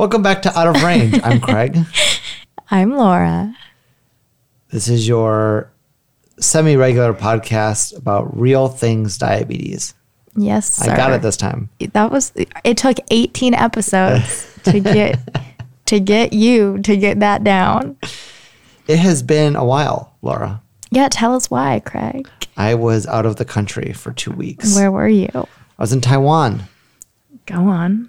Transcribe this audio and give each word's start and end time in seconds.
Welcome 0.00 0.22
back 0.22 0.40
to 0.42 0.58
Out 0.58 0.66
of 0.66 0.82
Range. 0.82 1.20
I'm 1.22 1.40
Craig. 1.42 1.76
I'm 2.70 2.96
Laura. 2.96 3.54
This 4.70 4.88
is 4.88 5.06
your 5.06 5.70
semi 6.38 6.74
regular 6.74 7.12
podcast 7.12 7.94
about 7.94 8.34
real 8.34 8.68
things 8.68 9.18
diabetes. 9.18 9.92
Yes, 10.34 10.72
sir. 10.72 10.92
I 10.92 10.96
got 10.96 11.12
it 11.12 11.20
this 11.20 11.36
time. 11.36 11.68
That 11.92 12.10
was 12.10 12.32
it 12.64 12.78
took 12.78 12.96
18 13.10 13.52
episodes 13.52 14.58
to 14.64 14.80
get 14.80 15.18
to 15.84 16.00
get 16.00 16.32
you 16.32 16.78
to 16.78 16.96
get 16.96 17.20
that 17.20 17.44
down. 17.44 17.98
It 18.88 19.00
has 19.00 19.22
been 19.22 19.54
a 19.54 19.66
while, 19.66 20.14
Laura. 20.22 20.62
Yeah, 20.90 21.10
tell 21.10 21.34
us 21.34 21.50
why, 21.50 21.80
Craig. 21.80 22.26
I 22.56 22.74
was 22.74 23.06
out 23.06 23.26
of 23.26 23.36
the 23.36 23.44
country 23.44 23.92
for 23.92 24.14
two 24.14 24.32
weeks. 24.32 24.74
Where 24.74 24.90
were 24.90 25.08
you? 25.08 25.28
I 25.34 25.46
was 25.76 25.92
in 25.92 26.00
Taiwan. 26.00 26.62
Go 27.44 27.56
on. 27.68 28.08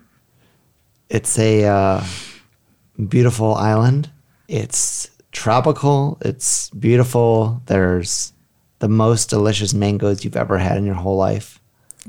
It's 1.12 1.38
a 1.38 1.66
uh, 1.66 2.06
beautiful 3.10 3.54
island. 3.56 4.10
It's 4.48 5.10
tropical. 5.34 6.18
It's 6.22 6.70
beautiful. 6.70 7.62
There's 7.66 8.32
the 8.80 8.88
most 8.88 9.30
delicious 9.30 9.74
mangoes 9.74 10.24
you've 10.24 10.38
ever 10.38 10.58
had 10.58 10.78
in 10.78 10.86
your 10.86 10.96
whole 10.96 11.18
life. 11.18 11.60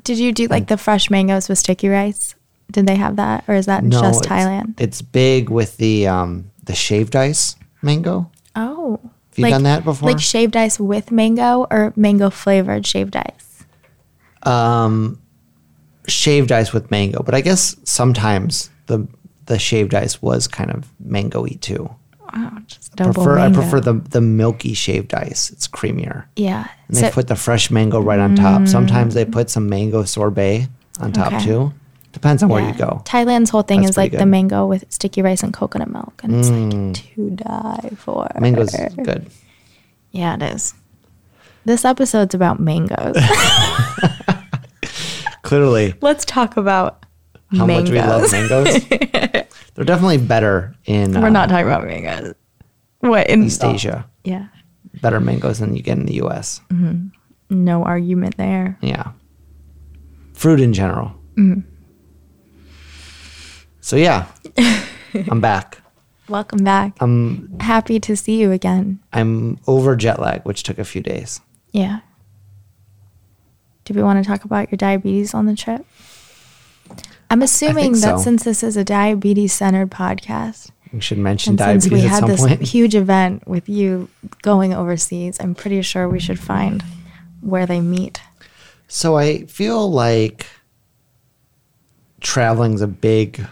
Did 0.04 0.18
you 0.18 0.30
do 0.32 0.46
like 0.46 0.68
the 0.68 0.76
fresh 0.76 1.10
mangoes 1.10 1.48
with 1.48 1.58
sticky 1.58 1.88
rice? 1.88 2.36
Did 2.70 2.86
they 2.86 2.94
have 2.94 3.16
that, 3.16 3.42
or 3.48 3.54
is 3.54 3.66
that 3.66 3.84
just 3.88 4.20
it's, 4.20 4.28
Thailand? 4.28 4.80
It's 4.80 5.02
big 5.02 5.50
with 5.50 5.76
the 5.78 6.06
um, 6.06 6.52
the 6.62 6.74
shaved 6.74 7.16
ice 7.16 7.56
mango. 7.82 8.30
Oh, 8.54 9.00
Have 9.02 9.38
you 9.38 9.50
done 9.50 9.64
that 9.64 9.84
before? 9.84 10.10
Like 10.10 10.20
shaved 10.20 10.56
ice 10.56 10.78
with 10.78 11.10
mango, 11.10 11.66
or 11.70 11.92
mango 11.96 12.30
flavored 12.30 12.86
shaved 12.86 13.16
ice? 13.16 13.64
um, 14.44 15.20
shaved 16.06 16.52
ice 16.52 16.72
with 16.72 16.90
mango, 16.90 17.22
but 17.22 17.34
I 17.34 17.40
guess 17.40 17.76
sometimes 17.84 18.70
the 18.86 19.06
the 19.46 19.58
shaved 19.58 19.94
ice 19.94 20.22
was 20.22 20.46
kind 20.48 20.70
of 20.70 20.88
mangoey 21.04 21.60
too. 21.60 21.90
Wow, 22.34 22.58
just 22.66 22.94
double 22.96 23.12
Prefer, 23.12 23.38
I 23.38 23.52
prefer 23.52 23.80
the 23.80 23.94
the 23.94 24.20
milky 24.20 24.72
shaved 24.74 25.12
ice. 25.14 25.50
It's 25.50 25.68
creamier. 25.68 26.24
Yeah. 26.36 26.66
And 26.88 26.96
they 26.96 27.00
So- 27.02 27.08
Mm. 27.08 27.12
put 27.12 27.28
the 27.28 27.36
fresh 27.36 27.70
mango 27.70 28.00
right 28.00 28.18
on 28.20 28.34
top. 28.36 28.66
Sometimes 28.68 29.14
they 29.14 29.24
put 29.24 29.50
some 29.50 29.68
mango 29.68 30.04
sorbet 30.04 30.68
on 31.00 31.12
top 31.12 31.32
Okay. 31.34 31.44
too. 31.44 31.72
Depends 32.12 32.42
on 32.42 32.48
where 32.50 32.62
you 32.66 32.74
go. 32.74 33.00
Thailand's 33.06 33.48
whole 33.50 33.62
thing 33.62 33.80
That's 33.80 33.92
is 33.92 33.96
like 33.96 34.10
pretty 34.12 34.22
the. 34.24 34.28
Mm. 34.28 34.30
mango 34.30 34.66
with 34.66 34.84
sticky 34.90 35.22
rice 35.22 35.42
and 35.42 35.52
coconut 35.52 35.90
milk, 35.90 36.20
and 36.22 36.34
it's 36.36 36.50
like 36.50 37.14
to 37.14 37.30
die 37.30 37.90
for. 37.96 38.28
Mango's 38.38 38.74
good. 39.02 39.30
Yeah, 40.10 40.34
it 40.34 40.42
is. 40.42 40.74
This 41.64 41.84
episode's 41.84 42.34
about 42.34 42.60
mangoes. 42.60 43.16
Clearly, 45.42 45.94
Let's 46.00 46.24
talk 46.24 46.56
about 46.56 47.04
how 47.56 47.66
mangoes. 47.66 47.90
much 47.90 47.92
we 47.92 48.00
love 48.00 48.32
mangoes. 48.32 48.86
They're 49.74 49.84
definitely 49.84 50.18
better 50.18 50.74
in 50.84 51.12
We're 51.12 51.26
uh, 51.26 51.30
not 51.30 51.48
talking 51.48 51.66
about 51.66 51.84
mangoes. 51.84 52.34
What 53.00 53.28
in 53.28 53.44
East 53.44 53.64
Asia. 53.64 54.08
Yeah, 54.24 54.48
Better 55.00 55.20
mangoes 55.20 55.58
than 55.58 55.74
you 55.74 55.82
get 55.82 55.98
in 55.98 56.06
the 56.06 56.14
U.S. 56.14 56.60
no 57.50 57.82
argument 57.84 58.36
there. 58.36 58.78
Yeah. 58.80 59.12
Fruit 60.34 60.60
in 60.60 60.72
general. 60.72 61.12
Mm-hmm. 61.36 61.60
So 63.80 63.96
yeah, 63.96 64.26
I'm 65.30 65.40
back. 65.40 65.78
Welcome 66.28 66.62
back. 66.62 66.92
I'm 67.00 67.58
Happy 67.58 67.98
to 68.00 68.16
see 68.16 68.40
you 68.40 68.52
again. 68.52 69.00
I'm 69.12 69.58
over 69.66 69.96
jet 69.96 70.20
lag, 70.20 70.42
which 70.44 70.62
took 70.62 70.78
a 70.78 70.84
few 70.84 71.02
days. 71.02 71.40
Yeah. 71.72 72.00
Do 73.84 73.94
we 73.94 74.02
want 74.02 74.22
to 74.22 74.28
talk 74.28 74.44
about 74.44 74.70
your 74.70 74.76
diabetes 74.76 75.34
on 75.34 75.46
the 75.46 75.56
trip? 75.56 75.84
I'm 77.32 77.40
assuming 77.40 77.92
that 77.92 78.18
so. 78.18 78.18
since 78.18 78.44
this 78.44 78.62
is 78.62 78.76
a 78.76 78.84
diabetes 78.84 79.54
centered 79.54 79.90
podcast, 79.90 80.70
We 80.92 81.00
should 81.00 81.16
mention 81.16 81.58
and 81.58 81.82
since 81.82 81.90
we 81.90 82.00
had 82.02 82.26
this 82.26 82.42
point. 82.42 82.60
huge 82.60 82.94
event 82.94 83.48
with 83.48 83.70
you 83.70 84.10
going 84.42 84.74
overseas, 84.74 85.38
I'm 85.40 85.54
pretty 85.54 85.80
sure 85.80 86.10
we 86.10 86.20
should 86.20 86.38
find 86.38 86.84
where 87.40 87.64
they 87.64 87.80
meet. 87.80 88.20
So 88.86 89.16
I 89.16 89.46
feel 89.46 89.90
like 89.90 90.46
traveling's 92.20 92.82
a 92.82 92.86
big 92.86 93.46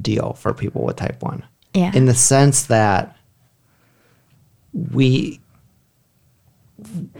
deal 0.00 0.32
for 0.32 0.52
people 0.52 0.82
with 0.82 0.96
type 0.96 1.22
1. 1.22 1.44
Yeah. 1.74 1.92
In 1.94 2.06
the 2.06 2.14
sense 2.14 2.64
that 2.64 3.16
we 4.72 5.40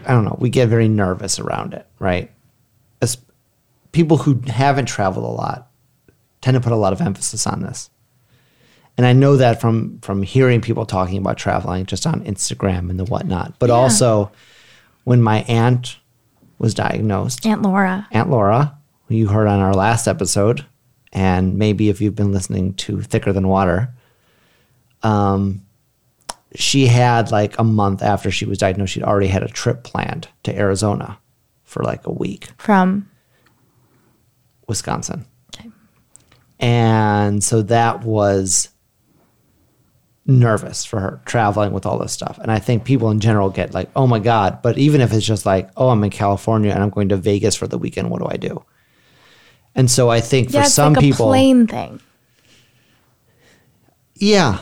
I 0.05 0.11
don't 0.11 0.25
know, 0.25 0.35
we 0.37 0.49
get 0.49 0.67
very 0.67 0.89
nervous 0.89 1.39
around 1.39 1.73
it, 1.73 1.87
right? 1.97 2.29
As 3.01 3.17
people 3.93 4.17
who 4.17 4.41
haven't 4.47 4.87
traveled 4.87 5.23
a 5.23 5.29
lot 5.29 5.71
tend 6.47 6.55
to 6.55 6.61
put 6.61 6.71
a 6.71 6.77
lot 6.77 6.93
of 6.93 7.01
emphasis 7.01 7.45
on 7.45 7.61
this. 7.61 7.89
And 8.97 9.05
I 9.05 9.11
know 9.11 9.35
that 9.35 9.59
from 9.59 9.99
from 9.99 10.23
hearing 10.23 10.61
people 10.61 10.85
talking 10.85 11.17
about 11.17 11.37
traveling 11.37 11.85
just 11.85 12.07
on 12.07 12.23
Instagram 12.23 12.89
and 12.89 12.97
the 12.97 13.03
whatnot. 13.03 13.59
But 13.59 13.67
Yeah. 13.69 13.75
also 13.75 14.31
when 15.03 15.21
my 15.21 15.39
aunt 15.41 15.97
was 16.57 16.73
diagnosed, 16.73 17.45
Aunt 17.45 17.61
Laura. 17.61 18.07
Aunt 18.11 18.29
Laura, 18.29 18.77
who 19.07 19.15
you 19.15 19.27
heard 19.27 19.47
on 19.47 19.59
our 19.59 19.73
last 19.73 20.07
episode, 20.07 20.65
and 21.11 21.57
maybe 21.57 21.89
if 21.89 21.99
you've 22.01 22.15
been 22.15 22.31
listening 22.31 22.73
to 22.75 23.01
Thicker 23.01 23.33
Than 23.33 23.47
Water, 23.49 23.93
um, 25.03 25.61
she 26.55 26.87
had 26.87 27.29
like 27.29 27.59
a 27.59 27.63
month 27.65 28.01
after 28.01 28.31
she 28.31 28.45
was 28.45 28.57
diagnosed, 28.57 28.93
she'd 28.93 29.03
already 29.03 29.27
had 29.27 29.43
a 29.43 29.47
trip 29.49 29.83
planned 29.83 30.29
to 30.43 30.57
Arizona 30.57 31.19
for 31.65 31.83
like 31.83 32.07
a 32.07 32.11
week, 32.11 32.47
From 32.57 33.07
Wisconsin. 34.67 35.25
And 36.59 37.43
so 37.43 37.61
that 37.63 38.03
was 38.03 38.69
nervous 40.25 40.83
for 40.83 40.99
her 40.99 41.21
traveling 41.25 41.71
with 41.71 41.85
all 41.85 41.97
this 41.97 42.11
stuff. 42.11 42.37
And 42.41 42.51
I 42.51 42.59
think 42.59 42.83
people 42.83 43.09
in 43.11 43.19
general 43.19 43.49
get 43.49 43.73
like, 43.73 43.89
oh 43.95 44.07
my 44.07 44.19
God. 44.19 44.61
But 44.61 44.77
even 44.77 44.99
if 45.01 45.13
it's 45.13 45.25
just 45.25 45.45
like, 45.45 45.69
oh, 45.77 45.89
I'm 45.89 46.03
in 46.03 46.09
California 46.09 46.71
and 46.71 46.83
I'm 46.83 46.89
going 46.89 47.09
to 47.09 47.17
Vegas 47.17 47.55
for 47.55 47.67
the 47.67 47.77
weekend, 47.77 48.09
what 48.09 48.19
do 48.19 48.27
I 48.27 48.37
do? 48.37 48.63
And 49.73 49.89
so 49.89 50.09
I 50.09 50.19
think 50.19 50.49
for 50.49 50.57
yeah, 50.57 50.63
it's 50.63 50.73
some 50.73 50.93
like 50.93 51.01
people, 51.01 51.27
a 51.27 51.29
plane 51.29 51.67
thing. 51.67 52.01
yeah, 54.15 54.59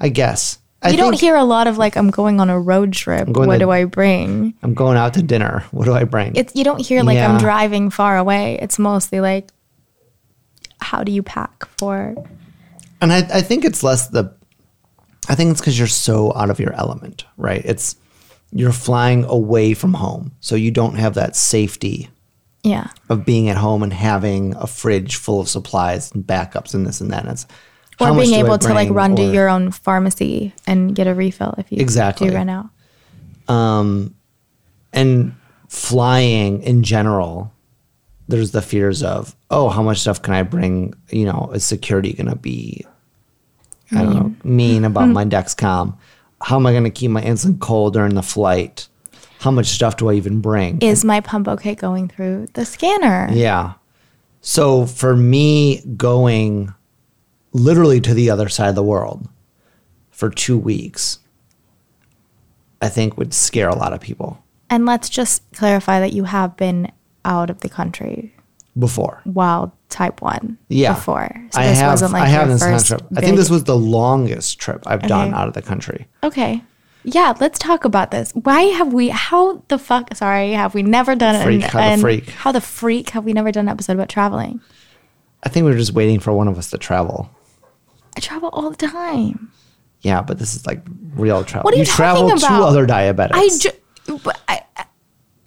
I 0.00 0.08
guess. 0.08 0.58
I 0.82 0.90
you 0.90 0.96
don't 0.96 1.18
hear 1.18 1.34
a 1.34 1.44
lot 1.44 1.66
of 1.66 1.78
like 1.78 1.96
I'm 1.96 2.10
going 2.10 2.40
on 2.40 2.50
a 2.50 2.58
road 2.60 2.92
trip. 2.92 3.28
What 3.28 3.46
to- 3.46 3.58
do 3.58 3.70
I 3.70 3.84
bring? 3.84 4.54
I'm 4.62 4.74
going 4.74 4.96
out 4.96 5.14
to 5.14 5.22
dinner. 5.22 5.64
What 5.70 5.84
do 5.84 5.94
I 5.94 6.04
bring? 6.04 6.34
It's 6.36 6.54
you 6.54 6.64
don't 6.64 6.80
hear 6.80 7.02
like 7.02 7.16
Yeah. 7.16 7.32
I'm 7.32 7.38
driving 7.38 7.90
far 7.90 8.16
away. 8.18 8.58
It's 8.60 8.78
mostly 8.78 9.20
like 9.20 9.50
how 10.84 11.02
do 11.02 11.10
you 11.10 11.22
pack 11.22 11.66
for 11.78 12.14
And 13.00 13.12
I, 13.12 13.18
I 13.18 13.42
think 13.42 13.64
it's 13.64 13.82
less 13.82 14.08
the, 14.08 14.34
I 15.28 15.34
think 15.34 15.50
it's 15.50 15.60
because 15.60 15.78
you're 15.78 15.88
so 15.88 16.34
out 16.36 16.50
of 16.50 16.60
your 16.60 16.72
element, 16.74 17.24
right? 17.36 17.62
It's, 17.64 17.96
you're 18.52 18.72
flying 18.72 19.24
away 19.24 19.74
from 19.74 19.94
home. 19.94 20.32
So 20.40 20.54
you 20.54 20.70
don't 20.70 20.94
have 20.96 21.14
that 21.14 21.34
safety 21.34 22.08
yeah. 22.62 22.88
of 23.08 23.24
being 23.24 23.48
at 23.48 23.56
home 23.56 23.82
and 23.82 23.92
having 23.92 24.54
a 24.56 24.66
fridge 24.66 25.16
full 25.16 25.40
of 25.40 25.48
supplies 25.48 26.12
and 26.12 26.24
backups 26.24 26.74
and 26.74 26.86
this 26.86 27.00
and 27.00 27.10
that. 27.10 27.22
And 27.24 27.32
it's, 27.32 27.46
Or 28.00 28.14
being 28.14 28.34
able 28.34 28.58
to 28.58 28.74
like 28.74 28.90
run 28.90 29.16
to 29.16 29.22
your 29.22 29.48
own 29.48 29.70
pharmacy 29.70 30.52
and 30.66 30.94
get 30.94 31.06
a 31.06 31.14
refill 31.14 31.54
if 31.58 31.70
you 31.72 31.78
Exactly. 31.80 32.28
do 32.28 32.36
run 32.36 32.48
out. 32.48 32.66
Um, 33.48 34.14
and 34.92 35.34
flying 35.68 36.62
in 36.62 36.82
general, 36.82 37.52
there's 38.28 38.52
the 38.52 38.62
fears 38.62 39.02
of, 39.02 39.36
oh, 39.50 39.68
how 39.68 39.82
much 39.82 40.00
stuff 40.00 40.22
can 40.22 40.34
I 40.34 40.42
bring? 40.42 40.94
You 41.10 41.26
know, 41.26 41.50
is 41.54 41.64
security 41.64 42.12
going 42.12 42.28
to 42.28 42.36
be, 42.36 42.84
I 43.92 44.02
don't 44.02 44.14
know, 44.14 44.34
mean 44.44 44.84
about 44.84 45.04
mm-hmm. 45.04 45.12
my 45.12 45.24
Dexcom? 45.24 45.96
How 46.40 46.56
am 46.56 46.66
I 46.66 46.72
going 46.72 46.84
to 46.84 46.90
keep 46.90 47.10
my 47.10 47.22
insulin 47.22 47.60
cold 47.60 47.94
during 47.94 48.14
the 48.14 48.22
flight? 48.22 48.88
How 49.40 49.50
much 49.50 49.66
stuff 49.66 49.96
do 49.96 50.08
I 50.08 50.14
even 50.14 50.40
bring? 50.40 50.80
Is 50.80 51.04
my 51.04 51.20
pump 51.20 51.48
okay 51.48 51.74
going 51.74 52.08
through 52.08 52.48
the 52.54 52.64
scanner? 52.64 53.28
yeah. 53.32 53.74
So 54.40 54.84
for 54.84 55.16
me, 55.16 55.80
going 55.96 56.74
literally 57.52 58.00
to 58.02 58.12
the 58.12 58.28
other 58.28 58.50
side 58.50 58.68
of 58.68 58.74
the 58.74 58.82
world 58.82 59.26
for 60.10 60.28
two 60.28 60.58
weeks, 60.58 61.18
I 62.82 62.90
think 62.90 63.16
would 63.16 63.32
scare 63.32 63.70
a 63.70 63.74
lot 63.74 63.94
of 63.94 64.00
people 64.00 64.44
And 64.68 64.84
let's 64.84 65.08
just 65.08 65.42
clarify 65.54 66.00
that 66.00 66.12
you 66.12 66.24
have 66.24 66.56
been 66.56 66.92
out 67.24 67.50
of 67.50 67.60
the 67.60 67.68
country 67.68 68.34
before. 68.78 69.20
while 69.24 69.72
type 69.88 70.20
one 70.20 70.58
Yeah. 70.68 70.94
before. 70.94 71.28
So 71.50 71.60
I 71.60 71.68
this 71.68 71.78
have, 71.78 71.92
wasn't 71.92 72.12
like 72.12 72.22
I 72.22 72.26
have 72.26 72.48
this 72.48 72.62
first 72.62 72.86
trip. 72.88 73.02
I 73.16 73.20
think 73.20 73.36
this 73.36 73.48
was 73.50 73.64
the 73.64 73.76
longest 73.76 74.58
trip 74.58 74.82
I've 74.86 75.02
done 75.02 75.32
out 75.34 75.46
of 75.48 75.54
the 75.54 75.62
country. 75.62 76.08
Okay. 76.22 76.62
Yeah, 77.06 77.34
let's 77.38 77.58
talk 77.58 77.84
about 77.84 78.10
this. 78.10 78.32
Why 78.32 78.62
have 78.62 78.92
we 78.94 79.10
how 79.10 79.62
the 79.68 79.78
fuck 79.78 80.14
sorry, 80.16 80.52
have 80.52 80.74
we 80.74 80.82
never 80.82 81.14
done 81.14 81.40
Freak, 81.44 81.62
an, 81.62 81.68
how 81.70 81.94
the 81.96 82.00
freak. 82.00 82.28
how 82.30 82.50
the 82.52 82.60
freak 82.62 83.10
have 83.10 83.24
we 83.24 83.32
never 83.34 83.52
done 83.52 83.66
an 83.66 83.68
episode 83.68 83.92
about 83.92 84.08
traveling? 84.08 84.60
I 85.42 85.50
think 85.50 85.64
we 85.66 85.70
were 85.72 85.76
just 85.78 85.92
waiting 85.92 86.18
for 86.18 86.32
one 86.32 86.48
of 86.48 86.56
us 86.58 86.70
to 86.70 86.78
travel. 86.78 87.28
I 88.16 88.20
travel 88.20 88.48
all 88.52 88.70
the 88.70 88.76
time. 88.88 89.52
Yeah, 90.00 90.22
but 90.22 90.38
this 90.38 90.54
is 90.56 90.66
like 90.66 90.80
real 91.14 91.44
travel. 91.44 91.64
What 91.64 91.74
are 91.74 91.78
you 91.78 91.84
travel 91.84 92.22
talking 92.22 92.38
to 92.38 92.46
about? 92.46 92.62
other 92.68 92.86
diabetics. 92.86 93.30
I, 93.34 93.48
ju- 93.58 94.20
I- 94.48 94.62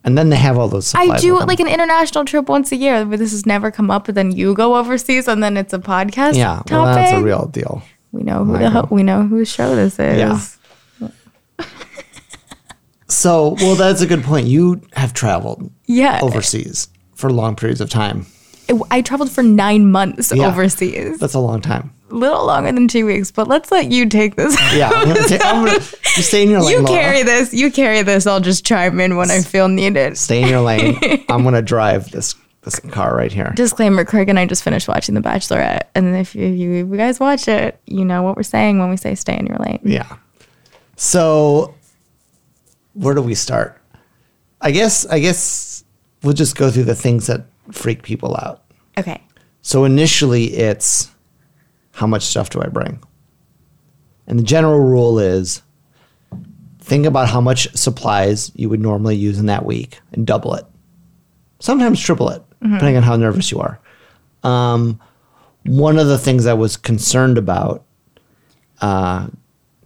And 0.08 0.18
then 0.18 0.30
they 0.30 0.38
have 0.38 0.58
all 0.58 0.70
those 0.70 0.96
I 0.96 1.18
do 1.20 1.38
like 1.38 1.60
an 1.60 1.68
international 1.68 2.24
trip 2.24 2.48
once 2.48 2.72
a 2.72 2.78
year, 2.78 3.04
but 3.04 3.20
this 3.20 3.32
has 3.32 3.46
never 3.46 3.72
come 3.72 3.92
up. 3.92 4.06
But 4.06 4.16
then 4.16 4.32
you 4.32 4.54
go 4.54 4.78
overseas, 4.78 5.28
and 5.28 5.44
then 5.44 5.58
it's 5.58 5.74
a 5.74 5.80
podcast. 5.80 6.36
Yeah, 6.38 6.64
topic. 6.66 6.72
well, 6.72 6.86
that's 6.96 7.12
a 7.12 7.22
real 7.22 7.48
deal. 7.48 7.82
We 8.14 8.24
know 8.24 8.40
oh 8.40 8.44
who 8.46 8.58
the 8.58 8.70
ho- 8.70 8.88
we 8.90 9.04
know 9.04 9.24
whose 9.24 9.50
show 9.50 9.76
this 9.76 10.00
is. 10.00 10.18
Yeah. 10.18 10.40
So, 13.10 13.56
well, 13.60 13.76
that's 13.76 14.02
a 14.02 14.06
good 14.08 14.24
point. 14.24 14.48
You 14.48 14.82
have 14.94 15.14
traveled 15.14 15.70
Yeah. 15.88 16.20
overseas 16.22 16.88
for 17.16 17.30
long 17.30 17.56
periods 17.56 17.82
of 17.82 17.90
time. 17.90 18.26
I- 18.70 18.98
I 18.98 19.02
traveled 19.02 19.32
for 19.32 19.44
nine 19.44 19.92
months 19.92 20.32
Yeah. 20.34 20.48
overseas, 20.48 21.18
That's 21.20 21.34
a 21.34 21.40
long 21.40 21.62
time. 21.62 21.92
A 22.10 22.14
little 22.16 22.46
longer 22.46 22.72
than 22.72 22.88
two 22.88 23.06
weeks. 23.06 23.32
But 23.32 23.48
let's 23.48 23.72
let 23.72 23.92
you 23.92 24.08
take 24.08 24.36
this. 24.36 24.56
Yeah, 24.76 24.90
I'm 24.94 25.08
gonna, 25.08 25.28
ta- 25.28 25.38
I'm 25.44 25.66
gonna 25.66 25.74
you 25.80 26.24
stay 26.24 26.44
in 26.44 26.50
your 26.50 26.62
lane. 26.64 26.72
you 26.78 26.82
Laura. 26.82 27.00
carry 27.02 27.24
this. 27.24 27.54
You 27.54 27.72
carry 27.72 28.02
this. 28.02 28.26
I'll 28.28 28.40
just 28.40 28.66
chime 28.66 29.00
in 29.00 29.16
when 29.18 29.30
I 29.32 29.42
feel 29.42 29.68
needed. 29.68 30.18
Stay 30.18 30.42
in 30.42 30.48
your 30.48 30.62
lane. 30.62 30.98
I'm 31.30 31.44
gonna 31.44 31.62
drive 31.62 32.12
this 32.12 32.36
this 32.64 32.80
car 32.80 33.16
right 33.16 33.32
here. 33.32 33.52
Disclaimer: 33.56 34.04
Craig 34.06 34.30
and 34.30 34.38
I 34.40 34.46
just 34.46 34.64
finished 34.64 34.88
watching 34.88 35.16
The 35.16 35.22
Bachelorette, 35.22 35.84
and 35.96 36.16
if 36.16 36.36
you, 36.36 36.48
you 36.48 36.86
guys 36.98 37.20
watch 37.20 37.48
it, 37.48 37.80
you 37.86 38.04
know 38.06 38.24
what 38.24 38.36
we're 38.36 38.44
saying 38.44 38.80
when 38.80 38.90
we 38.90 38.98
say 38.98 39.16
"stay 39.16 39.38
in 39.38 39.46
your 39.46 39.58
lane." 39.58 39.80
Yeah. 39.84 40.18
So, 40.96 41.76
where 42.94 43.14
do 43.14 43.22
we 43.22 43.36
start? 43.36 43.82
I 44.62 44.72
guess 44.72 45.06
I 45.06 45.20
guess 45.20 45.84
we'll 46.24 46.34
just 46.34 46.56
go 46.58 46.72
through 46.72 46.86
the 46.86 46.96
things 46.96 47.28
that 47.28 47.46
freak 47.72 48.02
people 48.04 48.36
out. 48.36 48.64
Okay. 48.98 49.22
So 49.62 49.86
initially, 49.86 50.46
it's 50.56 51.12
how 51.98 52.06
much 52.06 52.22
stuff 52.22 52.52
do 52.52 52.62
I 52.62 52.68
bring? 52.68 53.00
And 54.28 54.38
the 54.38 54.44
general 54.44 54.80
rule 54.80 55.18
is 55.18 55.64
think 56.80 57.08
about 57.08 57.28
how 57.28 57.42
much 57.42 57.76
supplies 57.76 58.52
you 58.54 58.70
would 58.70 58.80
normally 58.80 59.16
use 59.16 59.40
in 59.40 59.48
that 59.48 59.66
week 59.66 60.00
and 60.12 60.28
double 60.28 60.54
it. 60.54 60.64
Sometimes 61.60 62.00
triple 62.00 62.30
it, 62.30 62.44
depending 62.62 62.98
on 62.98 63.04
how 63.04 63.16
nervous 63.16 63.50
you 63.50 63.60
are. 63.60 63.80
Um, 64.44 65.00
one 65.66 65.98
of 65.98 66.06
the 66.06 66.20
things 66.20 66.46
I 66.46 66.54
was 66.54 66.78
concerned 66.78 67.40
about 67.40 67.84
uh, 68.80 69.30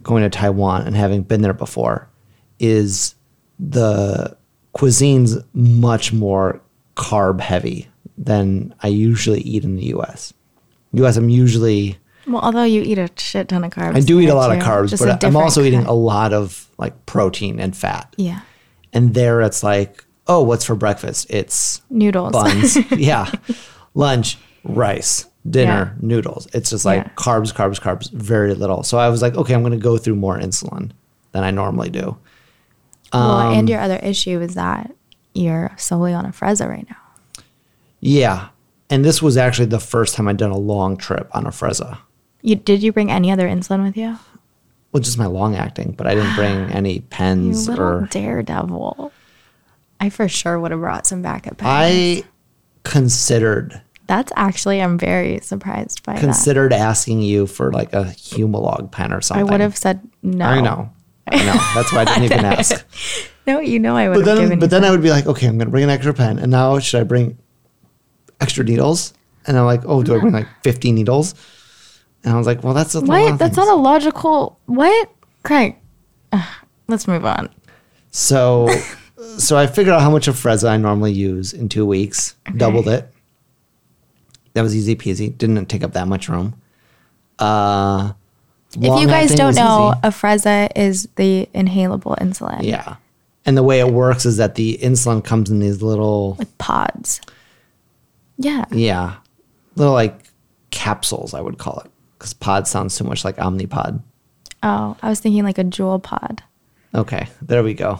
going 0.02 0.22
to 0.22 0.28
Taiwan 0.28 0.86
and 0.86 0.94
having 0.94 1.22
been 1.22 1.40
there 1.40 1.54
before 1.54 2.10
is 2.58 3.14
the 3.58 4.36
cuisine's 4.72 5.38
much 5.54 6.12
more 6.12 6.60
carb 6.94 7.40
heavy 7.40 7.88
than 8.18 8.74
I 8.82 8.88
usually 8.88 9.40
eat 9.40 9.64
in 9.64 9.76
the 9.76 9.86
US. 9.94 10.34
US, 10.92 11.16
I'm 11.16 11.30
usually 11.30 11.96
Well, 12.26 12.40
although 12.42 12.62
you 12.64 12.82
eat 12.82 12.98
a 12.98 13.08
shit 13.18 13.48
ton 13.48 13.64
of 13.64 13.72
carbs, 13.72 13.96
I 13.96 14.00
do 14.00 14.20
eat 14.20 14.28
a 14.28 14.34
lot 14.34 14.52
of 14.56 14.62
carbs, 14.62 14.90
just 14.90 15.02
but 15.04 15.22
I'm 15.24 15.36
also 15.36 15.62
eating 15.62 15.80
kind. 15.80 15.88
a 15.88 15.92
lot 15.94 16.32
of 16.32 16.68
like 16.78 17.06
protein 17.06 17.58
and 17.60 17.76
fat. 17.76 18.14
yeah 18.16 18.40
And 18.92 19.14
there 19.14 19.40
it's 19.40 19.62
like, 19.62 20.04
oh, 20.26 20.42
what's 20.42 20.64
for 20.64 20.74
breakfast? 20.76 21.26
It's 21.30 21.82
noodles. 21.90 22.32
buns. 22.32 22.76
yeah. 22.92 23.30
Lunch, 23.94 24.38
rice, 24.64 25.26
dinner, 25.48 25.96
noodles. 26.00 26.46
It's 26.54 26.70
just 26.70 26.84
like 26.84 27.02
Yeah. 27.04 27.10
carbs, 27.16 27.52
carbs, 27.52 27.80
carbs, 27.80 28.10
very 28.12 28.54
little. 28.54 28.82
So 28.84 28.98
I 28.98 29.08
was 29.08 29.20
like, 29.22 29.34
okay, 29.34 29.54
I'm 29.54 29.62
going 29.62 29.72
to 29.72 29.78
go 29.78 29.98
through 29.98 30.14
more 30.16 30.38
insulin 30.38 30.92
than 31.32 31.42
I 31.44 31.50
normally 31.50 31.90
do. 31.90 32.16
well, 33.12 33.22
Um, 33.38 33.54
and 33.54 33.68
your 33.68 33.80
other 33.80 33.96
issue 33.96 34.40
is 34.40 34.54
that 34.54 34.92
you're 35.34 35.72
solely 35.76 36.12
on 36.14 36.24
Afrezza 36.30 36.68
right 36.68 36.86
now. 36.88 37.42
Yeah. 38.00 38.48
And 38.90 39.04
this 39.04 39.22
was 39.22 39.36
actually 39.36 39.66
the 39.66 39.80
first 39.80 40.14
time 40.14 40.28
I'd 40.28 40.36
done 40.36 40.50
a 40.50 40.56
long 40.58 40.96
trip 40.96 41.28
on 41.32 41.44
Afrezza. 41.44 41.98
You 42.42 42.56
did 42.56 42.82
you 42.82 42.92
bring 42.92 43.10
any 43.10 43.30
other 43.30 43.48
insulin 43.48 43.82
with 43.84 43.96
you? 43.96 44.18
Well, 44.92 45.02
just 45.02 45.16
my 45.16 45.26
long 45.26 45.56
acting, 45.56 45.92
but 45.92 46.06
I 46.06 46.14
didn't 46.14 46.34
bring 46.34 46.52
any 46.72 46.94
You 46.94 47.00
pens 47.02 47.68
little 47.68 47.84
or. 47.84 48.08
daredevil. 48.10 49.12
I 50.00 50.10
for 50.10 50.28
sure 50.28 50.58
would 50.58 50.70
have 50.72 50.80
brought 50.80 51.06
some 51.06 51.22
backup 51.22 51.58
pens. 51.58 51.68
I 51.70 52.24
considered 52.84 53.80
That's 54.08 54.32
actually 54.36 54.82
I'm 54.82 54.98
very 54.98 55.38
surprised 55.40 56.02
by 56.04 56.14
that. 56.14 56.20
considered 56.20 56.72
asking 56.72 57.22
you 57.22 57.46
for 57.46 57.72
like 57.72 57.92
a 57.92 58.04
Humalog 58.04 58.90
pen 58.90 59.12
or 59.12 59.20
something. 59.20 59.48
I 59.48 59.50
would 59.50 59.60
have 59.60 59.76
said 59.76 60.00
no. 60.22 60.44
I 60.44 60.60
know. 60.60 60.90
I 61.28 61.36
know. 61.36 61.52
That's 61.74 61.92
why 61.92 62.00
I 62.00 62.04
didn't 62.06 62.24
even 62.32 62.44
ask. 62.44 62.84
No, 63.44 63.58
you 63.58 63.80
know 63.80 63.96
I 63.96 64.08
would 64.08 64.24
But 64.24 64.36
have 64.38 64.48
then, 64.50 64.58
but 64.60 64.66
you 64.66 64.68
then 64.68 64.84
I 64.84 64.92
would 64.92 65.02
be 65.02 65.10
like, 65.10 65.26
okay, 65.26 65.48
I'm 65.48 65.58
going 65.58 65.66
to 65.66 65.70
bring 65.72 65.82
an 65.82 65.90
extra 65.90 66.14
pen, 66.14 66.38
and 66.38 66.52
now 66.52 66.78
should 66.78 67.00
I 67.00 67.02
bring 67.02 67.36
extra 68.40 68.62
needles? 68.62 69.14
And 69.48 69.58
I'm 69.58 69.64
like, 69.64 69.80
oh, 69.84 70.04
do 70.04 70.14
I 70.14 70.20
bring 70.20 70.32
like 70.32 70.46
50 70.62 70.92
needles? 70.92 71.34
And 72.24 72.34
I 72.34 72.38
was 72.38 72.46
like, 72.46 72.62
well, 72.62 72.74
that's 72.74 72.94
What? 72.94 73.32
of 73.32 73.38
That's 73.38 73.56
not 73.56 73.68
a 73.68 73.74
logical. 73.74 74.58
What? 74.66 75.10
Craig. 75.42 75.76
Ugh, 76.32 76.48
let's 76.88 77.08
move 77.08 77.24
on. 77.24 77.48
So, 78.10 78.68
so 79.38 79.56
I 79.56 79.66
figured 79.66 79.92
out 79.94 80.02
how 80.02 80.10
much 80.10 80.28
of 80.28 80.36
Frezza 80.36 80.68
I 80.68 80.76
normally 80.76 81.12
use 81.12 81.52
in 81.52 81.68
two 81.68 81.84
weeks. 81.86 82.36
Doubled 82.56 82.88
it. 82.88 83.12
That 84.54 84.62
was 84.62 84.76
easy 84.76 84.94
peasy. 84.94 85.36
Didn't 85.36 85.66
take 85.66 85.82
up 85.82 85.92
that 85.94 86.06
much 86.08 86.28
room. 86.28 86.54
Uh, 87.38 88.12
If 88.74 89.00
you 89.00 89.06
guys 89.06 89.34
don't 89.34 89.54
know, 89.56 89.94
Afrezza 90.04 90.68
is 90.76 91.08
the 91.16 91.48
inhalable 91.54 92.16
insulin. 92.18 92.62
yeah. 92.62 92.96
And 93.44 93.56
the 93.56 93.62
way 93.64 93.80
it 93.80 93.88
works 93.92 94.24
is 94.24 94.36
that 94.36 94.54
the 94.54 94.78
insulin 94.80 95.24
comes 95.24 95.50
in 95.50 95.58
these 95.58 95.82
little, 95.82 96.34
With 96.38 96.56
pods. 96.58 97.20
Yeah. 98.38 98.64
yeah, 98.70 99.16
little 99.74 99.92
like 99.92 100.16
capsules, 100.70 101.34
I 101.34 101.40
would 101.40 101.58
call 101.58 101.80
it, 101.84 101.90
because 102.22 102.34
pod 102.34 102.68
sounds 102.68 102.94
so 102.94 103.04
much 103.04 103.24
like 103.24 103.36
Omnipod. 103.38 104.00
Oh, 104.62 104.96
I 105.02 105.08
was 105.08 105.18
thinking 105.18 105.42
like 105.42 105.58
a 105.58 105.64
jewel 105.64 105.98
pod 105.98 106.40
Okay, 106.94 107.26
there 107.42 107.64
we 107.64 107.74
go. 107.74 107.98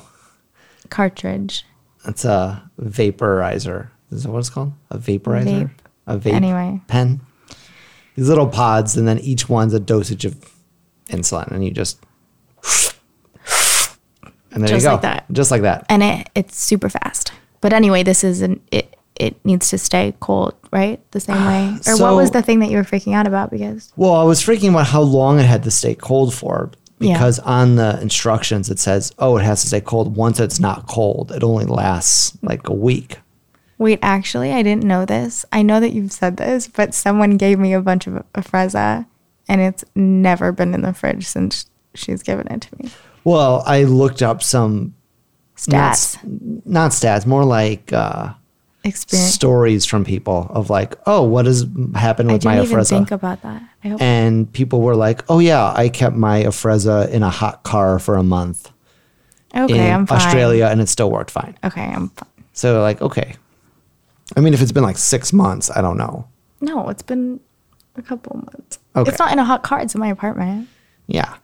cartridge. 0.90 1.66
It's 2.06 2.24
a 2.24 2.70
vaporizer. 2.80 3.88
Is 4.12 4.22
that 4.22 4.30
what 4.30 4.38
it's 4.38 4.48
called? 4.50 4.72
A 4.90 4.98
vaporizer? 4.98 5.44
Vape. 5.44 5.70
A 6.06 6.18
vape 6.18 6.32
Anyway. 6.34 6.80
pen? 6.86 7.20
These 8.14 8.28
little 8.28 8.46
pods, 8.46 8.96
and 8.96 9.08
then 9.08 9.18
each 9.20 9.48
one's 9.48 9.74
a 9.74 9.80
dosage 9.80 10.24
of 10.24 10.36
insulin, 11.08 11.48
and 11.50 11.64
you 11.64 11.70
just. 11.72 11.98
And 14.52 14.62
there 14.62 14.68
Just 14.68 14.84
you 14.84 14.88
go. 14.90 14.92
like 14.92 15.02
that. 15.02 15.24
Just 15.32 15.50
like 15.50 15.62
that. 15.62 15.86
And 15.88 16.02
it 16.02 16.28
it's 16.34 16.60
super 16.62 16.88
fast. 16.90 17.32
But 17.62 17.72
anyway, 17.72 18.02
this 18.02 18.22
is 18.22 18.42
an 18.42 18.60
it 18.70 18.91
it 19.16 19.42
needs 19.44 19.68
to 19.70 19.78
stay 19.78 20.14
cold, 20.20 20.54
right? 20.72 21.00
The 21.12 21.20
same 21.20 21.44
way. 21.44 21.78
Or 21.86 21.96
what 21.98 22.14
was 22.16 22.30
the 22.30 22.42
thing 22.42 22.60
that 22.60 22.70
you 22.70 22.76
were 22.76 22.82
freaking 22.84 23.14
out 23.14 23.26
about 23.26 23.50
because 23.50 23.92
Well, 23.96 24.14
I 24.14 24.24
was 24.24 24.40
freaking 24.42 24.70
about 24.70 24.86
how 24.86 25.02
long 25.02 25.38
it 25.38 25.44
had 25.46 25.62
to 25.64 25.70
stay 25.70 25.94
cold 25.94 26.32
for 26.34 26.70
Yeah. 26.98 27.12
because 27.14 27.38
on 27.40 27.76
the 27.76 28.00
instructions 28.00 28.70
it 28.70 28.78
says, 28.78 29.12
oh, 29.18 29.36
it 29.36 29.42
has 29.44 29.60
to 29.62 29.68
stay 29.68 29.80
cold. 29.80 30.16
Once 30.16 30.40
it's 30.40 30.58
not 30.60 30.86
cold, 30.86 31.30
it 31.32 31.42
only 31.44 31.64
lasts 31.66 32.36
like 32.42 32.68
a 32.68 32.74
week. 32.74 33.18
Wait, 33.78 33.98
actually, 34.00 34.52
I 34.52 34.62
didn't 34.62 34.84
know 34.84 35.04
this. 35.04 35.44
I 35.52 35.62
know 35.62 35.80
that 35.80 35.92
you've 35.92 36.12
said 36.12 36.36
this, 36.36 36.68
but 36.68 36.94
someone 36.94 37.36
gave 37.36 37.58
me 37.58 37.72
a 37.74 37.80
bunch 37.80 38.06
of 38.06 38.24
Freza 38.34 39.06
and 39.48 39.60
it's 39.60 39.84
never 39.94 40.52
been 40.52 40.72
in 40.72 40.82
the 40.82 40.92
fridge 40.94 41.26
since 41.26 41.66
she's 41.94 42.22
given 42.22 42.46
it 42.48 42.60
to 42.62 42.68
me. 42.78 42.90
Well, 43.24 43.62
I 43.66 43.82
looked 43.84 44.22
up 44.22 44.42
some 44.42 44.94
not, 45.68 45.94
Stats, 45.94 46.18
not 46.64 46.90
stats, 46.92 47.26
more 47.26 47.44
like 47.44 47.92
uh, 47.92 48.32
experience. 48.84 49.34
stories 49.34 49.84
from 49.86 50.04
people 50.04 50.48
of 50.50 50.70
like, 50.70 50.96
oh, 51.06 51.22
what 51.22 51.46
has 51.46 51.66
happened 51.94 52.32
with 52.32 52.44
my 52.44 52.56
didn't 52.56 52.70
even 52.72 52.84
think 52.84 53.10
about 53.10 53.42
that. 53.42 53.62
I 53.84 53.88
hope. 53.88 54.00
and 54.00 54.52
people 54.52 54.80
were 54.80 54.96
like, 54.96 55.24
oh 55.28 55.38
yeah, 55.38 55.72
I 55.74 55.88
kept 55.88 56.16
my 56.16 56.42
Afrezza 56.44 57.08
in 57.10 57.22
a 57.22 57.30
hot 57.30 57.62
car 57.64 57.98
for 57.98 58.16
a 58.16 58.22
month 58.22 58.70
okay, 59.54 59.86
in 59.88 59.94
I'm 59.94 60.06
fine. 60.06 60.18
Australia, 60.18 60.66
and 60.66 60.80
it 60.80 60.88
still 60.88 61.10
worked 61.10 61.30
fine. 61.30 61.56
Okay, 61.64 61.82
I'm 61.82 62.08
fine. 62.10 62.28
So 62.52 62.80
like, 62.80 63.00
okay. 63.02 63.34
I 64.36 64.40
mean, 64.40 64.54
if 64.54 64.62
it's 64.62 64.72
been 64.72 64.82
like 64.82 64.98
six 64.98 65.32
months, 65.32 65.70
I 65.70 65.80
don't 65.82 65.96
know. 65.98 66.26
No, 66.60 66.88
it's 66.88 67.02
been 67.02 67.40
a 67.96 68.02
couple 68.02 68.36
months. 68.36 68.78
Okay. 68.96 69.10
It's 69.10 69.18
not 69.18 69.32
in 69.32 69.38
a 69.38 69.44
hot 69.44 69.62
car. 69.62 69.80
It's 69.80 69.94
in 69.94 70.00
my 70.00 70.08
apartment 70.08 70.68
Yeah, 71.06 71.36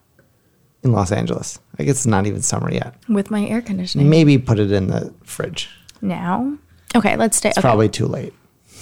in 0.83 0.91
Los 0.91 1.11
Angeles. 1.11 1.59
I 1.77 1.83
guess 1.83 1.97
it's 1.97 2.05
not 2.05 2.25
even 2.25 2.41
summer 2.41 2.71
yet. 2.71 2.95
with 3.07 3.29
my 3.31 3.45
air 3.45 3.61
conditioning. 3.61 4.09
Maybe 4.09 4.37
put 4.37 4.59
it 4.59 4.71
in 4.71 4.87
the 4.87 5.13
fridge. 5.23 5.69
Now, 6.01 6.57
okay, 6.95 7.15
let's 7.17 7.37
stay. 7.37 7.49
It's 7.49 7.57
Okay, 7.57 7.65
probably 7.67 7.89
too 7.89 8.05
late. 8.07 8.33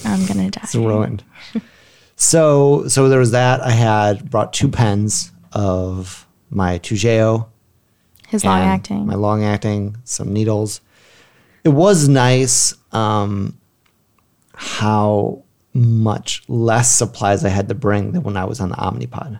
I'm 0.05 0.25
gonna 0.25 0.49
die. 0.51 0.61
It's 0.63 0.75
ruined. 0.75 1.23
so 2.15 2.87
so 2.87 3.09
there 3.09 3.19
was 3.19 3.31
that. 3.31 3.61
I 3.61 3.71
had 3.71 4.29
brought 4.29 4.53
two 4.53 4.69
pens 4.69 5.31
of 5.53 6.27
my 6.49 6.79
Toujeo. 6.79 7.47
His 8.27 8.43
long 8.43 8.59
acting. 8.61 9.05
My 9.05 9.15
long 9.15 9.43
acting, 9.43 9.97
some 10.03 10.33
needles. 10.33 10.81
It 11.63 11.69
was 11.69 12.07
nice 12.09 12.73
um, 12.91 13.57
how 14.53 15.43
much 15.73 16.43
less 16.47 16.89
supplies 16.95 17.45
I 17.45 17.49
had 17.49 17.69
to 17.69 17.75
bring 17.75 18.11
than 18.11 18.23
when 18.23 18.35
I 18.37 18.45
was 18.45 18.59
on 18.59 18.69
the 18.69 18.75
Omnipod. 18.75 19.39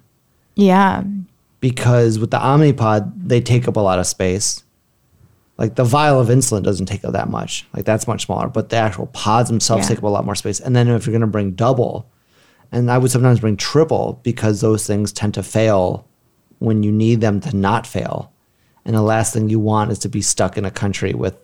yeah, 0.56 1.04
Because 1.60 2.20
with 2.20 2.32
the 2.32 2.38
Omnipod, 2.38 3.12
they 3.28 3.42
take 3.42 3.68
up 3.68 3.76
a 3.76 3.80
lot 3.80 4.00
of 4.00 4.08
space. 4.08 4.64
Like 5.58 5.76
the 5.76 5.84
vial 5.84 6.20
of 6.20 6.28
insulin 6.28 6.62
doesn't 6.64 6.86
take 6.86 7.04
up 7.04 7.14
that 7.14 7.30
much. 7.30 7.66
Like 7.74 7.86
that's 7.86 8.08
much 8.08 8.26
smaller, 8.26 8.48
but 8.48 8.70
the 8.70 8.76
actual 8.78 9.08
pods 9.08 9.50
themselves 9.50 9.86
Yeah. 9.86 9.90
take 9.90 9.98
up 10.00 10.04
a 10.04 10.08
lot 10.08 10.26
more 10.26 10.36
space. 10.36 10.60
And 10.60 10.76
then 10.76 10.88
if 10.88 11.06
you're 11.06 11.12
going 11.14 11.22
to 11.22 11.28
bring 11.28 11.52
double, 11.52 12.10
and 12.72 12.92
I 12.92 12.98
would 12.98 13.10
sometimes 13.12 13.40
bring 13.40 13.58
triple 13.58 14.20
because 14.24 14.62
those 14.62 14.86
things 14.86 15.12
tend 15.12 15.34
to 15.36 15.44
fail 15.44 16.08
when 16.60 16.84
you 16.84 16.92
need 16.92 17.22
them 17.22 17.40
to 17.42 17.56
not 17.56 17.88
fail. 17.88 18.32
And 18.86 18.96
the 18.96 19.02
last 19.02 19.34
thing 19.34 19.50
you 19.50 19.60
want 19.60 19.92
is 19.92 20.00
to 20.00 20.10
be 20.10 20.22
stuck 20.22 20.58
in 20.58 20.66
a 20.66 20.72
country 20.72 21.14
with 21.14 21.36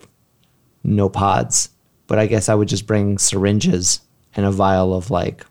no 0.83 1.09
pods. 1.09 1.69
But 2.07 2.19
I 2.19 2.27
guess 2.27 2.49
I 2.49 2.55
would 2.55 2.67
just 2.67 2.85
bring 2.85 3.17
syringes 3.17 4.01
and 4.35 4.45
a 4.45 4.51
vial 4.51 4.93
of 4.93 5.09
like 5.11 5.45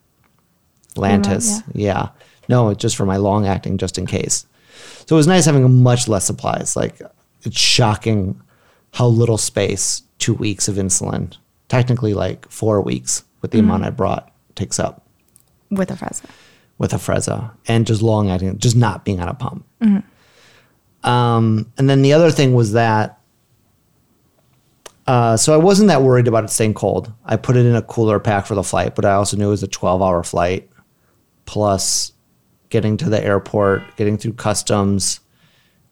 Lantus. 0.94 1.62
Yeah. 1.74 2.10
No, 2.48 2.74
just 2.74 2.96
for 2.96 3.06
my 3.06 3.16
long 3.16 3.46
acting, 3.46 3.78
just 3.78 3.98
in 3.98 4.06
case. 4.06 4.46
So 5.06 5.16
it 5.16 5.18
was 5.18 5.26
nice 5.26 5.46
having 5.46 5.82
much 5.82 6.06
less 6.08 6.24
supplies. 6.26 6.76
Like 6.76 7.00
it's 7.42 7.58
shocking 7.58 8.40
how 8.92 9.06
little 9.06 9.38
space 9.38 10.02
two 10.18 10.34
weeks 10.34 10.68
of 10.68 10.76
insulin, 10.76 11.36
technically 11.68 12.14
like 12.14 12.48
four 12.50 12.80
weeks 12.80 13.24
with 13.40 13.50
the 13.50 13.58
amount 13.58 13.84
I 13.84 13.90
brought, 13.90 14.30
takes 14.54 14.78
up 14.78 15.06
with 15.70 15.90
a 15.90 15.94
Afrezza. 15.94 16.24
with 16.78 16.92
Afrezza 16.92 17.50
and 17.66 17.86
just 17.86 18.02
long 18.02 18.30
acting, 18.30 18.58
just 18.58 18.76
not 18.76 19.04
being 19.04 19.20
on 19.20 19.28
a 19.28 19.34
pump. 19.34 19.64
Um, 21.04 21.72
and 21.78 21.90
then 21.90 22.02
the 22.02 22.12
other 22.12 22.30
thing 22.30 22.54
was 22.54 22.72
that, 22.72 23.18
uh, 25.06 25.36
so 25.36 25.52
I 25.52 25.56
wasn't 25.56 25.88
that 25.88 26.02
worried 26.02 26.28
about 26.28 26.44
it 26.44 26.50
staying 26.50 26.74
cold. 26.74 27.12
I 27.24 27.36
put 27.36 27.56
it 27.56 27.66
in 27.66 27.74
a 27.74 27.82
cooler 27.82 28.20
pack 28.20 28.46
for 28.46 28.54
the 28.54 28.62
flight, 28.62 28.94
but 28.94 29.04
I 29.04 29.14
also 29.14 29.36
knew 29.36 29.48
it 29.48 29.50
was 29.50 29.62
a 29.64 29.68
12 29.68 30.00
hour 30.00 30.22
flight 30.22 30.68
plus 31.44 32.12
getting 32.68 32.96
to 32.98 33.10
the 33.10 33.22
airport, 33.22 33.82
getting 33.96 34.16
through 34.16 34.34
customs, 34.34 35.18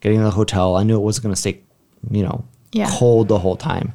getting 0.01 0.19
to 0.19 0.25
the 0.25 0.31
hotel. 0.31 0.77
I 0.77 0.85
knew 0.85 0.97
it 0.97 1.03
wasn't 1.03 1.25
going 1.25 1.35
to 1.35 1.41
stay, 1.41 1.61
you 2.11 2.23
know, 2.23 2.45
Yeah. 2.73 2.89
cold 2.91 3.29
the 3.29 3.39
whole 3.39 3.57
time. 3.57 3.95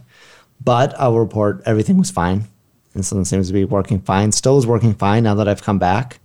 But 0.64 1.00
I'll 1.00 1.18
report 1.18 1.62
everything 1.66 1.98
was 1.98 2.12
fine. 2.12 2.46
and 2.94 3.04
Insulin 3.04 3.26
seems 3.26 3.48
to 3.48 3.54
be 3.54 3.66
working 3.66 4.00
fine. 4.00 4.32
Still 4.32 4.58
is 4.58 4.66
working 4.66 4.94
fine 4.94 5.24
now 5.24 5.36
that 5.36 5.48
I've 5.48 5.64
come 5.64 5.80
back. 5.80 6.20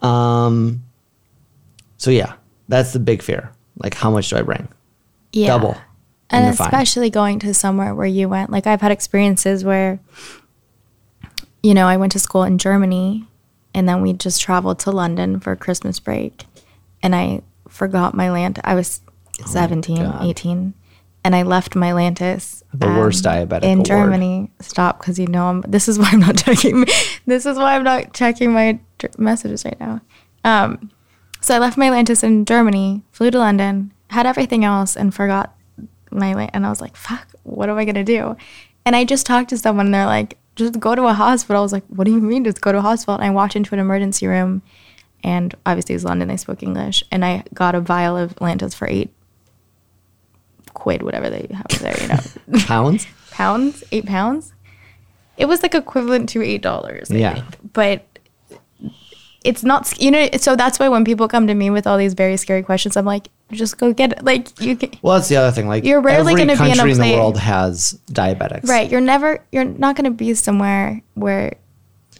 Um, 0.00 0.84
so 1.96 2.10
yeah, 2.10 2.34
that's 2.68 2.92
the 2.92 2.98
big 2.98 3.22
fear. 3.22 3.52
Like, 3.76 3.94
how 3.94 4.10
much 4.10 4.30
do 4.30 4.36
I 4.36 4.42
bring? 4.42 4.68
Yeah. 5.32 5.48
Double. 5.48 5.76
And 6.30 6.56
fine. 6.56 6.68
especially 6.68 7.10
going 7.10 7.38
to 7.40 7.54
somewhere 7.54 7.94
where 7.94 8.06
you 8.06 8.28
went. 8.28 8.50
Like 8.50 8.66
I've 8.66 8.80
had 8.80 8.92
experiences 8.92 9.64
where, 9.64 9.98
you 11.62 11.74
know, 11.74 11.86
I 11.86 11.96
went 11.96 12.12
to 12.12 12.18
school 12.18 12.44
in 12.44 12.58
Germany 12.58 13.26
and 13.74 13.88
then 13.88 14.00
we 14.02 14.12
just 14.12 14.40
traveled 14.40 14.78
to 14.80 14.90
London 14.90 15.40
for 15.40 15.56
Christmas 15.56 15.98
break 15.98 16.44
and 17.02 17.14
I 17.14 17.42
forgot 17.68 18.14
my 18.14 18.28
Lantus. 18.28 18.60
I 18.64 18.74
was 18.74 19.00
17, 19.46 19.98
Oh 19.98 20.18
18. 20.22 20.74
And 21.22 21.36
I 21.36 21.42
left 21.42 21.74
my 21.76 21.90
Lantus. 21.90 22.62
The 22.72 22.86
worst 22.86 23.24
diabetic 23.24 23.62
in 23.62 23.78
award. 23.78 23.86
Germany. 23.86 24.50
Stop, 24.60 25.00
because 25.00 25.18
you 25.18 25.26
know 25.26 25.46
I'm. 25.46 25.60
This 25.62 25.86
is 25.86 25.98
why 25.98 26.10
I'm 26.12 26.20
not 26.20 26.36
checking. 26.44 26.86
This 27.26 27.44
is 27.44 27.58
why 27.58 27.76
I'm 27.76 27.84
not 27.84 28.14
checking 28.14 28.52
my 28.52 28.80
messages 29.18 29.64
right 29.64 29.78
now. 29.78 30.00
Um, 30.44 30.90
so 31.40 31.54
I 31.54 31.58
left 31.58 31.76
my 31.76 31.90
Lantus 31.90 32.22
in 32.22 32.44
Germany, 32.44 33.02
flew 33.12 33.30
to 33.30 33.38
London, 33.38 33.92
had 34.08 34.26
everything 34.26 34.64
else, 34.64 34.96
and 34.96 35.14
forgot 35.14 35.54
my 36.10 36.48
and 36.52 36.66
I 36.66 36.70
was 36.70 36.80
like, 36.80 36.96
"Fuck, 36.96 37.28
what 37.42 37.68
am 37.68 37.78
I 37.78 37.84
gonna 37.84 38.04
do?" 38.04 38.36
And 38.84 38.96
I 38.96 39.04
just 39.04 39.26
talked 39.26 39.50
to 39.50 39.58
someone, 39.58 39.86
and 39.86 39.94
they're 39.94 40.06
like, 40.06 40.38
"Just 40.56 40.80
go 40.80 40.94
to 40.94 41.06
a 41.06 41.12
hospital." 41.12 41.60
I 41.60 41.62
was 41.62 41.72
like, 41.72 41.84
"What 41.88 42.04
do 42.04 42.12
you 42.12 42.20
mean, 42.20 42.44
just 42.44 42.60
go 42.60 42.72
to 42.72 42.78
a 42.78 42.82
hospital?" 42.82 43.14
And 43.14 43.24
I 43.24 43.30
walked 43.30 43.56
into 43.56 43.74
an 43.74 43.80
emergency 43.80 44.26
room, 44.26 44.62
and 45.22 45.54
obviously 45.64 45.94
it 45.94 45.96
was 45.96 46.04
London, 46.04 46.28
they 46.28 46.36
spoke 46.36 46.62
English, 46.62 47.04
and 47.10 47.24
I 47.24 47.44
got 47.54 47.74
a 47.74 47.80
vial 47.80 48.16
of 48.16 48.34
Lantus 48.36 48.74
for 48.74 48.88
eight 48.88 49.12
quid, 50.80 51.02
whatever 51.02 51.30
they 51.30 51.46
have 51.52 51.68
there, 51.80 51.96
you 52.00 52.08
know, 52.08 52.20
Pounds? 52.66 53.06
pounds, 53.30 53.84
eight 53.92 54.06
pounds. 54.06 54.52
It 55.36 55.46
was 55.46 55.62
like 55.62 55.74
equivalent 55.74 56.28
to 56.30 56.42
eight 56.42 56.62
dollars. 56.62 57.10
Yeah. 57.10 57.34
think. 57.34 57.72
but 57.72 58.04
it's 59.44 59.62
not. 59.64 59.98
You 60.00 60.10
know, 60.10 60.28
so 60.36 60.54
that's 60.56 60.78
why 60.78 60.88
when 60.88 61.04
people 61.04 61.26
come 61.28 61.46
to 61.46 61.54
me 61.54 61.70
with 61.70 61.86
all 61.86 61.96
these 61.96 62.12
very 62.14 62.36
scary 62.36 62.62
questions, 62.62 62.96
I'm 62.96 63.06
like, 63.06 63.28
just 63.52 63.78
go 63.78 63.92
get 63.94 64.12
it. 64.12 64.24
Like 64.24 64.60
you 64.60 64.76
can. 64.76 64.90
Well, 65.02 65.14
that's 65.16 65.28
the 65.28 65.36
other 65.36 65.50
thing. 65.52 65.66
Like, 65.66 65.84
You're 65.84 66.00
rarely 66.02 66.34
gonna 66.34 66.46
be 66.46 66.52
in 66.52 66.72
a 66.72 66.74
country 66.76 66.92
in 66.92 66.98
the 66.98 67.14
world 67.14 67.38
has 67.38 67.98
diabetics. 68.12 68.68
Right, 68.68 68.90
you're 68.90 69.00
never, 69.00 69.42
you're 69.52 69.64
not 69.64 69.96
going 69.96 70.04
to 70.04 70.10
be 70.10 70.34
somewhere 70.34 71.00
where 71.14 71.56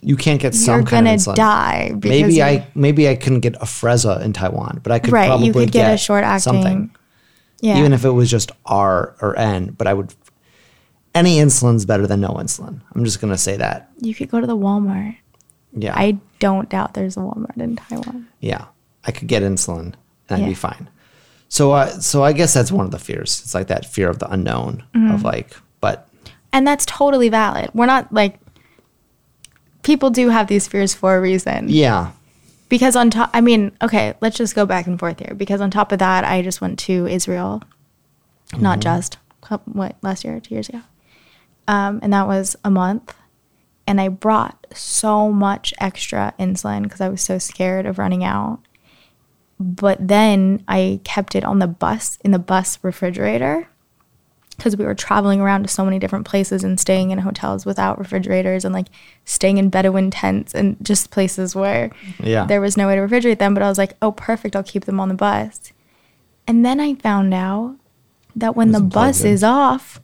You 0.00 0.16
can't 0.16 0.40
get 0.40 0.54
you're 0.54 0.62
some 0.62 0.84
kind 0.84 1.04
going 1.04 1.14
of 1.16 1.24
to 1.24 1.30
insulin. 1.30 1.34
die. 1.36 1.92
Maybe 2.02 2.42
I 2.42 2.66
maybe 2.74 3.06
I 3.08 3.16
couldn't 3.16 3.40
get 3.40 3.54
Afrezza 3.60 4.22
in 4.22 4.32
Taiwan, 4.32 4.80
but 4.82 4.90
I 4.92 4.98
could 4.98 5.12
right, 5.12 5.26
probably 5.26 5.48
you 5.48 5.52
could 5.52 5.72
get, 5.72 5.92
a 5.92 5.98
short 5.98 6.24
acting. 6.24 6.40
something. 6.40 6.96
Yeah, 7.60 7.78
even 7.78 7.92
if 7.92 8.04
it 8.04 8.10
was 8.10 8.30
just 8.30 8.52
R 8.66 9.14
or 9.20 9.38
N. 9.38 9.74
But 9.76 9.86
I 9.86 9.94
would 9.94 10.14
any 11.14 11.38
insulin's 11.38 11.84
better 11.84 12.06
than 12.06 12.20
no 12.20 12.28
insulin. 12.30 12.80
I'm 12.94 13.04
just 13.04 13.20
gonna 13.20 13.38
say 13.38 13.56
that. 13.56 13.90
you 14.00 14.14
could 14.14 14.30
go 14.30 14.40
to 14.40 14.46
the 14.46 14.56
Walmart. 14.56 15.16
Yeah, 15.72 15.94
I 15.96 16.18
don't 16.40 16.68
doubt 16.68 16.94
there's 16.94 17.16
a 17.16 17.20
Walmart 17.20 17.56
in 17.56 17.76
Taiwan. 17.76 18.26
yeah, 18.40 18.66
I 19.04 19.12
could 19.12 19.28
get 19.28 19.42
insulin 19.42 19.94
and 20.28 20.30
I'd 20.30 20.40
Yeah. 20.40 20.46
be 20.48 20.54
fine. 20.54 20.88
So, 21.48 21.72
uh, 21.72 21.88
so 22.00 22.22
I 22.22 22.32
guess 22.32 22.54
that's 22.54 22.70
one 22.72 22.84
of 22.84 22.92
the 22.92 22.98
fears. 22.98 23.40
It's 23.44 23.54
like 23.54 23.66
that 23.68 23.84
fear 23.84 24.08
of 24.08 24.18
the 24.20 24.30
unknown 24.32 24.84
Mm-hmm. 24.94 25.10
of 25.14 25.22
like, 25.24 25.56
but 25.80 26.08
And 26.52 26.66
that's 26.66 26.86
totally 26.86 27.28
valid. 27.28 27.70
We're 27.74 27.86
not 27.86 28.12
like 28.12 28.38
people 29.82 30.10
do 30.10 30.28
have 30.28 30.46
these 30.46 30.66
fears 30.68 30.94
for 30.94 31.16
a 31.16 31.20
reason. 31.20 31.66
yeah, 31.68 32.12
Because 32.70 32.96
on 32.96 33.10
top, 33.10 33.28
I 33.34 33.42
mean, 33.42 33.72
okay, 33.82 34.14
let's 34.22 34.38
just 34.38 34.54
go 34.54 34.64
back 34.64 34.86
and 34.86 34.98
forth 34.98 35.18
here. 35.18 35.34
Because 35.34 35.60
on 35.60 35.70
top 35.70 35.92
of 35.92 35.98
that, 35.98 36.24
I 36.24 36.40
just 36.40 36.62
went 36.62 36.78
to 36.80 37.06
Israel, 37.06 37.62
not 38.56 38.80
just 38.80 39.18
what 39.66 39.96
last 40.00 40.24
year, 40.24 40.40
two 40.40 40.54
years 40.54 40.68
ago, 40.68 40.80
um, 41.68 41.98
and 42.02 42.12
that 42.12 42.26
was 42.26 42.56
a 42.64 42.70
month. 42.70 43.14
And 43.86 44.00
I 44.00 44.08
brought 44.08 44.68
so 44.72 45.32
much 45.32 45.74
extra 45.80 46.32
insulin 46.38 46.84
because 46.84 47.00
I 47.00 47.08
was 47.08 47.20
so 47.20 47.38
scared 47.38 47.86
of 47.86 47.98
running 47.98 48.22
out. 48.22 48.60
But 49.58 50.06
then 50.06 50.64
I 50.68 51.00
kept 51.02 51.34
it 51.34 51.44
on 51.44 51.58
the 51.58 51.66
bus 51.66 52.18
in 52.24 52.30
the 52.30 52.38
bus 52.38 52.78
refrigerator 52.82 53.68
because 54.60 54.76
we 54.76 54.84
were 54.84 54.94
traveling 54.94 55.40
around 55.40 55.62
to 55.62 55.68
so 55.68 55.86
many 55.86 55.98
different 55.98 56.26
places 56.26 56.62
and 56.62 56.78
staying 56.78 57.10
in 57.10 57.18
hotels 57.18 57.64
without 57.64 57.98
refrigerators 57.98 58.62
and 58.62 58.74
like 58.74 58.88
staying 59.24 59.56
in 59.56 59.70
Bedouin 59.70 60.10
tents 60.10 60.54
and 60.54 60.76
just 60.84 61.10
places 61.10 61.56
where 61.56 61.90
Yeah. 62.22 62.44
there 62.44 62.60
was 62.60 62.76
no 62.76 62.86
way 62.86 62.94
to 62.94 63.00
refrigerate 63.00 63.38
them. 63.38 63.54
But 63.54 63.62
I 63.62 63.68
was 63.70 63.78
like, 63.78 63.94
oh, 64.02 64.12
perfect, 64.12 64.54
I'll 64.54 64.62
keep 64.62 64.84
them 64.84 65.00
on 65.00 65.08
the 65.08 65.14
bus. 65.14 65.72
And 66.46 66.62
then 66.64 66.78
I 66.78 66.94
found 66.94 67.32
out 67.32 67.76
that 68.36 68.54
when 68.54 68.72
the 68.72 68.80
bus 68.80 69.22
in. 69.24 69.30
is 69.32 69.42
off, 69.42 69.98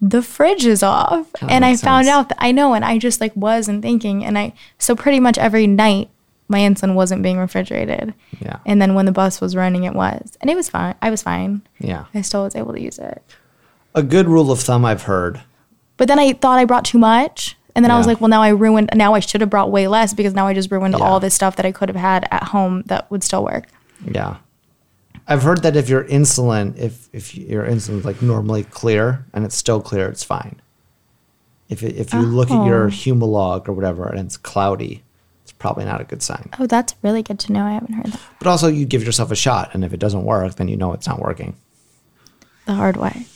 the 0.00 0.22
fridge 0.22 0.64
is 0.64 0.82
off. 0.82 1.26
And 1.42 1.64
I 1.64 1.76
found 1.76 2.06
sense. 2.06 2.14
out 2.14 2.28
that 2.30 2.38
I 2.40 2.50
know, 2.50 2.72
and 2.72 2.84
I 2.86 2.96
just 2.98 3.20
like 3.20 3.36
wasn't 3.36 3.82
thinking. 3.82 4.24
And 4.24 4.38
I, 4.38 4.54
so 4.78 4.96
pretty 4.96 5.20
much 5.20 5.36
every 5.36 5.66
night, 5.66 6.08
my 6.48 6.60
insulin 6.60 6.94
wasn't 6.94 7.22
being 7.22 7.36
refrigerated. 7.38 8.14
yeah, 8.40 8.60
And 8.64 8.80
then 8.80 8.94
when 8.94 9.04
the 9.04 9.12
bus 9.12 9.38
was 9.40 9.54
running, 9.54 9.84
it 9.84 9.92
was. 9.94 10.38
And 10.40 10.48
it 10.50 10.54
was 10.56 10.68
fine. 10.70 10.94
I 11.02 11.10
was 11.10 11.20
fine. 11.22 11.60
yeah. 11.78 12.06
I 12.14 12.22
still 12.22 12.44
was 12.44 12.56
able 12.56 12.72
to 12.72 12.80
use 12.80 12.98
it. 12.98 13.22
A 13.94 14.02
good 14.02 14.28
rule 14.28 14.50
of 14.50 14.60
thumb 14.60 14.84
I've 14.84 15.02
heard. 15.02 15.40
But 15.96 16.08
then 16.08 16.18
I 16.18 16.32
thought 16.32 16.58
I 16.58 16.64
brought 16.64 16.84
too 16.84 16.98
much. 16.98 17.56
And 17.74 17.84
then 17.84 17.90
I 17.92 17.98
was 17.98 18.08
like, 18.08 18.20
well, 18.20 18.28
now 18.28 18.42
I 18.42 18.48
ruined, 18.48 18.90
now 18.94 19.14
I 19.14 19.20
should 19.20 19.40
have 19.40 19.50
brought 19.50 19.70
way 19.70 19.86
less 19.86 20.12
because 20.12 20.34
now 20.34 20.48
I 20.48 20.54
just 20.54 20.70
ruined 20.70 20.96
Yeah. 20.98 21.04
all 21.04 21.20
this 21.20 21.34
stuff 21.34 21.54
that 21.56 21.66
I 21.66 21.70
could 21.70 21.88
have 21.88 21.96
had 21.96 22.26
at 22.32 22.42
home 22.44 22.82
that 22.86 23.08
would 23.08 23.22
still 23.22 23.44
work. 23.44 23.66
Yeah. 24.04 24.38
I've 25.28 25.42
heard 25.44 25.62
that 25.62 25.76
if 25.76 25.88
your 25.88 26.02
insulin, 26.04 26.76
if 26.76 27.08
if 27.12 27.36
your 27.36 27.64
insulin 27.64 27.98
is 27.98 28.04
like 28.04 28.20
normally 28.20 28.64
clear 28.64 29.24
and 29.32 29.44
it's 29.44 29.54
still 29.56 29.80
clear, 29.80 30.08
it's 30.08 30.24
fine. 30.24 30.60
If 31.68 31.82
it, 31.84 31.96
if 31.96 32.12
you 32.14 32.20
look 32.20 32.50
at 32.50 32.64
your 32.66 32.86
Oh. 32.86 32.90
Humalog 32.90 33.68
or 33.68 33.74
whatever 33.74 34.08
and 34.08 34.20
it's 34.20 34.36
cloudy, 34.38 35.04
it's 35.44 35.52
probably 35.52 35.84
not 35.84 36.00
a 36.00 36.04
good 36.04 36.22
sign. 36.22 36.48
Oh, 36.58 36.66
that's 36.66 36.94
really 37.02 37.22
good 37.22 37.38
to 37.40 37.52
know. 37.52 37.64
I 37.64 37.72
haven't 37.74 37.92
heard 37.92 38.06
that 38.06 38.20
But 38.38 38.48
also, 38.48 38.66
you 38.68 38.86
give 38.86 39.04
yourself 39.04 39.30
a 39.30 39.36
shot, 39.36 39.70
and 39.74 39.84
if 39.84 39.92
it 39.92 40.00
doesn't 40.00 40.24
work, 40.24 40.54
then 40.56 40.66
you 40.66 40.76
know 40.76 40.92
it's 40.94 41.06
not 41.06 41.20
working 41.20 41.54
the 42.66 42.74
hard 42.74 42.96
way. 42.96 43.26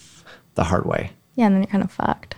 The 0.55 0.65
hard 0.65 0.85
way. 0.87 1.11
Yeah, 1.35 1.47
and 1.47 1.55
then 1.55 1.63
you're 1.63 1.71
kind 1.71 1.85
of 1.85 1.91
fucked. 1.91 2.37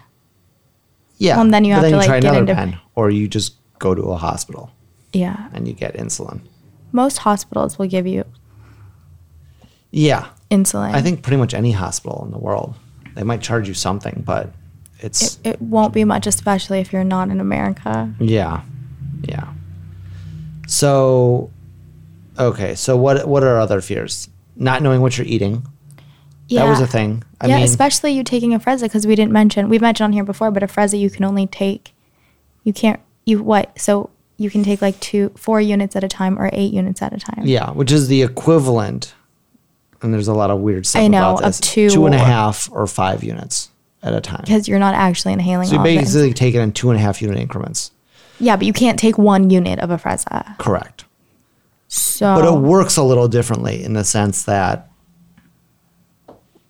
Yeah. 1.19 1.35
Well, 1.37 1.45
and 1.45 1.55
then 1.55 1.65
you 1.65 1.73
have 1.75 1.83
to, 1.85 1.97
like, 1.97 2.07
try 2.07 2.21
get 2.21 2.31
another 2.35 2.41
into- 2.41 2.55
pen, 2.55 2.79
or 2.95 3.11
you 3.11 3.29
just 3.29 3.55
go 3.79 3.95
to 3.95 4.03
a 4.03 4.17
hospital 4.17 4.71
Yeah. 5.13 5.49
and 5.53 5.67
you 5.69 5.75
get 5.75 5.95
insulin. 5.97 6.41
Most 6.93 7.19
hospitals 7.19 7.79
will 7.79 7.87
give 7.89 8.07
you 8.07 8.25
Yeah. 9.91 10.27
insulin. 10.51 10.93
I 10.95 11.03
think 11.03 11.23
pretty 11.23 11.37
much 11.37 11.55
any 11.55 11.73
hospital 11.73 12.23
in 12.25 12.31
the 12.31 12.39
world, 12.39 12.75
they 13.15 13.23
might 13.23 13.41
charge 13.41 13.69
you 13.69 13.75
something, 13.75 14.23
but 14.27 14.51
it's 15.01 15.37
it, 15.45 15.55
it 15.55 15.63
won't 15.63 15.93
be 15.93 16.05
much, 16.05 16.27
especially 16.27 16.81
if 16.81 16.93
you're 16.93 17.05
not 17.05 17.29
in 17.31 17.41
America. 17.41 18.13
Yeah. 18.19 18.63
Yeah. 19.23 19.49
So 20.67 21.51
okay, 22.39 22.75
so 22.75 22.97
what 22.97 23.27
what 23.29 23.43
are 23.43 23.59
other 23.59 23.81
fears? 23.81 24.29
Not 24.57 24.83
knowing 24.83 25.01
what 25.01 25.19
you're 25.19 25.27
eating. 25.27 25.67
Yeah. 26.49 26.65
That 26.65 26.71
was 26.71 26.81
a 26.81 26.87
thing. 26.87 27.23
I 27.41 27.47
yeah, 27.47 27.57
mean 27.57 27.65
especially 27.65 28.13
you 28.13 28.23
taking 28.23 28.51
Afrezza 28.51 28.83
because 28.83 29.07
we 29.07 29.15
didn't 29.15 29.33
mention 29.33 29.69
we've 29.69 29.81
mentioned 29.81 30.05
on 30.07 30.13
here 30.13 30.25
before, 30.25 30.51
but 30.51 30.63
Afrezza 30.63 30.99
you 30.99 31.11
can 31.11 31.25
only 31.25 31.47
take 31.47 31.95
you 32.65 32.73
can't 32.73 33.01
you 33.25 33.43
what 33.43 33.79
so 33.81 34.11
you 34.37 34.51
can 34.51 34.63
take 34.63 34.83
like 34.83 34.99
two 35.01 35.31
four 35.37 35.61
units 35.61 35.97
at 35.97 36.05
a 36.05 36.09
time 36.09 36.39
or 36.39 36.51
eight 36.53 36.73
units 36.73 37.01
at 37.03 37.13
a 37.13 37.19
time. 37.19 37.43
Yeah, 37.45 37.71
which 37.71 37.91
is 37.93 38.09
the 38.09 38.23
equivalent 38.23 39.15
and 40.03 40.13
there's 40.13 40.29
a 40.29 40.35
lot 40.35 40.51
of 40.51 40.61
weird 40.61 40.87
stuff 40.87 41.03
I 41.03 41.09
know, 41.09 41.31
about 41.31 41.45
of 41.45 41.59
this. 41.59 41.61
two 41.61 41.89
two 41.89 42.07
and 42.07 42.15
a 42.15 42.53
or- 42.71 42.87
five 42.87 43.25
units 43.25 43.71
at 44.03 44.13
a 44.13 44.21
time. 44.21 44.43
Because 44.45 44.69
you're 44.69 44.79
not 44.79 44.95
actually 44.95 45.33
inhaling 45.33 45.69
So 45.69 45.73
you 45.73 45.79
all 45.79 45.87
of 45.87 45.95
basically 45.95 46.35
take 46.35 46.55
it 46.55 46.61
in 46.61 46.73
two 46.73 46.91
and 46.91 47.01
a 47.01 47.03
half 47.03 47.23
unit 47.23 47.39
increments. 47.39 47.91
Yeah, 48.39 48.57
but 48.57 48.67
you 48.67 48.73
can't 48.73 48.99
take 48.99 49.17
one 49.17 49.49
unit 49.49 49.79
of 49.79 49.89
Afrezza. 49.91 50.59
Correct. 50.59 51.07
So 51.89 52.35
But 52.35 52.45
it 52.45 52.59
works 52.59 52.97
a 52.97 53.03
little 53.03 53.29
differently 53.29 53.83
in 53.83 53.95
the 53.95 54.05
sense 54.05 54.45
that 54.45 54.91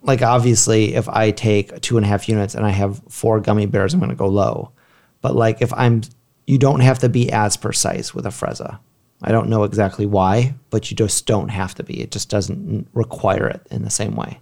like 0.04 0.22
obviously 0.22 0.94
if 0.94 1.08
I 1.08 1.30
take 1.30 1.80
two 1.80 1.96
and 1.96 2.04
a 2.04 2.08
half 2.08 2.28
units 2.28 2.54
and 2.54 2.64
I 2.64 2.70
have 2.70 3.02
four 3.08 3.40
gummy 3.40 3.66
bears, 3.66 3.92
I'm 3.92 4.00
going 4.00 4.10
to 4.10 4.16
go 4.16 4.28
low. 4.28 4.70
But 5.20 5.34
like 5.34 5.60
if 5.60 5.72
I'm, 5.72 6.02
you 6.46 6.58
don't 6.58 6.80
have 6.80 7.00
to 7.00 7.08
be 7.08 7.32
as 7.32 7.56
precise 7.56 8.14
with 8.14 8.24
Afrezza. 8.24 8.78
I 9.22 9.32
don't 9.32 9.48
know 9.48 9.64
exactly 9.64 10.04
why, 10.04 10.54
but 10.68 10.90
you 10.90 10.96
just 10.96 11.26
don't 11.26 11.48
have 11.48 11.74
to 11.76 11.82
be. 11.82 12.00
It 12.00 12.10
just 12.10 12.28
doesn't 12.28 12.86
require 12.92 13.48
it 13.48 13.66
in 13.70 13.82
the 13.82 13.90
same 13.90 14.14
way. 14.14 14.38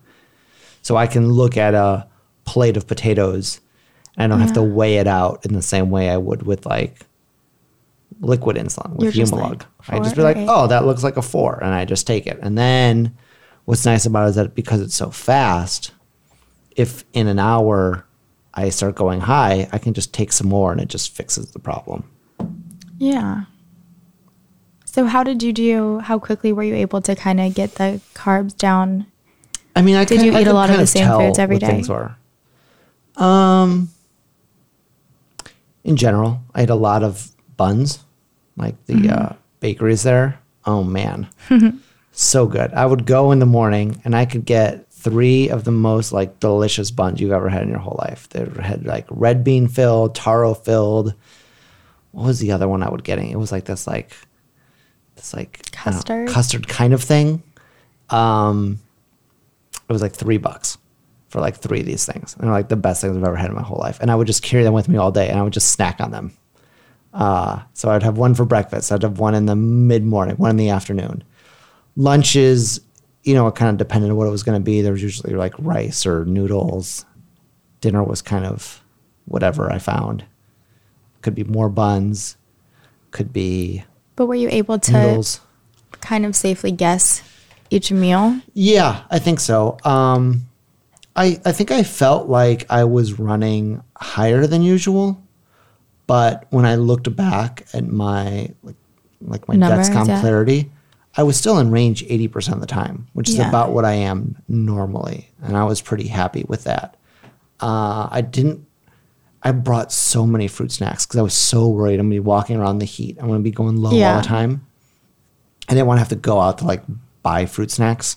So 0.83 0.97
I 0.97 1.07
can 1.07 1.31
look 1.31 1.57
at 1.57 1.75
a 1.75 2.09
plate 2.45 2.77
of 2.77 2.89
potatoes 2.89 3.61
and 4.17 4.33
I 4.33 4.37
don't 4.37 4.45
have 4.45 4.55
to 4.55 4.63
weigh 4.63 4.97
it 4.97 5.07
out 5.07 5.47
in 5.47 5.55
the 5.55 5.63
same 5.63 5.91
way 5.91 6.11
I 6.11 6.17
would 6.17 6.43
with 6.43 6.67
like 6.67 7.07
liquid 8.21 8.57
insulin 8.57 8.99
You're 8.99 9.07
with 9.07 9.15
just 9.15 9.33
Humalog. 9.33 9.61
like, 9.61 9.67
I 9.89 9.99
just 10.01 10.17
be 10.17 10.23
like, 10.23 10.37
oh, 10.39 10.67
that 10.67 10.85
looks 10.85 11.03
like 11.03 11.17
a 11.17 11.23
four, 11.23 11.59
and 11.63 11.73
I 11.73 11.85
just 11.85 12.07
take 12.07 12.27
it. 12.27 12.39
And 12.43 12.59
then 12.59 13.17
what's 13.65 13.85
nice 13.85 14.07
about 14.07 14.27
it 14.27 14.31
is 14.31 14.35
that 14.37 14.55
because 14.55 14.81
it's 14.81 14.95
so 14.95 15.11
fast, 15.11 15.93
if 16.77 17.05
in 17.13 17.27
an 17.27 17.39
hour 17.39 18.05
I 18.55 18.69
start 18.71 18.95
going 18.95 19.21
high, 19.21 19.69
I 19.73 19.79
can 19.79 19.95
just 19.95 20.13
take 20.13 20.33
some 20.33 20.49
more 20.49 20.73
and 20.73 20.81
it 20.81 20.89
just 20.89 21.15
fixes 21.15 21.51
the 21.53 21.59
problem. 21.59 22.05
Yeah. 22.99 23.45
So 24.85 25.07
how 25.07 25.23
did 25.25 25.43
you 25.43 25.53
do? 25.53 25.99
How 26.01 26.19
quickly 26.19 26.53
were 26.53 26.63
you 26.63 26.75
able 26.75 27.01
to 27.03 27.15
kind 27.17 27.41
of 27.41 27.55
get 27.55 27.77
the 27.77 28.01
carbs 28.15 28.57
down? 28.57 29.07
I 29.75 29.81
mean, 29.81 29.97
I 29.97 30.05
Did 30.05 30.21
you 30.23 30.37
eat 30.37 30.47
a 30.47 30.53
lot 30.53 30.69
of 30.71 30.77
the 30.77 30.87
same 30.87 31.09
foods 31.09 31.39
every 31.39 31.59
day? 31.59 31.67
Things 31.67 31.89
were. 31.89 32.15
Um, 33.17 33.89
in 35.85 35.97
general, 35.97 36.41
I 36.55 36.63
ate 36.63 36.71
a 36.71 36.75
lot 36.75 37.03
of 37.03 37.31
buns, 37.57 38.01
like 38.57 38.75
the 38.87 38.95
Mm-hmm. 38.95 39.11
uh, 39.33 39.37
bakeries 39.61 40.03
there. 40.03 40.39
Oh 40.67 40.85
man, 40.85 41.27
so 42.13 42.47
good. 42.47 42.73
I 42.75 42.87
would 42.87 43.07
go 43.07 43.33
in 43.33 43.39
the 43.39 43.47
morning 43.47 44.01
and 44.05 44.15
I 44.15 44.25
could 44.27 44.45
get 44.45 44.91
three 44.91 45.49
of 45.49 45.65
the 45.65 45.73
most 45.73 46.13
like 46.13 46.39
delicious 46.39 46.91
buns 46.91 47.21
you've 47.21 47.33
ever 47.33 47.49
had 47.49 47.63
in 47.63 47.69
your 47.69 47.79
whole 47.79 47.97
life. 47.99 48.29
They 48.29 48.47
had 48.63 48.87
like 48.87 49.07
red 49.11 49.43
bean 49.43 49.67
filled, 49.67 50.15
taro 50.15 50.55
filled. 50.55 51.15
What 52.13 52.27
was 52.27 52.39
the 52.39 52.53
other 52.53 52.69
one 52.69 52.83
I 52.83 52.91
would 52.91 53.03
getting? 53.03 53.31
It 53.31 53.39
was 53.39 53.51
like 53.51 53.65
this 53.65 53.87
like 53.87 54.13
this 55.17 55.35
like 55.35 55.61
know, 55.75 55.93
Custard? 55.93 56.29
custard 56.29 56.69
kind 56.69 56.93
of 56.93 57.03
thing. 57.03 57.43
Um, 58.11 58.79
it 59.89 59.93
was 59.93 60.03
like 60.03 60.13
three 60.13 60.37
bucks 60.39 60.79
for 61.29 61.41
like 61.41 61.57
three 61.57 61.81
of 61.81 61.87
these 61.87 62.05
things, 62.05 62.35
and 62.35 62.45
they're 62.45 62.53
like 62.53 62.69
the 62.69 62.77
best 62.77 63.01
things 63.01 63.17
I've 63.17 63.25
ever 63.25 63.37
had 63.37 63.49
in 63.49 63.57
my 63.57 63.63
whole 63.63 63.79
life. 63.79 63.99
And 64.01 64.11
I 64.11 64.15
would 64.15 64.27
just 64.27 64.43
carry 64.43 64.63
them 64.63 64.75
with 64.75 64.89
me 64.89 64.99
all 64.99 65.11
day, 65.11 65.29
and 65.29 65.39
I 65.39 65.43
would 65.43 65.53
just 65.53 65.73
snack 65.73 66.01
on 66.01 66.11
them. 66.11 66.37
Uh, 67.13 67.63
so 67.73 67.91
I'd 67.91 68.03
have 68.03 68.19
one 68.19 68.35
for 68.35 68.45
breakfast. 68.45 68.93
I'd 68.93 69.03
have 69.03 69.19
one 69.19 69.35
in 69.35 69.47
the 69.47 69.57
mid 69.57 70.05
morning, 70.05 70.37
one 70.37 70.51
in 70.51 70.57
the 70.57 70.69
afternoon. 70.69 71.25
Lunches, 71.97 72.81
you 73.23 73.35
know, 73.35 73.47
it 73.47 73.55
kind 73.55 73.71
of 73.71 73.77
depended 73.77 74.11
on 74.11 74.17
what 74.17 74.27
it 74.27 74.31
was 74.31 74.43
going 74.43 74.59
to 74.61 74.65
be. 74.65 74.83
There 74.83 74.93
was 74.93 75.03
usually 75.03 75.35
like 75.35 75.55
rice 75.59 76.07
or 76.07 76.25
noodles. 76.25 77.05
Dinner 77.81 78.03
was 78.03 78.23
kind 78.23 78.47
of 78.47 78.83
whatever 79.27 79.71
I 79.71 79.79
found. 79.79 80.25
Could 81.21 81.35
be 81.35 81.45
more 81.45 81.69
buns. 81.69 82.37
Could 83.11 83.33
be 83.33 83.85
But 84.17 84.27
were 84.27 84.35
you 84.35 84.49
able 84.51 84.79
to 84.79 84.93
noodles. 84.93 85.41
kind 86.01 86.25
of 86.25 86.35
safely 86.35 86.73
guess 86.73 87.23
each 87.71 87.93
meal? 87.93 88.41
Yeah, 88.55 89.03
I 89.11 89.19
think 89.19 89.39
so. 89.41 89.77
Um, 89.85 90.49
I 91.15 91.41
I 91.45 91.53
think 91.53 91.71
I 91.71 91.83
felt 91.83 92.29
like 92.29 92.67
I 92.71 92.85
was 92.85 93.19
running 93.19 93.83
higher 93.97 94.47
than 94.47 94.63
usual, 94.63 95.23
but 96.07 96.47
when 96.51 96.65
I 96.65 96.77
looked 96.77 97.15
back 97.15 97.67
at 97.75 97.87
my 97.87 98.51
like, 98.63 98.77
like 99.21 99.47
my 99.47 99.55
Numbers, 99.55 99.91
Dexcom 99.91 100.09
yeah. 100.09 100.21
clarity, 100.21 100.71
I 101.17 101.23
was 101.25 101.37
still 101.37 101.59
in 101.59 101.71
range 101.71 102.05
eighty 102.09 102.29
percent 102.29 102.55
of 102.57 102.61
the 102.61 102.67
time, 102.67 103.07
which 103.13 103.29
is 103.29 103.37
Yeah. 103.37 103.49
about 103.49 103.73
what 103.73 103.85
I 103.85 103.93
am 103.93 104.37
normally, 104.49 105.31
and 105.43 105.57
I 105.57 105.65
was 105.65 105.81
pretty 105.81 106.07
happy 106.09 106.45
with 106.49 106.65
that. 106.65 106.97
Uh, 107.61 108.09
I 108.11 108.21
didn't. 108.23 108.67
I 109.43 109.53
brought 109.53 109.93
so 109.93 110.27
many 110.27 110.47
fruit 110.49 110.71
snacks 110.73 111.05
because 111.05 111.19
I 111.19 111.23
was 111.23 111.35
so 111.35 111.69
worried 111.69 111.99
I'm 112.01 112.07
gonna 112.07 112.15
be 112.15 112.21
walking 112.21 112.57
around 112.57 112.79
the 112.79 112.85
heat. 112.87 113.19
I'm 113.21 113.27
gonna 113.29 113.41
be 113.41 113.51
going 113.51 113.77
low 113.77 113.91
all 113.91 114.17
the 114.21 114.27
time. 114.27 114.67
I 115.69 115.75
didn't 115.75 115.87
want 115.87 115.97
to 115.99 116.01
have 116.01 116.09
to 116.11 116.17
go 116.17 116.41
out 116.41 116.59
to 116.59 116.65
like 116.65 116.83
buy 117.23 117.47
fruit 117.47 117.71
snacks. 117.71 118.17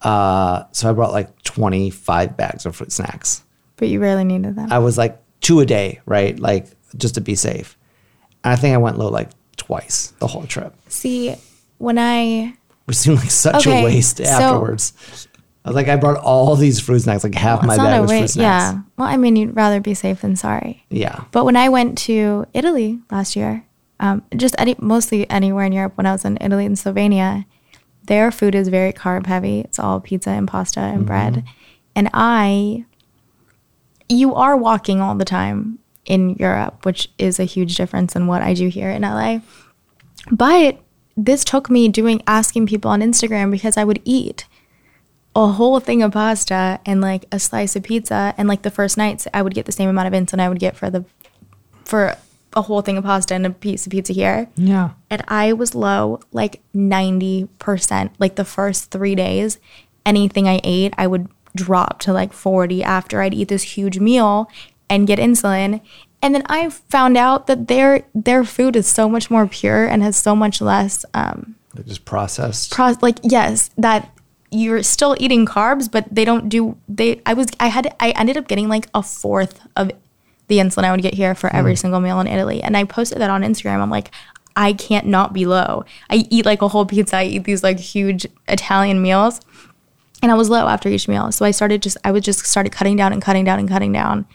Uh, 0.00 0.64
so 0.72 0.90
I 0.90 0.92
brought 0.92 1.12
like 1.12 1.42
25 1.42 2.36
bags 2.36 2.66
of 2.66 2.74
fruit 2.76 2.92
snacks. 2.92 3.42
But 3.76 3.88
you 3.88 4.00
really 4.00 4.24
needed 4.24 4.56
them. 4.56 4.72
I 4.72 4.78
was 4.78 4.98
like 4.98 5.18
two 5.40 5.60
a 5.60 5.66
day, 5.66 6.00
right? 6.06 6.38
Like 6.38 6.66
just 6.96 7.14
to 7.14 7.20
be 7.20 7.34
safe. 7.34 7.76
And 8.44 8.52
I 8.52 8.56
think 8.56 8.74
I 8.74 8.78
went 8.78 8.98
low 8.98 9.08
like 9.08 9.30
twice 9.56 10.12
the 10.18 10.26
whole 10.26 10.44
trip, 10.46 10.74
See, 10.88 11.34
when 11.82 11.98
I 11.98 12.54
which 12.86 12.96
seemed 12.96 13.18
like 13.18 13.30
such 13.30 13.66
Okay, 13.66 13.82
a 13.82 13.84
waste 13.84 14.18
so- 14.18 14.24
afterwards. 14.24 15.28
I 15.64 15.68
was 15.68 15.76
like, 15.76 15.86
I 15.86 15.94
brought 15.94 16.16
all 16.16 16.56
these 16.56 16.80
fruit 16.80 16.98
snacks, 17.02 17.22
like 17.22 17.36
half 17.36 17.62
my 17.64 17.76
bag 17.76 18.00
was 18.00 18.10
fruit 18.10 18.30
snacks. 18.30 18.36
Yeah. 18.36 18.80
Well, 18.98 19.06
I 19.06 19.16
mean, 19.16 19.36
you'd 19.36 19.54
rather 19.54 19.78
be 19.80 19.94
safe 19.94 20.22
than 20.22 20.34
sorry. 20.34 20.84
Yeah. 20.90 21.22
But 21.30 21.44
when 21.44 21.54
I 21.54 21.68
went 21.68 21.96
to 21.98 22.46
Italy 22.52 22.98
last 23.12 23.36
year, 23.36 23.64
um, 24.00 24.24
just 24.36 24.56
any, 24.58 24.74
mostly 24.80 25.30
anywhere 25.30 25.64
in 25.64 25.72
Europe, 25.72 25.92
when 25.96 26.04
I 26.06 26.10
was 26.10 26.24
in 26.24 26.36
Italy 26.40 26.66
and 26.66 26.74
Slovenia, 26.74 27.44
their 28.06 28.32
food 28.32 28.56
is 28.56 28.66
very 28.66 28.92
carb 28.92 29.26
heavy. 29.26 29.60
It's 29.60 29.78
all 29.78 30.00
pizza 30.00 30.30
and 30.30 30.48
pasta 30.48 30.80
and 30.80 31.06
bread. 31.06 31.44
And 31.94 32.10
I, 32.12 32.84
you 34.08 34.34
are 34.34 34.56
walking 34.56 35.00
all 35.00 35.14
the 35.14 35.24
time 35.24 35.78
in 36.06 36.30
Europe, 36.40 36.84
which 36.84 37.08
is 37.18 37.38
a 37.38 37.44
huge 37.44 37.76
difference 37.76 38.16
in 38.16 38.26
what 38.26 38.42
I 38.42 38.54
do 38.54 38.66
here 38.66 38.90
in 38.90 39.02
LA. 39.02 39.38
But 40.32 40.81
this 41.16 41.44
took 41.44 41.68
me 41.70 41.88
doing 41.88 42.22
asking 42.26 42.66
people 42.66 42.90
on 42.90 43.00
Instagram 43.00 43.50
because 43.50 43.76
I 43.76 43.84
would 43.84 44.00
eat 44.04 44.46
a 45.34 45.48
whole 45.48 45.80
thing 45.80 46.02
of 46.02 46.12
pasta 46.12 46.80
and 46.84 47.00
like 47.00 47.24
a 47.32 47.38
slice 47.38 47.74
of 47.76 47.82
pizza 47.82 48.34
and 48.36 48.48
like 48.48 48.62
the 48.62 48.70
first 48.70 48.98
nights 48.98 49.26
I 49.32 49.42
would 49.42 49.54
get 49.54 49.66
the 49.66 49.72
same 49.72 49.88
amount 49.88 50.12
of 50.12 50.14
insulin 50.14 50.40
I 50.40 50.48
would 50.48 50.58
get 50.58 50.76
for 50.76 50.90
the 50.90 51.04
for 51.84 52.16
a 52.54 52.62
whole 52.62 52.82
thing 52.82 52.98
of 52.98 53.04
pasta 53.04 53.34
and 53.34 53.46
a 53.46 53.50
piece 53.50 53.86
of 53.86 53.92
pizza 53.92 54.12
here. 54.12 54.48
Yeah. 54.56 54.90
And 55.08 55.24
I 55.26 55.54
was 55.54 55.74
low 55.74 56.20
like 56.32 56.60
90%. 56.74 58.10
Like 58.18 58.36
the 58.36 58.44
first 58.44 58.90
3 58.90 59.14
days 59.14 59.58
anything 60.04 60.48
I 60.48 60.60
ate 60.64 60.92
I 60.98 61.06
would 61.06 61.28
drop 61.54 61.98
to 62.00 62.12
like 62.12 62.32
40 62.32 62.82
after 62.82 63.20
I'd 63.20 63.34
eat 63.34 63.48
this 63.48 63.62
huge 63.62 63.98
meal 63.98 64.50
and 64.90 65.06
get 65.06 65.18
insulin. 65.18 65.80
And 66.22 66.34
then 66.34 66.44
I 66.46 66.68
found 66.70 67.16
out 67.16 67.46
that 67.48 67.66
their 67.68 68.04
their 68.14 68.44
food 68.44 68.76
is 68.76 68.86
so 68.86 69.08
much 69.08 69.30
more 69.30 69.46
pure 69.46 69.86
and 69.86 70.02
has 70.02 70.16
so 70.16 70.36
much 70.36 70.60
less 70.60 71.04
um 71.14 71.56
They're 71.74 71.84
just 71.84 72.04
processed. 72.04 72.70
pro- 72.72 72.96
like 73.02 73.18
yes 73.22 73.70
that 73.76 74.08
you're 74.50 74.82
still 74.82 75.16
eating 75.18 75.46
carbs 75.46 75.90
but 75.90 76.04
they 76.14 76.24
don't 76.24 76.48
do 76.48 76.76
they 76.88 77.20
i 77.24 77.32
was 77.34 77.46
i 77.58 77.68
had 77.68 77.94
i 78.00 78.10
ended 78.10 78.36
up 78.36 78.46
getting 78.48 78.68
like 78.68 78.86
a 78.94 79.02
fourth 79.02 79.60
of 79.76 79.90
the 80.48 80.58
insulin 80.58 80.84
i 80.84 80.90
would 80.90 81.00
get 81.02 81.14
here 81.14 81.34
for 81.34 81.48
every 81.56 81.74
single 81.74 82.00
meal 82.00 82.20
in 82.20 82.26
italy. 82.26 82.62
And 82.62 82.76
i 82.76 82.84
posted 82.84 83.18
that 83.18 83.30
on 83.30 83.42
instagram. 83.42 83.80
I'm 83.80 83.90
like 83.90 84.10
i 84.54 84.74
can't 84.74 85.06
not 85.06 85.32
be 85.32 85.46
low. 85.46 85.84
I 86.10 86.26
eat 86.30 86.44
like 86.44 86.60
a 86.60 86.68
whole 86.68 86.84
pizza. 86.84 87.16
I 87.16 87.24
eat 87.24 87.44
these 87.44 87.62
like 87.62 87.80
huge 87.80 88.26
italian 88.46 89.00
meals. 89.00 89.40
And 90.22 90.30
i 90.30 90.34
was 90.34 90.50
low 90.50 90.68
after 90.68 90.88
each 90.90 91.08
meal. 91.08 91.32
So 91.32 91.44
i 91.46 91.50
started 91.50 91.82
just 91.82 91.96
i 92.04 92.12
would 92.12 92.22
just 92.22 92.44
started 92.46 92.70
cutting 92.70 92.96
down 92.96 93.12
and 93.14 93.22
cutting 93.22 93.44
down 93.44 93.58
and 93.58 93.68
cutting 93.68 93.92
down 93.92 94.26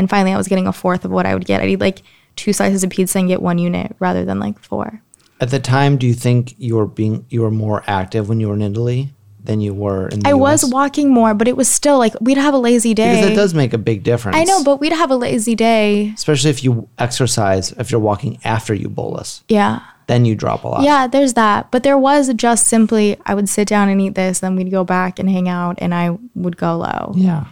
and 0.00 0.08
finally 0.10 0.32
i 0.32 0.36
was 0.36 0.48
getting 0.48 0.66
a 0.66 0.72
fourth 0.72 1.04
of 1.04 1.10
what 1.10 1.26
i 1.26 1.34
would 1.34 1.44
get 1.44 1.60
i'd 1.60 1.68
eat 1.68 1.80
like 1.80 2.00
two 2.36 2.52
slices 2.52 2.82
of 2.82 2.88
pizza 2.90 3.18
and 3.18 3.28
get 3.28 3.42
one 3.42 3.58
unit 3.58 3.94
rather 3.98 4.24
than 4.24 4.40
like 4.40 4.58
four 4.58 5.02
At 5.40 5.50
the 5.50 5.60
time, 5.60 5.96
do 6.00 6.06
you 6.06 6.14
think 6.26 6.54
you 6.58 6.76
were 6.76 6.86
being 7.00 7.24
you 7.34 7.40
were 7.44 7.50
more 7.66 7.82
active 7.86 8.28
when 8.28 8.40
you 8.40 8.48
were 8.48 8.54
in 8.60 8.62
Italy 8.62 9.12
than 9.48 9.58
you 9.66 9.72
were 9.72 10.08
in 10.12 10.20
the 10.20 10.28
I 10.28 10.34
was 10.34 10.60
walking 10.78 11.08
more, 11.20 11.32
but 11.34 11.48
it 11.48 11.56
was 11.56 11.66
still 11.78 11.96
like 12.04 12.12
we'd 12.20 12.36
have 12.46 12.52
a 12.52 12.58
lazy 12.70 12.92
day. 12.92 13.12
Because 13.14 13.28
that 13.30 13.34
does 13.42 13.54
make 13.62 13.72
a 13.72 13.78
big 13.90 14.02
difference. 14.10 14.36
I 14.36 14.44
know, 14.44 14.62
but 14.62 14.80
we'd 14.82 14.92
have 15.02 15.10
a 15.10 15.16
lazy 15.16 15.54
day. 15.54 16.12
especially 16.14 16.50
if 16.50 16.60
you 16.64 16.72
exercise, 16.98 17.72
if 17.82 17.90
you're 17.90 18.04
walking 18.10 18.38
after 18.44 18.74
you 18.74 18.88
bolus, 18.88 19.42
Yeah. 19.48 19.80
then 20.12 20.24
you 20.28 20.34
drop 20.34 20.64
a 20.64 20.68
lot. 20.68 20.82
Yeah, 20.82 21.06
there's 21.08 21.34
that. 21.34 21.70
But 21.72 21.82
there 21.86 21.98
was 21.98 22.32
just 22.34 22.66
simply 22.68 23.16
I 23.24 23.32
would 23.34 23.48
sit 23.48 23.66
down 23.66 23.88
and 23.88 23.98
eat 24.00 24.14
this, 24.14 24.40
then 24.40 24.56
we'd 24.56 24.70
go 24.70 24.84
back 24.84 25.18
and 25.18 25.28
hang 25.36 25.48
out 25.48 25.74
and 25.82 25.94
I 25.94 26.16
would 26.34 26.56
go 26.58 26.76
low. 26.76 27.12
Yeah. 27.16 27.44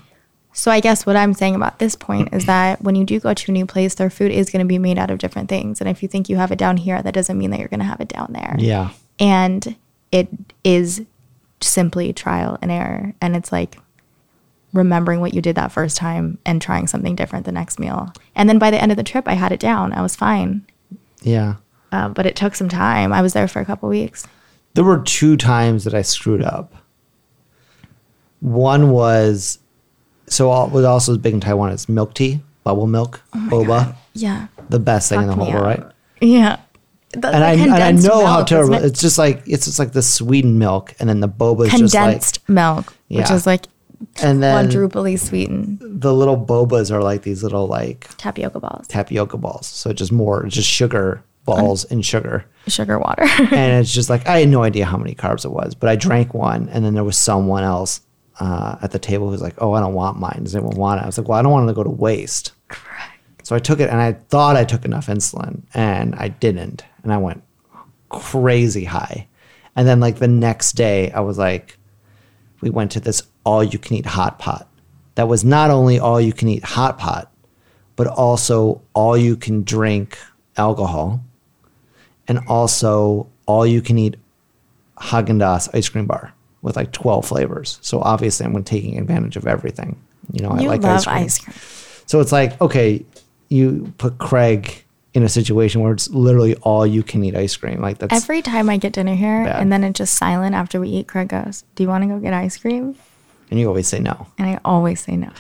So 0.58 0.72
I 0.72 0.80
guess 0.80 1.06
what 1.06 1.14
I'm 1.14 1.34
saying 1.34 1.54
about 1.54 1.78
this 1.78 1.94
point 1.94 2.34
is 2.34 2.46
that 2.46 2.82
when 2.82 2.96
you 2.96 3.04
do 3.04 3.20
go 3.20 3.32
to 3.32 3.52
a 3.52 3.54
new 3.54 3.64
place, 3.64 3.94
their 3.94 4.10
food 4.10 4.32
is 4.32 4.50
going 4.50 4.58
to 4.58 4.66
be 4.66 4.76
made 4.76 4.98
out 4.98 5.08
of 5.08 5.18
different 5.18 5.48
things. 5.48 5.80
And 5.80 5.88
if 5.88 6.02
you 6.02 6.08
think 6.08 6.28
you 6.28 6.34
have 6.34 6.50
it 6.50 6.58
down 6.58 6.78
here, 6.78 7.00
that 7.00 7.14
doesn't 7.14 7.38
mean 7.38 7.50
that 7.50 7.60
you're 7.60 7.68
going 7.68 7.78
to 7.78 7.86
have 7.86 8.00
it 8.00 8.08
down 8.08 8.32
there. 8.32 8.56
Yeah. 8.58 8.90
And 9.20 9.76
it 10.10 10.28
is 10.64 11.02
simply 11.60 12.12
trial 12.12 12.58
and 12.60 12.72
error. 12.72 13.14
And 13.20 13.36
it's 13.36 13.52
like 13.52 13.78
remembering 14.72 15.20
what 15.20 15.32
you 15.32 15.40
did 15.40 15.54
that 15.54 15.70
first 15.70 15.96
time 15.96 16.38
and 16.44 16.60
trying 16.60 16.88
something 16.88 17.14
different 17.14 17.46
the 17.46 17.52
next 17.52 17.78
meal. 17.78 18.12
And 18.34 18.48
then 18.48 18.58
by 18.58 18.72
the 18.72 18.82
end 18.82 18.90
of 18.90 18.96
the 18.96 19.04
trip, 19.04 19.28
I 19.28 19.34
had 19.34 19.52
it 19.52 19.60
down. 19.60 19.92
I 19.92 20.02
was 20.02 20.16
fine. 20.16 20.66
Yeah. 21.22 21.54
Uh, 21.92 22.08
but 22.08 22.26
it 22.26 22.34
took 22.34 22.56
some 22.56 22.68
time. 22.68 23.12
I 23.12 23.22
was 23.22 23.32
there 23.32 23.46
for 23.46 23.60
a 23.60 23.64
couple 23.64 23.88
weeks. 23.88 24.26
There 24.74 24.82
were 24.82 25.02
two 25.02 25.36
times 25.36 25.84
that 25.84 25.94
I 25.94 26.02
screwed 26.02 26.42
up. 26.42 26.74
One 28.40 28.90
was 28.90 29.60
so 30.30 30.50
all, 30.50 30.68
what 30.68 30.84
also 30.84 31.12
is 31.12 31.18
big 31.18 31.34
in 31.34 31.40
Taiwan 31.40 31.70
is 31.72 31.88
milk 31.88 32.14
tea, 32.14 32.40
bubble 32.64 32.86
milk, 32.86 33.20
oh 33.34 33.38
boba, 33.50 33.94
Yeah. 34.14 34.48
the 34.68 34.78
best 34.78 35.08
thing 35.08 35.20
in 35.22 35.26
the 35.28 35.34
whole 35.34 35.50
world, 35.50 35.64
right? 35.64 35.82
Yeah. 36.20 36.58
The- 37.12 37.28
And 37.28 37.42
I, 37.44 37.52
and 37.52 37.62
I 37.72 37.78
condensed 37.78 38.06
know 38.06 38.26
how 38.26 38.44
terrible 38.44 38.74
it? 38.74 38.84
it's 38.84 39.00
just 39.00 39.16
like 39.18 39.42
it's 39.46 39.64
just 39.64 39.78
like 39.78 39.92
the 39.92 40.02
sweetened 40.02 40.58
milk, 40.58 40.94
and 41.00 41.08
then 41.08 41.20
the 41.20 41.28
boba 41.28 41.66
is 41.66 41.72
just 41.72 41.94
like 41.94 42.04
condensed 42.04 42.48
milk, 42.48 42.92
which 43.08 43.30
is 43.30 43.46
like 43.46 43.66
and 44.22 44.42
then 44.42 44.68
quadruply 44.68 45.18
sweetened 45.18 45.78
the 45.80 46.12
little 46.14 46.36
bobas 46.36 46.92
are 46.92 47.02
like 47.02 47.22
these 47.22 47.42
little 47.42 47.66
like 47.66 48.08
tapioca 48.18 48.60
balls, 48.60 48.86
tapioca 48.88 49.36
balls. 49.38 49.66
So 49.66 49.92
just 49.92 50.12
more, 50.12 50.44
just 50.46 50.68
sugar 50.68 51.24
balls 51.46 51.84
and 51.86 52.04
sugar. 52.04 52.44
sugar 52.66 52.98
water. 52.98 53.22
and 53.38 53.80
it's 53.80 53.92
just 53.92 54.10
like 54.10 54.26
I 54.28 54.40
had 54.40 54.50
no 54.50 54.62
idea 54.62 54.84
how 54.84 54.98
many 54.98 55.14
carbs 55.14 55.46
it 55.46 55.50
was, 55.50 55.74
but 55.74 55.88
I 55.88 55.96
drank 55.96 56.34
one, 56.34 56.68
and 56.68 56.84
then 56.84 56.92
there 56.94 57.04
was 57.04 57.18
someone 57.18 57.64
else 57.64 58.02
uh, 58.40 58.76
at 58.82 58.90
the 58.90 58.98
table 58.98 59.30
who's 59.30 59.42
like, 59.42 59.54
"Oh, 59.58 59.72
I 59.72 59.80
don't 59.80 59.94
want 59.94 60.18
mine. 60.18 60.40
Does 60.44 60.54
anyone 60.54 60.76
want 60.76 61.00
it?" 61.00 61.04
I 61.04 61.06
was 61.06 61.18
like, 61.18 61.28
"Well, 61.28 61.38
I 61.38 61.42
don't 61.42 61.52
want 61.52 61.64
it 61.64 61.72
to 61.72 61.76
go 61.76 61.84
to 61.84 61.90
waste." 61.90 62.52
Correct. 62.68 63.46
So 63.46 63.56
I 63.56 63.58
took 63.58 63.80
it, 63.80 63.90
and 63.90 64.00
I 64.00 64.12
thought 64.12 64.56
I 64.56 64.64
took 64.64 64.84
enough 64.84 65.06
insulin, 65.06 65.62
and 65.74 66.14
I 66.16 66.28
didn't, 66.28 66.84
and 67.02 67.12
I 67.12 67.16
went 67.18 67.42
crazy 68.08 68.84
high. 68.84 69.28
And 69.76 69.86
then 69.86 70.00
like 70.00 70.18
the 70.18 70.28
next 70.28 70.72
day, 70.72 71.10
I 71.12 71.20
was 71.20 71.38
like, 71.38 71.78
we 72.60 72.70
went 72.70 72.92
to 72.92 73.00
this 73.00 73.22
all-you-can-eat 73.44 74.06
hot 74.06 74.38
pot. 74.38 74.68
That 75.14 75.28
was 75.28 75.44
not 75.44 75.70
only 75.70 75.98
all-you-can-eat 75.98 76.64
hot 76.64 76.98
pot, 76.98 77.32
but 77.96 78.06
also 78.06 78.82
all-you-can-drink 78.94 80.18
alcohol 80.56 81.22
and 82.28 82.40
also 82.46 83.28
all 83.46 83.66
you 83.66 83.80
can 83.80 83.98
eat 83.98 84.16
Haagen 84.98 85.38
Dazs 85.38 85.74
ice 85.74 85.88
cream 85.88 86.06
bar 86.06 86.34
with 86.62 86.76
like 86.76 86.92
12 86.92 87.26
flavors. 87.26 87.78
So 87.82 88.00
obviously 88.00 88.46
I'm 88.46 88.64
taking 88.64 88.98
advantage 88.98 89.36
of 89.36 89.46
everything. 89.46 90.00
You 90.32 90.42
know, 90.42 90.50
I 90.50 90.60
you 90.60 90.68
like 90.68 90.84
ice 90.84 91.04
cream. 91.04 91.16
ice 91.16 91.38
cream. 91.38 91.54
So 92.06 92.20
it's 92.20 92.32
like, 92.32 92.60
okay, 92.60 93.04
you 93.48 93.92
put 93.98 94.18
Craig 94.18 94.84
in 95.14 95.22
a 95.22 95.28
situation 95.28 95.80
where 95.80 95.92
it's 95.92 96.08
literally 96.10 96.54
all 96.56 96.86
you 96.86 97.02
can 97.02 97.24
eat 97.24 97.34
ice 97.34 97.56
cream. 97.56 97.80
Like 97.80 97.98
that's 97.98 98.14
Every 98.14 98.42
time 98.42 98.68
I 98.68 98.76
get 98.76 98.92
dinner 98.92 99.14
here 99.14 99.44
Bad. 99.44 99.60
and 99.62 99.72
then 99.72 99.84
it's 99.84 99.98
just 99.98 100.16
silent 100.16 100.54
after 100.54 100.80
we 100.80 100.88
eat, 100.88 101.08
Craig 101.08 101.28
goes, 101.28 101.64
Do 101.74 101.82
you 101.82 101.88
want 101.88 102.04
to 102.04 102.08
go 102.08 102.18
get 102.18 102.34
ice 102.34 102.56
cream? 102.56 102.96
and 103.50 103.58
you 103.58 103.66
always 103.66 103.88
say 103.88 103.98
no. 103.98 104.26
And 104.36 104.48
I 104.48 104.60
always 104.64 105.00
say 105.00 105.16
no. 105.16 105.30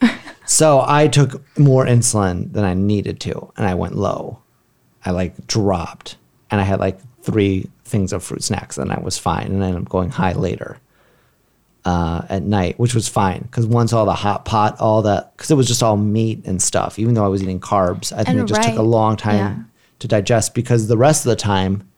So 0.46 0.84
I 0.86 1.08
took 1.08 1.42
more 1.58 1.84
insulin 1.84 2.52
than 2.52 2.64
I 2.64 2.72
needed 2.74 3.18
to, 3.22 3.52
and 3.56 3.66
I 3.66 3.74
went 3.74 3.96
low. 3.96 4.38
I 5.04 5.10
like 5.10 5.48
dropped, 5.48 6.16
and 6.52 6.60
I 6.60 6.64
had 6.64 6.78
like 6.78 7.00
three 7.22 7.68
things 7.86 8.12
of 8.12 8.22
fruit 8.22 8.42
snacks, 8.42 8.78
and 8.78 8.92
I 8.92 9.00
was 9.00 9.18
fine. 9.18 9.46
And 9.46 9.62
then 9.62 9.74
I'm 9.74 9.84
going 9.84 10.10
high 10.10 10.32
later 10.32 10.78
uh, 11.84 12.22
at 12.28 12.42
night, 12.42 12.78
which 12.78 12.94
was 12.94 13.08
fine 13.08 13.42
because 13.42 13.66
once 13.66 13.92
all 13.92 14.04
the 14.04 14.14
hot 14.14 14.44
pot, 14.44 14.78
all 14.80 15.02
that, 15.02 15.36
because 15.36 15.50
it 15.50 15.54
was 15.54 15.68
just 15.68 15.82
all 15.82 15.96
meat 15.96 16.44
and 16.44 16.60
stuff. 16.60 16.98
Even 16.98 17.14
though 17.14 17.24
I 17.24 17.28
was 17.28 17.42
eating 17.42 17.60
carbs, 17.60 18.12
I 18.12 18.16
think 18.16 18.28
And 18.28 18.40
it 18.40 18.46
just 18.46 18.68
took 18.68 18.78
a 18.78 18.82
long 18.82 19.16
time 19.16 19.36
yeah. 19.36 19.62
to 20.00 20.08
digest 20.08 20.54
because 20.54 20.88
the 20.88 20.96
rest 20.96 21.24
of 21.24 21.30
the 21.30 21.36
time 21.36 21.88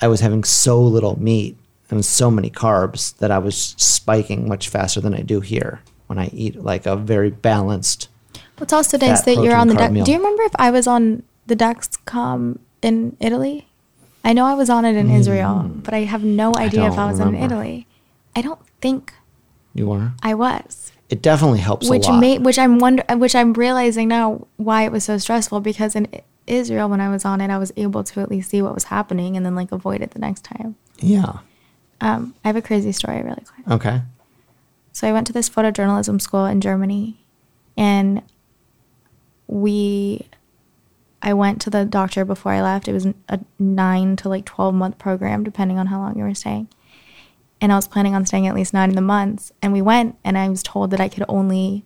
I 0.00 0.08
was 0.08 0.20
having 0.20 0.44
so 0.44 0.80
little 0.80 1.20
meat 1.20 1.58
and 1.90 2.04
so 2.04 2.30
many 2.30 2.50
carbs 2.50 3.16
that 3.18 3.30
I 3.30 3.38
was 3.38 3.74
spiking 3.76 4.48
much 4.48 4.68
faster 4.68 5.00
than 5.00 5.12
I 5.12 5.20
do 5.20 5.40
here 5.40 5.82
when 6.06 6.18
I 6.18 6.28
eat 6.32 6.56
like 6.56 6.86
a 6.86 6.96
very 6.96 7.30
balanced. 7.30 8.08
What's 8.56 8.72
also 8.72 8.96
nice 8.98 9.22
that 9.22 9.36
you're 9.42 9.56
on 9.56 9.68
the 9.68 9.74
deck. 9.74 9.92
Do 9.92 10.10
you 10.10 10.18
remember 10.18 10.42
if 10.44 10.52
I 10.56 10.70
was 10.70 10.86
on 10.86 11.22
the 11.46 11.56
Dexcom 11.56 12.58
in 12.82 13.16
Italy? 13.20 13.66
I 14.22 14.32
know 14.32 14.44
I 14.44 14.54
was 14.54 14.68
on 14.70 14.84
it 14.84 14.96
in 14.96 15.10
Israel, 15.10 15.70
but 15.74 15.94
I 15.94 16.00
have 16.00 16.22
no 16.22 16.54
idea 16.56 16.86
if 16.86 16.98
I 16.98 17.06
was 17.10 17.18
in. 17.20 17.34
Italy. 17.34 17.86
I 18.36 18.42
don't 18.42 18.60
think 18.80 19.12
You 19.74 19.86
were. 19.88 20.12
I 20.22 20.34
was. 20.34 20.92
It 21.08 21.22
definitely 21.22 21.58
helps 21.58 21.88
which 21.90 22.06
a 22.06 22.10
lot. 22.10 22.20
made 22.20 22.44
which 22.44 22.58
I'm 22.58 22.78
wonder 22.78 23.02
which 23.16 23.34
I'm 23.34 23.52
realizing 23.54 24.08
now 24.08 24.46
why 24.56 24.84
it 24.84 24.92
was 24.92 25.02
so 25.04 25.18
stressful 25.18 25.60
because 25.60 25.96
in 25.96 26.06
Israel 26.46 26.88
when 26.88 27.00
I 27.00 27.08
was 27.08 27.24
on 27.24 27.40
it 27.40 27.50
I 27.50 27.58
was 27.58 27.72
able 27.76 28.04
to 28.04 28.20
at 28.20 28.30
least 28.30 28.50
see 28.50 28.62
what 28.62 28.74
was 28.74 28.84
happening 28.84 29.36
and 29.36 29.44
then 29.44 29.54
like 29.56 29.72
avoid 29.72 30.02
it 30.02 30.12
the 30.12 30.20
next 30.20 30.44
time. 30.44 30.76
yeah. 30.98 31.38
Um, 32.02 32.34
I 32.44 32.48
have 32.48 32.56
a 32.56 32.62
crazy 32.62 32.92
story 32.92 33.20
really 33.22 33.42
quick. 33.44 33.68
Okay. 33.68 34.00
So 34.92 35.06
I 35.06 35.12
went 35.12 35.26
to 35.26 35.32
this 35.34 35.50
photojournalism 35.50 36.20
school 36.22 36.46
in 36.46 36.60
Germany 36.62 37.18
and 37.76 38.22
we 39.48 40.26
I 41.22 41.34
went 41.34 41.60
to 41.62 41.70
the 41.70 41.84
doctor 41.84 42.24
before 42.24 42.52
I 42.52 42.62
left. 42.62 42.88
It 42.88 42.92
was 42.92 43.06
a 43.28 43.40
9 43.58 44.16
to 44.16 44.28
like 44.28 44.44
12 44.44 44.74
month 44.74 44.98
program 44.98 45.44
depending 45.44 45.78
on 45.78 45.86
how 45.88 45.98
long 45.98 46.16
you 46.16 46.24
were 46.24 46.34
staying. 46.34 46.68
And 47.60 47.72
I 47.72 47.76
was 47.76 47.86
planning 47.88 48.14
on 48.14 48.24
staying 48.24 48.46
at 48.46 48.54
least 48.54 48.72
9 48.72 48.88
of 48.90 48.94
the 48.94 49.02
months 49.02 49.52
and 49.60 49.72
we 49.72 49.82
went 49.82 50.16
and 50.24 50.38
I 50.38 50.48
was 50.48 50.62
told 50.62 50.90
that 50.92 51.00
I 51.00 51.08
could 51.08 51.24
only 51.28 51.84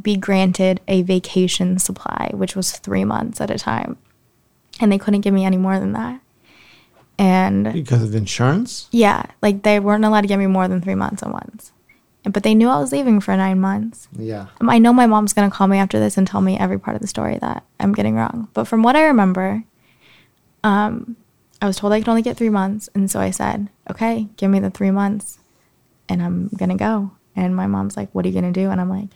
be 0.00 0.16
granted 0.16 0.80
a 0.88 1.02
vacation 1.02 1.78
supply, 1.78 2.30
which 2.32 2.56
was 2.56 2.72
3 2.72 3.04
months 3.04 3.40
at 3.40 3.50
a 3.50 3.58
time. 3.58 3.98
And 4.80 4.90
they 4.90 4.98
couldn't 4.98 5.20
give 5.20 5.34
me 5.34 5.44
any 5.44 5.58
more 5.58 5.78
than 5.78 5.92
that. 5.92 6.20
And 7.18 7.72
Because 7.72 8.02
of 8.02 8.14
insurance? 8.14 8.88
yeah, 8.90 9.26
like 9.42 9.62
they 9.62 9.78
weren't 9.78 10.04
allowed 10.04 10.22
to 10.22 10.26
give 10.26 10.40
me 10.40 10.46
more 10.48 10.66
than 10.68 10.80
three 10.80 10.96
months 10.96 11.22
at 11.22 11.30
once. 11.30 11.70
But 12.24 12.42
they 12.42 12.54
knew 12.54 12.68
I 12.68 12.80
was 12.80 12.90
leaving 12.90 13.20
for 13.20 13.36
nine 13.36 13.60
months. 13.60 14.08
Yeah. 14.16 14.46
Um, 14.60 14.70
I 14.70 14.78
know 14.78 14.92
my 14.92 15.06
mom's 15.06 15.32
gonna 15.34 15.50
call 15.50 15.66
me 15.66 15.78
after 15.78 16.00
this 16.00 16.16
and 16.16 16.26
tell 16.26 16.40
me 16.40 16.58
every 16.58 16.78
part 16.78 16.94
of 16.94 17.02
the 17.02 17.08
story 17.08 17.38
that 17.38 17.64
I'm 17.78 17.92
getting 17.92 18.14
wrong. 18.16 18.48
But 18.54 18.64
from 18.64 18.82
what 18.82 18.96
I 18.96 19.04
remember, 19.04 19.64
um, 20.62 21.16
I 21.60 21.66
was 21.66 21.76
told 21.76 21.92
I 21.92 22.00
could 22.00 22.08
only 22.08 22.22
get 22.22 22.36
three 22.36 22.48
months, 22.48 22.88
and 22.94 23.10
so 23.10 23.20
I 23.20 23.30
said, 23.30 23.68
"Okay, 23.90 24.28
give 24.36 24.50
me 24.50 24.58
the 24.58 24.70
three 24.70 24.90
months, 24.90 25.38
and 26.08 26.22
I'm 26.22 26.48
gonna 26.56 26.76
go." 26.76 27.12
And 27.36 27.54
my 27.54 27.66
mom's 27.66 27.96
like, 27.96 28.08
"What 28.12 28.24
are 28.24 28.28
you 28.28 28.34
gonna 28.34 28.52
do?" 28.52 28.70
And 28.70 28.80
I'm 28.80 28.90
like, 28.90 29.10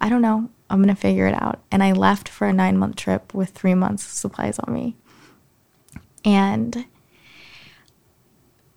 "I 0.00 0.08
don't 0.08 0.22
know. 0.22 0.48
I'm 0.70 0.80
gonna 0.80 0.94
figure 0.96 1.26
it 1.26 1.40
out." 1.40 1.60
And 1.70 1.82
I 1.82 1.92
left 1.92 2.28
for 2.28 2.46
a 2.46 2.52
nine 2.52 2.78
month 2.78 2.96
trip 2.96 3.34
with 3.34 3.50
three 3.50 3.74
months 3.74 4.02
supplies 4.04 4.58
on 4.58 4.72
me, 4.72 4.96
and 6.24 6.86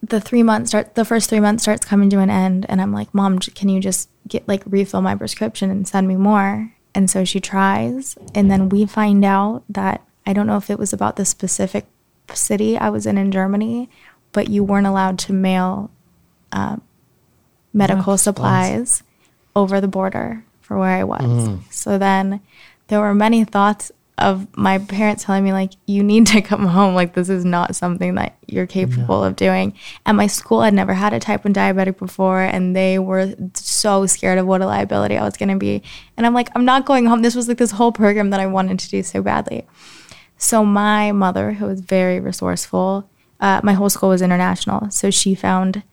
the 0.01 0.21
three 0.21 0.43
months 0.43 0.69
start 0.71 0.95
the 0.95 1.05
first 1.05 1.29
three 1.29 1.39
months 1.39 1.63
starts 1.63 1.85
coming 1.85 2.09
to 2.09 2.19
an 2.19 2.29
end 2.29 2.65
and 2.69 2.81
i'm 2.81 2.93
like 2.93 3.13
mom 3.13 3.39
can 3.39 3.67
you 3.69 3.79
just 3.79 4.09
get 4.27 4.47
like 4.47 4.61
refill 4.65 5.01
my 5.01 5.15
prescription 5.15 5.71
and 5.71 5.87
send 5.87 6.07
me 6.07 6.15
more? 6.15 6.73
And 6.93 7.09
so 7.09 7.23
she 7.23 7.39
tries 7.39 8.17
and 8.33 8.49
then 8.49 8.69
we 8.69 8.85
find 8.87 9.23
out 9.23 9.63
that 9.69 10.01
i 10.25 10.33
don't 10.33 10.47
know 10.47 10.57
if 10.57 10.69
it 10.69 10.79
was 10.79 10.93
about 10.93 11.15
the 11.15 11.25
specific 11.25 11.85
city 12.33 12.75
i 12.77 12.89
was 12.89 13.05
in 13.05 13.17
in 13.17 13.31
germany 13.31 13.87
but 14.31 14.49
you 14.49 14.63
weren't 14.63 14.87
allowed 14.87 15.19
to 15.19 15.33
mail 15.33 15.91
uh, 16.51 16.77
medical 17.71 17.97
Medical 17.97 18.17
supplies. 18.17 18.91
supplies 18.97 19.03
over 19.55 19.79
the 19.79 19.87
border 19.87 20.43
for 20.61 20.77
where 20.77 20.97
i 20.97 21.03
was. 21.03 21.59
So 21.69 21.97
then 21.97 22.41
there 22.87 22.99
were 22.99 23.13
many 23.13 23.43
thoughts 23.43 23.91
of 24.17 24.47
my 24.57 24.79
parents 24.79 25.23
telling 25.23 25.43
me 25.43 25.53
like 25.53 25.73
you 25.85 26.03
need 26.03 26.25
to 26.27 26.41
come 26.41 26.65
home. 26.65 26.95
Like 26.95 27.13
this 27.13 27.29
is 27.29 27.45
not 27.45 27.75
something 27.75 28.15
that 28.15 28.37
you're 28.47 28.65
capable 28.65 29.23
of 29.23 29.35
doing. 29.35 29.73
And 30.05 30.17
my 30.17 30.27
school 30.27 30.61
had 30.61 30.73
never 30.73 30.93
had 30.93 31.13
a 31.13 31.19
type 31.19 31.43
1 31.43 31.53
diabetic 31.53 31.97
before 31.97 32.41
and 32.41 32.75
they 32.75 32.97
were 32.97 33.35
so 33.53 34.05
scared 34.05 34.39
of 34.39 34.47
what 34.47 34.61
a 34.61 34.65
liability 34.65 35.17
i 35.17 35.23
was 35.23 35.37
going 35.37 35.49
to 35.49 35.57
be. 35.57 35.83
And 36.15 36.25
i'm 36.25 36.33
like 36.33 36.49
i'm 36.55 36.65
not 36.65 36.85
going 36.85 37.05
home. 37.05 37.21
This 37.21 37.35
was 37.35 37.47
like 37.47 37.57
this 37.57 37.71
whole 37.71 37.91
program 37.91 38.31
that 38.31 38.39
i 38.39 38.47
wanted 38.47 38.79
to 38.79 38.89
do 38.89 39.03
so 39.03 39.21
badly. 39.21 39.67
So 40.37 40.65
my 40.65 41.11
mother 41.11 41.53
who 41.53 41.65
was 41.65 41.81
very 41.81 42.19
resourceful 42.19 43.09
uh, 43.39 43.61
my 43.63 43.73
whole 43.73 43.89
school 43.89 44.09
was 44.09 44.21
international. 44.21 44.89
So 44.89 45.11
she 45.11 45.35
found 45.35 45.83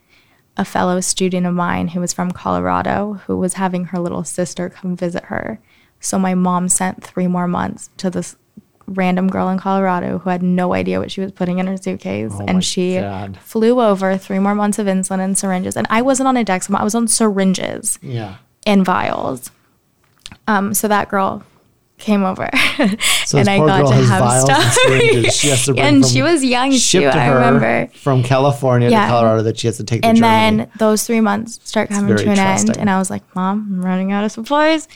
a 0.56 0.64
fellow 0.64 1.00
student 1.00 1.46
of 1.46 1.54
mine 1.54 1.88
who 1.88 2.00
was 2.00 2.12
from 2.12 2.30
Colorado 2.30 3.20
who 3.26 3.36
was 3.36 3.54
having 3.54 3.86
her 3.86 3.98
little 3.98 4.24
sister 4.24 4.70
come 4.70 4.96
visit 4.96 5.24
her. 5.24 5.60
So 6.04 6.18
my 6.18 6.34
mom 6.34 6.68
sent 6.68 7.02
three 7.02 7.26
more 7.26 7.48
months 7.48 7.90
to 7.98 8.10
this 8.10 8.36
random 8.86 9.28
girl 9.28 9.48
in 9.48 9.58
Colorado 9.58 10.18
who 10.18 10.28
had 10.28 10.42
no 10.42 10.74
idea 10.74 11.00
what 11.00 11.10
she 11.10 11.22
was 11.22 11.32
putting 11.32 11.58
in 11.58 11.66
her 11.66 11.76
suitcase. 11.78 12.32
Oh 12.34 12.44
and 12.46 12.62
she 12.62 12.96
God. 12.96 13.38
flew 13.38 13.80
over 13.80 14.16
three 14.18 14.38
more 14.38 14.54
months 14.54 14.78
of 14.78 14.86
insulin 14.86 15.20
and 15.20 15.38
syringes. 15.38 15.76
And 15.76 15.86
I 15.88 16.02
wasn't 16.02 16.28
on 16.28 16.36
a 16.36 16.44
Dexcom, 16.44 16.76
I 16.78 16.84
was 16.84 16.94
on 16.94 17.08
syringes 17.08 17.98
Yeah. 18.02 18.36
and 18.66 18.84
vials. 18.84 19.50
Um, 20.46 20.74
so 20.74 20.88
that 20.88 21.08
girl 21.08 21.42
came 21.96 22.24
over 22.24 22.50
So 23.24 23.38
and 23.38 23.48
I 23.48 23.56
got 23.58 23.88
to 23.88 23.94
have 23.94 24.18
vials 24.20 24.48
and 24.50 24.62
stuff. 24.72 25.34
she 25.34 25.48
has 25.48 25.64
to 25.64 25.72
bring 25.74 25.84
and 25.86 26.04
she 26.04 26.20
was 26.22 26.44
young 26.44 26.72
too, 26.72 27.00
to 27.00 27.06
I 27.06 27.28
remember. 27.28 27.86
from 27.94 28.22
California 28.22 28.90
Yeah. 28.90 29.06
to 29.06 29.10
Colorado 29.12 29.42
that 29.44 29.58
she 29.58 29.68
has 29.68 29.78
to 29.78 29.84
take 29.84 30.02
to 30.02 30.08
and 30.08 30.18
Germany. 30.18 30.56
then 30.58 30.70
those 30.78 31.06
three 31.06 31.20
months 31.20 31.60
start 31.64 31.88
coming 31.88 32.14
to 32.16 32.28
an 32.28 32.38
end 32.38 32.76
and 32.76 32.90
i 32.90 32.98
was 32.98 33.10
like 33.10 33.22
mom 33.36 33.68
i'm 33.78 33.82
running 33.84 34.10
out 34.12 34.24
of 34.24 34.32
supplies 34.32 34.88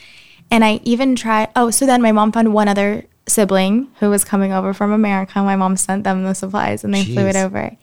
and 0.51 0.63
i 0.63 0.79
even 0.83 1.15
tried 1.15 1.49
oh 1.55 1.69
so 1.69 1.85
then 1.85 2.01
my 2.01 2.11
mom 2.11 2.31
found 2.31 2.53
one 2.53 2.67
other 2.67 3.05
sibling 3.29 3.87
who 3.99 4.09
was 4.09 4.23
coming 4.23 4.51
over 4.51 4.73
from 4.73 4.91
america. 4.91 5.41
My 5.41 5.55
mom 5.55 5.77
sent 5.77 6.03
them 6.03 6.23
the 6.23 6.33
supplies 6.33 6.83
and 6.83 6.93
they 6.93 7.05
flew 7.05 7.27
it 7.27 7.35
over. 7.35 7.77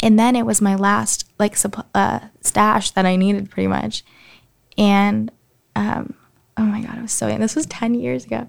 And 0.00 0.18
then 0.18 0.34
it 0.34 0.46
was 0.46 0.60
my 0.60 0.74
last 0.74 1.28
like 1.38 1.54
supp- 1.54 1.86
uh, 1.94 2.20
stash 2.40 2.90
that 2.92 3.06
i 3.06 3.16
needed 3.16 3.50
pretty 3.50 3.66
much. 3.66 4.04
And 4.78 5.30
um, 5.76 6.14
oh 6.56 6.64
my 6.64 6.80
god 6.80 6.98
it 6.98 7.02
was 7.02 7.12
so 7.12 7.28
young 7.28 7.40
this 7.40 7.56
was 7.56 7.66
10 7.66 7.94
years 7.94 8.24
ago. 8.24 8.48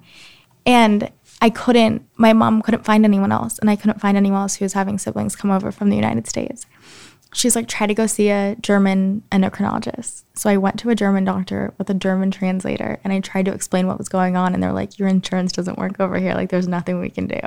And 0.66 1.12
i 1.42 1.50
couldn't 1.50 2.08
my 2.16 2.32
mom 2.32 2.62
couldn't 2.62 2.86
find 2.86 3.04
anyone 3.04 3.32
else 3.32 3.60
and 3.60 3.70
i 3.70 3.76
couldn't 3.76 4.00
find 4.00 4.16
anyone 4.16 4.42
else 4.42 4.56
who 4.56 4.66
was 4.66 4.74
having 4.74 4.98
siblings 4.98 5.36
come 5.36 5.52
over 5.52 5.72
from 5.72 5.90
the 5.90 5.96
united 5.96 6.26
states 6.28 6.66
she's 7.34 7.56
like 7.56 7.68
try 7.68 7.88
to 7.88 7.94
go 7.94 8.08
see 8.08 8.30
a 8.30 8.56
german 8.62 9.24
endocrinologist. 9.32 10.24
So 10.36 10.50
i 10.50 10.58
went 10.58 10.80
to 10.80 10.90
a 10.90 10.96
german 10.96 11.26
doctor 11.26 11.74
with 11.78 11.90
a 11.90 11.94
german 11.94 12.32
translator 12.32 13.00
and 13.04 13.12
i 13.12 13.20
tried 13.20 13.46
to 13.46 13.54
explain 13.54 13.88
what 13.88 13.98
was 13.98 14.10
going 14.10 14.38
on 14.38 14.54
and 14.54 14.62
they're 14.62 14.74
like 14.74 14.98
your 15.00 15.08
insurance 15.08 15.52
doesn't 15.52 15.78
work 15.78 16.00
over 16.00 16.18
here. 16.18 16.34
Like 16.34 16.50
there's 16.50 16.68
nothing 16.68 17.00
we 17.00 17.10
can 17.10 17.28
do. 17.28 17.40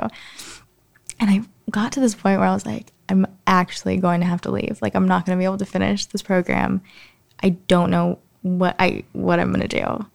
And 1.19 1.29
i 1.29 1.41
got 1.69 1.91
to 1.93 1.99
this 1.99 2.15
point 2.15 2.39
where 2.39 2.47
i 2.47 2.53
was 2.53 2.65
like 2.65 2.91
i'm 3.09 3.25
actually 3.45 3.97
going 3.97 4.21
to 4.21 4.27
have 4.27 4.41
to 4.41 4.51
leave. 4.51 4.79
Like 4.81 4.95
i'm 4.95 5.07
not 5.07 5.25
going 5.25 5.37
to 5.37 5.41
be 5.41 5.45
able 5.45 5.57
to 5.57 5.65
finish 5.65 6.05
this 6.05 6.21
program. 6.21 6.81
I 7.41 7.49
don't 7.49 7.91
know 7.91 8.19
what 8.41 8.75
I 8.79 9.03
what 9.13 9.39
I'm 9.39 9.51
gonna 9.51 9.67
do. 9.67 10.05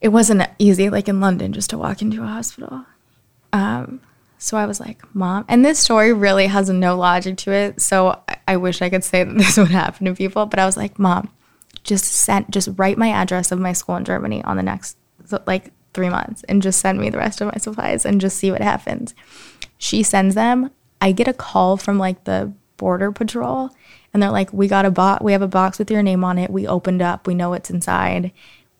It 0.00 0.08
wasn't 0.08 0.42
easy, 0.58 0.90
like 0.90 1.08
in 1.08 1.20
London, 1.20 1.52
just 1.52 1.70
to 1.70 1.78
walk 1.78 2.02
into 2.02 2.22
a 2.22 2.26
hospital. 2.26 2.84
Um, 3.52 4.00
so 4.44 4.58
I 4.58 4.66
was 4.66 4.78
like, 4.78 5.02
Mom, 5.14 5.46
and 5.48 5.64
this 5.64 5.78
story 5.78 6.12
really 6.12 6.46
has 6.46 6.68
no 6.68 6.98
logic 6.98 7.38
to 7.38 7.52
it. 7.52 7.80
So 7.80 8.20
I, 8.28 8.36
I 8.48 8.56
wish 8.58 8.82
I 8.82 8.90
could 8.90 9.02
say 9.02 9.24
that 9.24 9.34
this 9.38 9.56
would 9.56 9.70
happen 9.70 10.04
to 10.04 10.14
people, 10.14 10.44
but 10.44 10.58
I 10.58 10.66
was 10.66 10.76
like, 10.76 10.98
Mom, 10.98 11.30
just 11.82 12.04
send, 12.04 12.52
just 12.52 12.68
write 12.76 12.98
my 12.98 13.08
address 13.08 13.52
of 13.52 13.58
my 13.58 13.72
school 13.72 13.96
in 13.96 14.04
Germany 14.04 14.44
on 14.44 14.58
the 14.58 14.62
next 14.62 14.98
like 15.46 15.72
three 15.94 16.10
months, 16.10 16.44
and 16.44 16.60
just 16.60 16.80
send 16.80 17.00
me 17.00 17.08
the 17.08 17.18
rest 17.18 17.40
of 17.40 17.46
my 17.46 17.56
supplies, 17.58 18.04
and 18.04 18.20
just 18.20 18.36
see 18.36 18.50
what 18.50 18.60
happens. 18.60 19.14
She 19.78 20.02
sends 20.02 20.34
them. 20.34 20.70
I 21.00 21.12
get 21.12 21.28
a 21.28 21.32
call 21.32 21.78
from 21.78 21.98
like 21.98 22.24
the 22.24 22.52
border 22.76 23.12
patrol, 23.12 23.70
and 24.12 24.22
they're 24.22 24.30
like, 24.30 24.52
"We 24.52 24.68
got 24.68 24.84
a 24.84 24.90
box. 24.90 25.24
We 25.24 25.32
have 25.32 25.42
a 25.42 25.48
box 25.48 25.78
with 25.78 25.90
your 25.90 26.02
name 26.02 26.22
on 26.22 26.36
it. 26.36 26.50
We 26.50 26.66
opened 26.66 27.00
up. 27.00 27.26
We 27.26 27.34
know 27.34 27.50
what's 27.50 27.70
inside." 27.70 28.30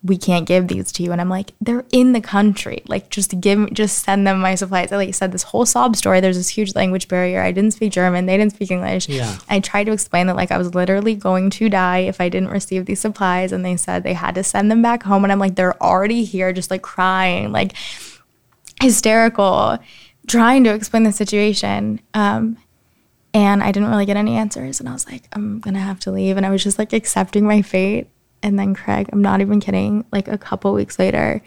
We 0.04 0.18
can't 0.18 0.46
give 0.46 0.68
these 0.68 0.92
to 0.92 1.02
you. 1.02 1.12
And 1.12 1.20
I'm 1.20 1.30
like, 1.30 1.52
they're 1.62 1.86
in 1.90 2.12
the 2.12 2.20
country. 2.20 2.82
Like, 2.86 3.08
just 3.08 3.40
give, 3.40 3.72
just 3.72 4.04
send 4.04 4.26
them 4.26 4.38
my 4.38 4.54
supplies. 4.54 4.92
I 4.92 4.96
like 4.96 5.14
said 5.14 5.32
this 5.32 5.44
whole 5.44 5.64
sob 5.64 5.96
story. 5.96 6.20
There's 6.20 6.36
this 6.36 6.50
huge 6.50 6.74
language 6.74 7.08
barrier. 7.08 7.40
I 7.40 7.52
didn't 7.52 7.70
speak 7.70 7.92
German. 7.92 8.26
They 8.26 8.36
didn't 8.36 8.52
speak 8.52 8.70
English. 8.70 9.08
Yeah. 9.08 9.38
I 9.48 9.60
tried 9.60 9.84
to 9.84 9.92
explain 9.92 10.26
that 10.26 10.36
like 10.36 10.52
I 10.52 10.58
was 10.58 10.74
literally 10.74 11.14
going 11.14 11.48
to 11.50 11.70
die 11.70 12.00
if 12.00 12.20
I 12.20 12.28
didn't 12.28 12.50
receive 12.50 12.84
these 12.84 13.00
supplies. 13.00 13.50
And 13.50 13.64
they 13.64 13.78
said 13.78 14.02
they 14.02 14.12
had 14.12 14.34
to 14.34 14.44
send 14.44 14.70
them 14.70 14.82
back 14.82 15.04
home. 15.04 15.24
And 15.24 15.32
I'm 15.32 15.38
like, 15.38 15.54
they're 15.54 15.82
already 15.82 16.24
here, 16.24 16.52
just 16.52 16.70
like 16.70 16.82
crying, 16.82 17.50
like 17.50 17.72
hysterical, 18.82 19.78
trying 20.26 20.64
to 20.64 20.74
explain 20.74 21.04
the 21.04 21.12
situation. 21.12 22.00
Um, 22.12 22.58
and 23.32 23.62
I 23.62 23.72
didn't 23.72 23.88
really 23.88 24.06
get 24.06 24.18
any 24.18 24.36
answers. 24.36 24.80
And 24.80 24.88
I 24.88 24.92
was 24.92 25.10
like, 25.10 25.28
I'm 25.32 25.60
gonna 25.60 25.80
have 25.80 25.98
to 26.00 26.12
leave. 26.12 26.36
And 26.36 26.44
I 26.44 26.50
was 26.50 26.62
just 26.62 26.78
like 26.78 26.92
accepting 26.92 27.46
my 27.46 27.62
fate. 27.62 28.08
And 28.44 28.58
then 28.58 28.74
Craig, 28.74 29.08
I'm 29.10 29.22
not 29.22 29.40
even 29.40 29.58
kidding, 29.58 30.04
like 30.12 30.28
a 30.28 30.36
couple 30.38 30.72
weeks 30.74 30.98
later, 30.98 31.40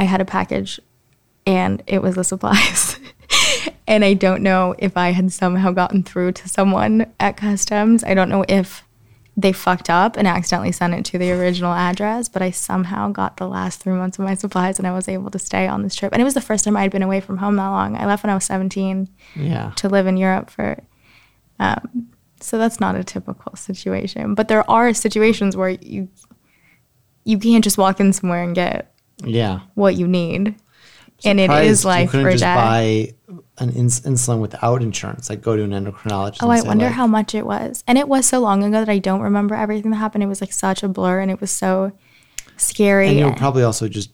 I 0.00 0.02
had 0.04 0.20
a 0.20 0.24
package 0.24 0.80
and 1.46 1.80
it 1.86 2.02
was 2.02 2.16
the 2.16 2.24
supplies. 2.24 2.98
and 3.86 4.04
I 4.04 4.14
don't 4.14 4.42
know 4.42 4.74
if 4.78 4.96
I 4.96 5.10
had 5.12 5.32
somehow 5.32 5.70
gotten 5.70 6.02
through 6.02 6.32
to 6.32 6.48
someone 6.48 7.06
at 7.20 7.36
customs. 7.36 8.02
I 8.02 8.14
don't 8.14 8.28
know 8.28 8.44
if 8.48 8.82
they 9.36 9.52
fucked 9.52 9.88
up 9.88 10.16
and 10.16 10.26
accidentally 10.26 10.72
sent 10.72 10.92
it 10.92 11.04
to 11.06 11.18
the 11.18 11.30
original 11.30 11.72
address, 11.72 12.28
but 12.28 12.42
I 12.42 12.50
somehow 12.50 13.10
got 13.12 13.36
the 13.36 13.46
last 13.46 13.80
three 13.80 13.94
months 13.94 14.18
of 14.18 14.24
my 14.24 14.34
supplies 14.34 14.78
and 14.78 14.88
I 14.88 14.92
was 14.92 15.08
able 15.08 15.30
to 15.30 15.38
stay 15.38 15.68
on 15.68 15.82
this 15.82 15.94
trip. 15.94 16.12
And 16.12 16.20
it 16.20 16.24
was 16.24 16.34
the 16.34 16.40
first 16.40 16.64
time 16.64 16.76
I'd 16.76 16.90
been 16.90 17.02
away 17.02 17.20
from 17.20 17.38
home 17.38 17.54
that 17.56 17.68
long. 17.68 17.96
I 17.96 18.06
left 18.06 18.24
when 18.24 18.30
I 18.30 18.34
was 18.34 18.44
17 18.44 19.08
Yeah. 19.36 19.70
to 19.76 19.88
live 19.88 20.08
in 20.08 20.16
Europe 20.16 20.50
for. 20.50 20.82
Um, 21.60 22.08
so 22.40 22.58
that's 22.58 22.80
not 22.80 22.96
a 22.96 23.04
typical 23.04 23.54
situation, 23.54 24.34
but 24.34 24.48
there 24.48 24.68
are 24.68 24.92
situations 24.94 25.56
where 25.56 25.68
you 25.70 26.08
you 27.24 27.38
can't 27.38 27.62
just 27.64 27.78
walk 27.78 28.00
in 28.00 28.12
somewhere 28.12 28.42
and 28.42 28.54
get 28.54 28.92
Yeah. 29.24 29.60
what 29.74 29.94
you 29.96 30.06
need, 30.08 30.54
and 31.24 31.38
it 31.40 31.50
is 31.50 31.84
life 31.84 32.04
you 32.04 32.08
couldn't 32.10 32.26
or 32.26 32.30
just 32.32 32.42
death. 32.42 32.56
buy 32.56 33.14
an 33.58 33.70
ins- 33.70 34.00
insulin 34.00 34.40
without 34.40 34.82
insurance. 34.82 35.28
Like 35.28 35.42
go 35.42 35.54
to 35.54 35.62
an 35.62 35.70
endocrinologist. 35.72 36.38
Oh, 36.42 36.48
I 36.50 36.60
say, 36.60 36.66
wonder 36.68 36.86
like, 36.86 36.94
how 36.94 37.06
much 37.06 37.34
it 37.34 37.44
was. 37.44 37.84
And 37.86 37.98
it 37.98 38.08
was 38.08 38.24
so 38.26 38.40
long 38.40 38.62
ago 38.64 38.78
that 38.80 38.88
I 38.88 38.98
don't 38.98 39.20
remember 39.20 39.54
everything 39.54 39.90
that 39.90 39.98
happened. 39.98 40.24
It 40.24 40.28
was 40.28 40.40
like 40.40 40.52
such 40.52 40.82
a 40.82 40.88
blur 40.88 41.20
and 41.20 41.30
it 41.30 41.40
was 41.42 41.50
so 41.50 41.92
scary. 42.56 43.08
And 43.08 43.18
you 43.18 43.26
were 43.26 43.34
probably 43.34 43.62
also 43.62 43.86
just 43.86 44.10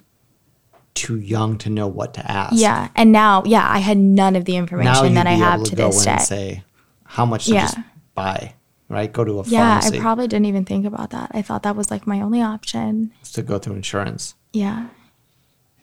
too 0.95 1.21
young 1.21 1.59
to 1.59 1.71
know 1.71 1.87
what 1.87 2.15
to 2.15 2.29
ask. 2.31 2.55
yeah. 2.57 2.89
And 2.97 3.13
now, 3.13 3.45
yeah, 3.47 3.65
I 3.71 3.79
had 3.79 3.99
none 3.99 4.35
of 4.35 4.45
the 4.47 4.57
information 4.57 5.15
that 5.15 5.27
I 5.29 5.33
have 5.33 5.63
to 5.63 5.71
to 5.71 5.77
this 5.77 6.05
day. 6.05 6.17
say 6.19 6.65
how 7.05 7.25
much 7.25 7.47
to 7.47 7.53
Yeah. 7.55 7.61
just 7.67 7.79
buy. 8.17 8.55
Right. 8.89 9.13
Go 9.13 9.25
to 9.25 9.33
a 9.33 9.35
pharmacy. 9.45 9.55
yeah, 9.55 9.81
pharmacy 9.81 9.99
I 9.99 10.01
probably 10.01 10.29
didn't 10.29 10.47
even 10.47 10.65
think 10.65 10.87
about 10.87 11.11
that. 11.11 11.31
I 11.35 11.43
thought 11.43 11.63
that 11.65 11.75
was 11.77 11.91
like 11.91 12.07
my 12.07 12.21
only 12.21 12.41
option. 12.41 13.13
to 13.33 13.43
go 13.43 13.59
through 13.59 13.75
insurance. 13.75 14.35
Yeah. 14.53 14.87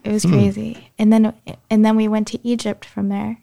It 0.04 0.12
was 0.12 0.24
Hmm. 0.24 0.32
crazy. 0.32 0.90
And 0.98 1.12
then 1.12 1.34
and 1.70 1.84
then 1.86 1.96
we 1.96 2.08
went 2.08 2.28
to 2.30 2.40
Egypt 2.48 2.86
from 2.86 3.10
there. 3.10 3.40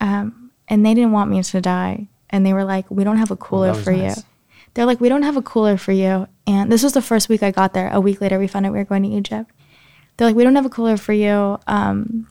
Um, 0.00 0.50
and 0.68 0.84
they 0.84 0.94
didn't 0.94 1.12
want 1.12 1.30
me 1.30 1.42
to 1.42 1.60
die. 1.60 2.08
And 2.30 2.44
they 2.44 2.52
were 2.52 2.64
like, 2.64 2.86
We 2.90 3.04
don't 3.04 3.18
have 3.18 3.30
a 3.30 3.36
cooler 3.36 3.70
was 3.72 3.84
for 3.84 3.92
nice. 3.92 4.16
you. 4.18 4.22
They're 4.74 4.86
like, 4.86 5.00
We 5.00 5.08
don't 5.08 5.22
have 5.22 5.36
a 5.36 5.42
cooler 5.42 5.76
for 5.76 5.92
you. 5.92 6.26
And 6.46 6.70
this 6.70 6.82
was 6.82 6.92
the 6.92 7.02
first 7.02 7.28
week 7.28 7.42
I 7.42 7.50
got 7.50 7.74
there. 7.74 7.90
A 7.92 8.00
week 8.00 8.20
later 8.20 8.38
we 8.38 8.46
found 8.46 8.66
out 8.66 8.72
we 8.72 8.78
were 8.78 8.84
going 8.84 9.02
to 9.04 9.08
Egypt. 9.08 9.50
They're 10.16 10.26
like, 10.28 10.36
We 10.36 10.42
don't 10.44 10.56
have 10.56 10.66
a 10.66 10.70
cooler 10.70 10.96
for 10.96 11.12
you. 11.12 11.58
Um, 11.66 12.28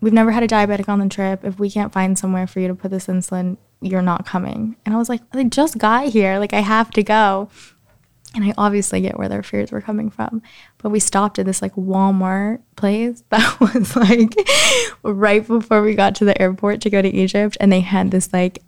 we've 0.00 0.12
never 0.12 0.32
had 0.32 0.42
a 0.42 0.48
diabetic 0.48 0.88
on 0.88 0.98
the 0.98 1.08
trip. 1.08 1.44
If 1.44 1.58
we 1.58 1.70
can't 1.70 1.92
find 1.92 2.18
somewhere 2.18 2.46
for 2.46 2.60
you 2.60 2.68
to 2.68 2.74
put 2.74 2.90
this 2.90 3.06
insulin, 3.06 3.56
you're 3.84 4.02
not 4.02 4.26
coming. 4.26 4.76
And 4.84 4.94
I 4.94 4.98
was 4.98 5.08
like, 5.08 5.22
I 5.32 5.44
just 5.44 5.78
got 5.78 6.08
here. 6.08 6.38
Like 6.38 6.52
I 6.52 6.60
have 6.60 6.90
to 6.92 7.02
go. 7.02 7.48
And 8.34 8.44
I 8.44 8.52
obviously 8.58 9.00
get 9.00 9.16
where 9.16 9.28
their 9.28 9.44
fears 9.44 9.70
were 9.70 9.80
coming 9.80 10.10
from. 10.10 10.42
But 10.78 10.90
we 10.90 10.98
stopped 10.98 11.38
at 11.38 11.46
this 11.46 11.62
like 11.62 11.74
Walmart 11.74 12.62
place 12.76 13.22
that 13.30 13.60
was 13.60 13.94
like 13.94 14.34
right 15.02 15.46
before 15.46 15.82
we 15.82 15.94
got 15.94 16.16
to 16.16 16.24
the 16.24 16.40
airport 16.40 16.80
to 16.82 16.90
go 16.90 17.00
to 17.00 17.08
Egypt. 17.08 17.56
And 17.60 17.70
they 17.70 17.80
had 17.80 18.10
this 18.10 18.32
like 18.32 18.62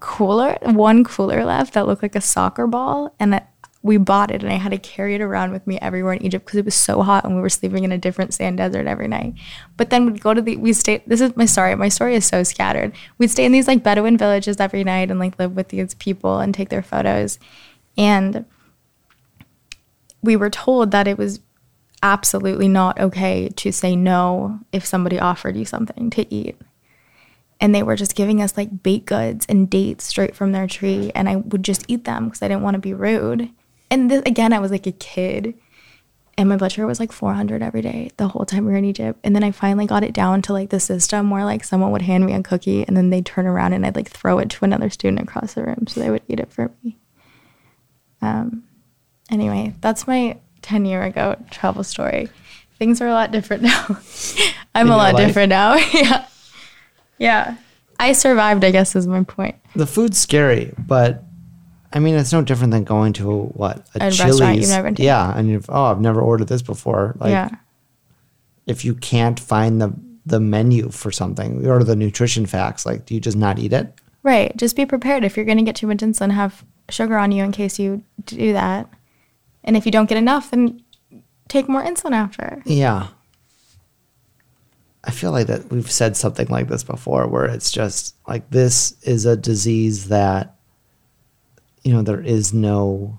cooler, 0.00 0.56
one 0.62 1.04
cooler 1.04 1.44
left 1.44 1.74
that 1.74 1.86
looked 1.86 2.02
like 2.02 2.16
a 2.16 2.20
soccer 2.22 2.66
ball. 2.66 3.14
And 3.20 3.32
that 3.32 3.52
we 3.82 3.96
bought 3.96 4.30
it 4.30 4.42
and 4.42 4.52
I 4.52 4.56
had 4.56 4.72
to 4.72 4.78
carry 4.78 5.14
it 5.14 5.22
around 5.22 5.52
with 5.52 5.66
me 5.66 5.78
everywhere 5.80 6.12
in 6.12 6.22
Egypt 6.22 6.44
because 6.44 6.58
it 6.58 6.66
was 6.66 6.74
so 6.74 7.02
hot 7.02 7.24
and 7.24 7.34
we 7.34 7.40
were 7.40 7.48
sleeping 7.48 7.82
in 7.84 7.92
a 7.92 7.98
different 7.98 8.34
sand 8.34 8.58
desert 8.58 8.86
every 8.86 9.08
night. 9.08 9.34
But 9.78 9.88
then 9.88 10.04
we'd 10.04 10.20
go 10.20 10.34
to 10.34 10.42
the, 10.42 10.56
we 10.56 10.74
stay 10.74 11.02
this 11.06 11.22
is 11.22 11.34
my 11.34 11.46
story. 11.46 11.74
My 11.74 11.88
story 11.88 12.14
is 12.14 12.26
so 12.26 12.42
scattered. 12.42 12.92
We'd 13.16 13.30
stay 13.30 13.46
in 13.46 13.52
these 13.52 13.66
like 13.66 13.82
Bedouin 13.82 14.18
villages 14.18 14.60
every 14.60 14.84
night 14.84 15.10
and 15.10 15.18
like 15.18 15.38
live 15.38 15.56
with 15.56 15.68
these 15.68 15.94
people 15.94 16.40
and 16.40 16.54
take 16.54 16.68
their 16.68 16.82
photos. 16.82 17.38
And 17.96 18.44
we 20.22 20.36
were 20.36 20.50
told 20.50 20.90
that 20.90 21.08
it 21.08 21.16
was 21.16 21.40
absolutely 22.02 22.68
not 22.68 23.00
okay 23.00 23.48
to 23.48 23.72
say 23.72 23.96
no 23.96 24.60
if 24.72 24.84
somebody 24.84 25.18
offered 25.18 25.56
you 25.56 25.64
something 25.64 26.10
to 26.10 26.34
eat. 26.34 26.60
And 27.62 27.74
they 27.74 27.82
were 27.82 27.96
just 27.96 28.14
giving 28.14 28.42
us 28.42 28.56
like 28.58 28.82
baked 28.82 29.06
goods 29.06 29.46
and 29.48 29.68
dates 29.70 30.04
straight 30.04 30.34
from 30.34 30.52
their 30.52 30.66
tree. 30.66 31.12
And 31.14 31.28
I 31.28 31.36
would 31.36 31.62
just 31.62 31.84
eat 31.88 32.04
them 32.04 32.26
because 32.26 32.42
I 32.42 32.48
didn't 32.48 32.62
want 32.62 32.74
to 32.74 32.80
be 32.80 32.94
rude. 32.94 33.50
And 33.90 34.08
th- 34.10 34.22
again, 34.26 34.52
I 34.52 34.58
was 34.58 34.70
like 34.70 34.86
a 34.86 34.92
kid. 34.92 35.54
And 36.38 36.48
my 36.48 36.56
blood 36.56 36.72
sugar 36.72 36.86
was 36.86 37.00
like 37.00 37.12
400 37.12 37.60
every 37.62 37.82
day 37.82 38.10
the 38.16 38.28
whole 38.28 38.46
time 38.46 38.64
we 38.64 38.72
were 38.72 38.78
in 38.78 38.84
Egypt. 38.86 39.18
And 39.24 39.34
then 39.36 39.44
I 39.44 39.50
finally 39.50 39.84
got 39.84 40.02
it 40.04 40.14
down 40.14 40.40
to 40.42 40.54
like 40.54 40.70
the 40.70 40.80
system 40.80 41.28
where 41.28 41.44
like 41.44 41.64
someone 41.64 41.90
would 41.90 42.00
hand 42.02 42.24
me 42.24 42.32
a 42.32 42.42
cookie 42.42 42.86
and 42.86 42.96
then 42.96 43.10
they'd 43.10 43.26
turn 43.26 43.46
around 43.46 43.74
and 43.74 43.84
I'd 43.84 43.96
like 43.96 44.08
throw 44.08 44.38
it 44.38 44.48
to 44.50 44.64
another 44.64 44.88
student 44.88 45.20
across 45.20 45.52
the 45.54 45.64
room 45.64 45.86
so 45.86 46.00
they 46.00 46.08
would 46.08 46.22
eat 46.28 46.40
it 46.40 46.50
for 46.50 46.70
me. 46.82 46.96
Um, 48.22 48.64
anyway, 49.30 49.74
that's 49.80 50.06
my 50.06 50.38
10 50.62 50.86
year 50.86 51.02
ago 51.02 51.36
travel 51.50 51.84
story. 51.84 52.28
Things 52.78 53.02
are 53.02 53.08
a 53.08 53.12
lot 53.12 53.32
different 53.32 53.62
now. 53.64 53.98
I'm 54.74 54.86
In 54.86 54.92
a 54.92 54.96
lot 54.96 55.14
life? 55.14 55.26
different 55.26 55.50
now. 55.50 55.74
yeah. 55.92 56.26
Yeah. 57.18 57.56
I 57.98 58.12
survived, 58.12 58.64
I 58.64 58.70
guess, 58.70 58.96
is 58.96 59.06
my 59.06 59.24
point. 59.24 59.56
The 59.76 59.86
food's 59.86 60.16
scary, 60.16 60.72
but 60.78 61.22
I 61.92 61.98
mean, 61.98 62.14
it's 62.14 62.32
no 62.32 62.42
different 62.42 62.72
than 62.72 62.84
going 62.84 63.12
to 63.14 63.30
a, 63.30 63.36
what 63.36 63.88
a, 63.94 64.04
A 64.04 64.06
restaurant 64.06 64.38
Chili's. 64.38 64.60
you've 64.60 64.68
never 64.68 64.88
been 64.88 64.94
to. 64.96 65.02
Yeah, 65.02 65.36
and 65.36 65.48
you've 65.48 65.68
oh, 65.68 65.84
I've 65.84 66.00
never 66.00 66.20
ordered 66.20 66.48
this 66.48 66.62
before. 66.62 67.16
Like, 67.18 67.30
yeah. 67.30 67.50
if 68.66 68.84
you 68.84 68.94
can't 68.94 69.38
find 69.38 69.80
the 69.80 69.92
the 70.26 70.38
menu 70.40 70.90
for 70.90 71.10
something 71.10 71.66
or 71.66 71.82
the 71.82 71.96
nutrition 71.96 72.46
facts, 72.46 72.86
like, 72.86 73.06
do 73.06 73.14
you 73.14 73.20
just 73.20 73.36
not 73.36 73.58
eat 73.58 73.72
it? 73.72 73.92
Right. 74.22 74.54
Just 74.56 74.76
be 74.76 74.86
prepared. 74.86 75.24
If 75.24 75.36
you're 75.36 75.46
going 75.46 75.58
to 75.58 75.64
get 75.64 75.76
too 75.76 75.86
much 75.86 75.98
insulin, 75.98 76.30
have 76.32 76.64
sugar 76.90 77.16
on 77.16 77.32
you 77.32 77.42
in 77.42 77.52
case 77.52 77.78
you 77.78 78.04
do 78.26 78.52
that. 78.52 78.88
And 79.64 79.76
if 79.76 79.86
you 79.86 79.92
don't 79.92 80.08
get 80.08 80.18
enough, 80.18 80.50
then 80.50 80.82
take 81.48 81.68
more 81.68 81.82
insulin 81.82 82.12
after. 82.12 82.62
Yeah. 82.66 83.08
I 85.02 85.10
feel 85.10 85.32
like 85.32 85.46
that 85.46 85.70
we've 85.70 85.90
said 85.90 86.16
something 86.16 86.48
like 86.48 86.68
this 86.68 86.84
before 86.84 87.26
where 87.26 87.46
it's 87.46 87.72
just 87.72 88.14
like 88.28 88.50
this 88.50 88.94
is 89.02 89.24
a 89.24 89.36
disease 89.36 90.08
that 90.08 90.56
you 91.82 91.92
know 91.92 92.02
there 92.02 92.20
is 92.20 92.52
no 92.52 93.18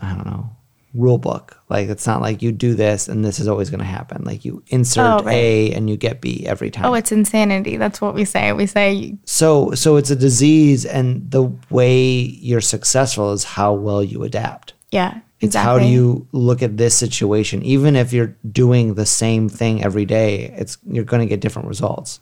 I 0.00 0.14
don't 0.14 0.26
know 0.26 0.50
rule 0.94 1.18
book. 1.18 1.58
Like 1.68 1.88
it's 1.88 2.06
not 2.06 2.22
like 2.22 2.40
you 2.42 2.50
do 2.50 2.74
this 2.74 3.08
and 3.08 3.22
this 3.24 3.38
is 3.38 3.46
always 3.46 3.68
going 3.70 3.80
to 3.80 3.84
happen. 3.86 4.24
Like 4.24 4.44
you 4.44 4.62
insert 4.68 5.20
Oh, 5.20 5.24
right. 5.24 5.34
A 5.34 5.72
and 5.74 5.88
you 5.88 5.96
get 5.96 6.20
B 6.20 6.44
every 6.46 6.70
time. 6.70 6.86
Oh, 6.86 6.94
it's 6.94 7.12
insanity. 7.12 7.76
That's 7.76 8.00
what 8.00 8.14
we 8.14 8.24
say. 8.24 8.52
We 8.52 8.66
say, 8.66 9.16
so 9.24 9.72
so 9.74 9.96
it's 9.96 10.10
a 10.10 10.16
disease 10.16 10.86
and 10.86 11.30
the 11.30 11.52
way 11.70 12.08
you're 12.40 12.62
successful 12.62 13.32
is 13.32 13.44
how 13.44 13.74
well 13.74 14.02
you 14.02 14.22
adapt. 14.24 14.72
yeah, 14.90 15.20
It's 15.40 15.54
how 15.54 15.78
do 15.78 15.84
you 15.86 16.26
look 16.32 16.62
at 16.62 16.78
this 16.78 16.96
situation? 16.96 17.62
Even 17.62 17.94
if 17.94 18.12
you're 18.14 18.34
doing 18.50 18.94
the 18.94 19.06
same 19.06 19.48
thing 19.50 19.84
every 19.84 20.06
day, 20.06 20.54
it's 20.56 20.78
you're 20.90 21.04
going 21.04 21.20
to 21.20 21.26
get 21.28 21.40
different 21.40 21.68
results. 21.68 22.20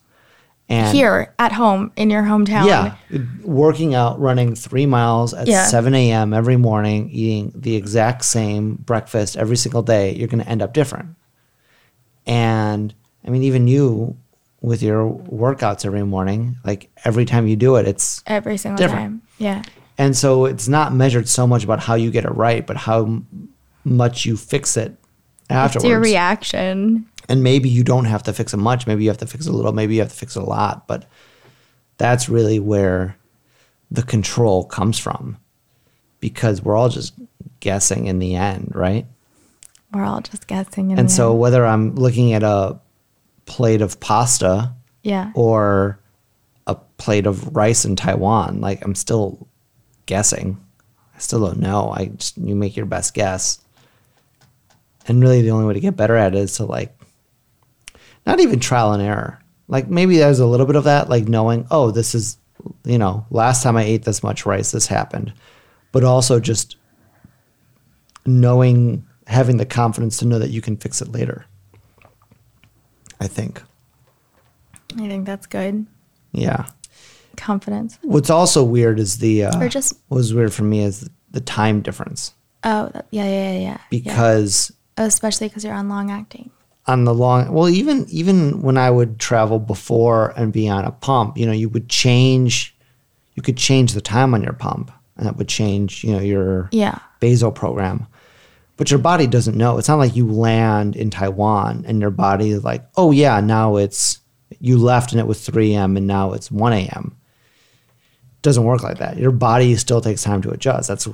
And 0.68 0.96
here 0.96 1.32
at 1.38 1.52
home 1.52 1.92
in 1.94 2.10
your 2.10 2.24
hometown. 2.24 2.66
yeah, 2.66 2.96
working 3.44 3.94
out, 3.94 4.18
running 4.18 4.56
three 4.56 4.84
miles 4.86 5.32
at 5.32 5.46
Yeah. 5.46 5.66
7 5.66 5.94
a.m. 5.94 6.32
every 6.34 6.56
morning, 6.56 7.08
eating 7.10 7.52
the 7.54 7.76
exact 7.76 8.24
same 8.24 8.74
breakfast 8.74 9.36
every 9.36 9.56
single 9.56 9.82
day, 9.82 10.12
you're 10.14 10.26
going 10.26 10.42
to 10.42 10.48
end 10.48 10.62
up 10.62 10.72
different. 10.72 11.10
And 12.26 12.92
I 13.24 13.30
mean, 13.30 13.42
even 13.44 13.68
you 13.68 14.16
with 14.60 14.82
your 14.82 15.08
workouts 15.10 15.84
every 15.86 16.02
morning, 16.04 16.56
like 16.64 16.90
every 17.04 17.24
time 17.24 17.46
you 17.46 17.56
do 17.56 17.76
it, 17.76 17.86
it's 17.86 18.22
Every 18.26 18.56
single 18.56 18.78
Different. 18.78 19.02
time. 19.04 19.22
Yeah. 19.38 19.62
And 19.98 20.16
so 20.16 20.44
it's 20.46 20.66
not 20.68 20.92
measured 20.92 21.28
so 21.28 21.46
much 21.46 21.62
about 21.64 21.80
how 21.80 21.94
you 21.94 22.10
get 22.10 22.24
it 22.24 22.34
right, 22.34 22.66
but 22.66 22.76
how 22.76 23.22
much 23.84 24.26
you 24.26 24.36
fix 24.36 24.76
it 24.76 24.96
afterwards. 25.48 25.84
It's 25.84 25.88
your 25.88 26.00
reaction. 26.00 27.06
And 27.28 27.42
maybe 27.42 27.68
you 27.68 27.82
don't 27.82 28.04
have 28.04 28.22
to 28.24 28.32
fix 28.32 28.54
it 28.54 28.58
much. 28.58 28.86
Maybe 28.86 29.04
you 29.04 29.10
have 29.10 29.18
to 29.18 29.26
fix 29.26 29.46
it 29.46 29.50
a 29.50 29.52
little. 29.52 29.72
Maybe 29.72 29.94
you 29.94 30.00
have 30.00 30.10
to 30.10 30.16
fix 30.16 30.36
it 30.36 30.42
a 30.42 30.46
lot. 30.46 30.86
But 30.86 31.06
that's 31.98 32.28
really 32.28 32.58
where 32.58 33.16
the 33.90 34.02
control 34.02 34.64
comes 34.64 34.98
from 34.98 35.38
because 36.20 36.62
we're 36.62 36.76
all 36.76 36.88
just 36.88 37.14
guessing 37.60 38.06
in 38.06 38.18
the 38.18 38.34
end, 38.34 38.72
right? 38.74 39.06
We're 39.92 40.04
all 40.04 40.20
just 40.20 40.46
guessing. 40.46 40.90
in 40.90 40.98
And 40.98 41.10
so 41.10 41.30
end. 41.30 41.40
whether 41.40 41.64
I'm 41.64 41.94
looking 41.94 42.32
at 42.32 42.42
a 42.42 42.78
plate 43.46 43.80
of 43.80 44.00
pasta 44.00 44.72
yeah. 45.02 45.30
or 45.34 45.98
a 46.66 46.74
plate 46.74 47.26
of 47.26 47.54
rice 47.54 47.84
in 47.84 47.96
Taiwan, 47.96 48.60
like 48.60 48.84
I'm 48.84 48.94
still 48.94 49.46
guessing. 50.06 50.60
I 51.14 51.18
still 51.18 51.40
don't 51.40 51.60
know. 51.60 51.90
I 51.90 52.06
just 52.06 52.36
you 52.36 52.54
make 52.54 52.76
your 52.76 52.86
best 52.86 53.14
guess. 53.14 53.60
And 55.08 55.20
really 55.22 55.42
the 55.42 55.50
only 55.52 55.66
way 55.66 55.74
to 55.74 55.80
get 55.80 55.96
better 55.96 56.16
at 56.16 56.34
it 56.34 56.38
is 56.38 56.56
to 56.56 56.64
like 56.64 56.95
not 58.26 58.40
even 58.40 58.60
trial 58.60 58.92
and 58.92 59.02
error. 59.02 59.38
Like 59.68 59.88
maybe 59.88 60.18
there's 60.18 60.40
a 60.40 60.46
little 60.46 60.66
bit 60.66 60.76
of 60.76 60.84
that, 60.84 61.08
like 61.08 61.26
knowing, 61.28 61.66
oh, 61.70 61.90
this 61.90 62.14
is 62.14 62.38
you 62.84 62.98
know, 62.98 63.24
last 63.30 63.62
time 63.62 63.76
I 63.76 63.84
ate 63.84 64.04
this 64.04 64.22
much 64.22 64.44
rice, 64.46 64.72
this 64.72 64.86
happened. 64.86 65.32
But 65.92 66.02
also 66.04 66.40
just 66.40 66.76
knowing 68.24 69.06
having 69.26 69.56
the 69.56 69.66
confidence 69.66 70.16
to 70.18 70.24
know 70.26 70.38
that 70.38 70.50
you 70.50 70.60
can 70.60 70.76
fix 70.76 71.00
it 71.00 71.12
later. 71.12 71.46
I 73.20 73.26
think. 73.28 73.62
I 74.94 75.08
think 75.08 75.26
that's 75.26 75.46
good. 75.46 75.86
Yeah. 76.32 76.66
Confidence. 77.36 77.98
What's 78.02 78.30
also 78.30 78.62
weird 78.64 78.98
is 78.98 79.18
the 79.18 79.44
uh, 79.44 79.60
Or 79.60 79.68
just- 79.68 79.94
what 80.08 80.16
was 80.18 80.34
weird 80.34 80.52
for 80.52 80.64
me 80.64 80.80
is 80.82 81.08
the 81.30 81.40
time 81.40 81.80
difference 81.82 82.32
Oh, 82.64 82.90
yeah, 83.10 83.24
yeah, 83.24 83.52
yeah, 83.52 83.58
yeah. 83.58 83.78
because 83.90 84.72
yeah. 84.98 85.04
especially 85.04 85.48
because 85.48 85.64
you're 85.64 85.74
on 85.74 85.88
long 85.88 86.10
acting. 86.10 86.50
On 86.88 87.04
the 87.04 87.12
long 87.14 87.52
well 87.52 87.68
even 87.68 88.06
even 88.08 88.62
when 88.62 88.76
I 88.76 88.90
would 88.90 89.18
travel 89.18 89.58
before 89.58 90.32
and 90.36 90.52
be 90.52 90.68
on 90.68 90.84
a 90.84 90.92
pump, 90.92 91.36
you 91.36 91.44
know, 91.46 91.52
you 91.52 91.68
would 91.68 91.88
change 91.88 92.76
you 93.34 93.42
could 93.42 93.56
change 93.56 93.92
the 93.92 94.00
time 94.00 94.32
on 94.34 94.42
your 94.42 94.52
pump 94.54 94.90
and 95.16 95.26
that 95.26 95.36
would 95.36 95.48
change, 95.48 96.04
you 96.04 96.12
know, 96.12 96.20
your 96.20 96.68
Yeah. 96.72 96.98
basal 97.20 97.50
program. 97.52 98.06
But 98.78 98.90
your 98.90 98.98
body 98.98 99.26
doesn't 99.26 99.56
know. 99.56 99.78
It's 99.78 99.88
not 99.88 99.98
like 99.98 100.14
you 100.16 100.30
land 100.30 100.96
in 100.96 101.08
Taiwan 101.10 101.84
and 101.88 102.00
your 102.00 102.10
body 102.10 102.50
is 102.50 102.62
like, 102.62 102.84
oh 102.96 103.10
yeah, 103.10 103.40
now 103.40 103.76
it's 103.76 104.20
you 104.60 104.78
left 104.78 105.12
and 105.12 105.20
it 105.20 105.26
was 105.26 105.40
3 105.44 105.74
a.m. 105.74 105.96
and 105.96 106.06
now 106.06 106.32
it's 106.32 106.50
1 106.50 106.72
a.m. 106.72 107.16
Doesn't 108.42 108.64
work 108.64 108.82
like 108.82 108.98
that. 108.98 109.16
Your 109.18 109.32
body 109.32 109.74
still 109.76 110.00
takes 110.00 110.22
time 110.22 110.40
to 110.42 110.50
adjust. 110.50 110.88
That's 110.88 111.06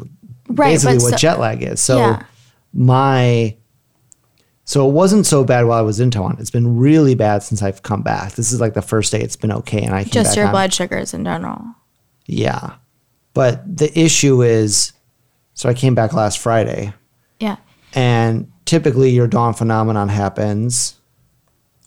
Right, 0.49 0.73
basically 0.75 0.99
what 0.99 1.13
so- 1.13 1.17
jet 1.17 1.39
lag 1.41 1.63
is. 1.63 1.81
So 1.81 1.99
Yeah. 1.99 2.23
my 2.75 3.57
so 4.65 4.89
it 4.89 4.93
wasn't 4.93 5.27
so 5.27 5.45
bad 5.45 5.67
while 5.67 5.79
I 5.79 5.83
was 5.83 6.01
in 6.01 6.11
Taiwan. 6.11 6.37
It's 6.39 6.51
been 6.51 6.77
really 6.77 7.15
bad 7.15 7.43
since 7.43 7.63
I've 7.63 7.83
come 7.83 8.03
back. 8.03 8.33
This 8.35 8.53
is 8.53 8.61
like 8.61 8.75
the 8.75 8.83
first 8.83 9.11
day 9.13 9.21
it's 9.21 9.37
been 9.37 9.53
okay, 9.53 9.83
and 9.83 9.95
I 9.95 10.05
Just 10.05 10.37
your 10.37 10.47
on- 10.47 10.53
blood 10.53 10.73
sugars 10.73 11.13
in 11.15 11.25
general. 11.25 11.63
Yeah, 12.27 12.75
but 13.35 13.63
the 13.77 13.97
issue 13.99 14.43
is, 14.43 14.93
so 15.55 15.69
I 15.69 15.75
came 15.75 15.95
back 15.95 16.13
last 16.13 16.39
Friday. 16.39 16.93
Yeah. 17.41 17.57
And 17.95 18.51
typically, 18.65 19.11
your 19.11 19.27
dawn 19.27 19.53
phenomenon 19.55 20.09
happens 20.09 20.95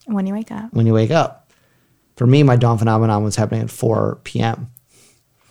When 0.06 0.28
you 0.28 0.34
wake 0.34 0.52
up. 0.52 0.74
when 0.74 0.86
you 0.86 0.94
wake 0.94 1.12
up. 1.12 1.50
For 2.18 2.28
me, 2.28 2.44
my 2.44 2.56
dawn 2.58 2.78
phenomenon 2.78 3.24
was 3.24 3.36
happening 3.36 3.62
at 3.62 3.70
4 3.70 4.20
p.m. 4.24 4.70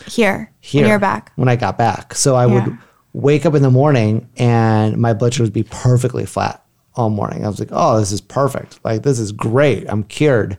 Here. 0.06 0.52
here 0.60 0.82
When 0.82 0.88
you're 0.90 0.98
back. 0.98 1.32
when 1.36 1.48
I 1.48 1.56
got 1.56 1.76
back. 1.78 2.14
So 2.14 2.34
I 2.36 2.46
Yeah. 2.46 2.52
would 2.64 2.78
wake 3.12 3.44
up 3.46 3.54
in 3.54 3.62
the 3.62 3.70
morning 3.70 4.28
and 4.36 4.96
my 4.98 5.12
blood 5.14 5.34
sugar 5.34 5.44
would 5.44 5.52
be 5.52 5.62
perfectly 5.64 6.24
flat 6.26 6.63
all 6.96 7.10
morning. 7.10 7.44
I 7.44 7.48
was 7.48 7.58
like, 7.58 7.70
oh, 7.72 7.98
this 7.98 8.12
is 8.12 8.20
perfect. 8.20 8.78
Like, 8.84 9.02
this 9.02 9.18
is 9.18 9.32
great. 9.32 9.88
I'm 9.88 10.04
cured. 10.04 10.56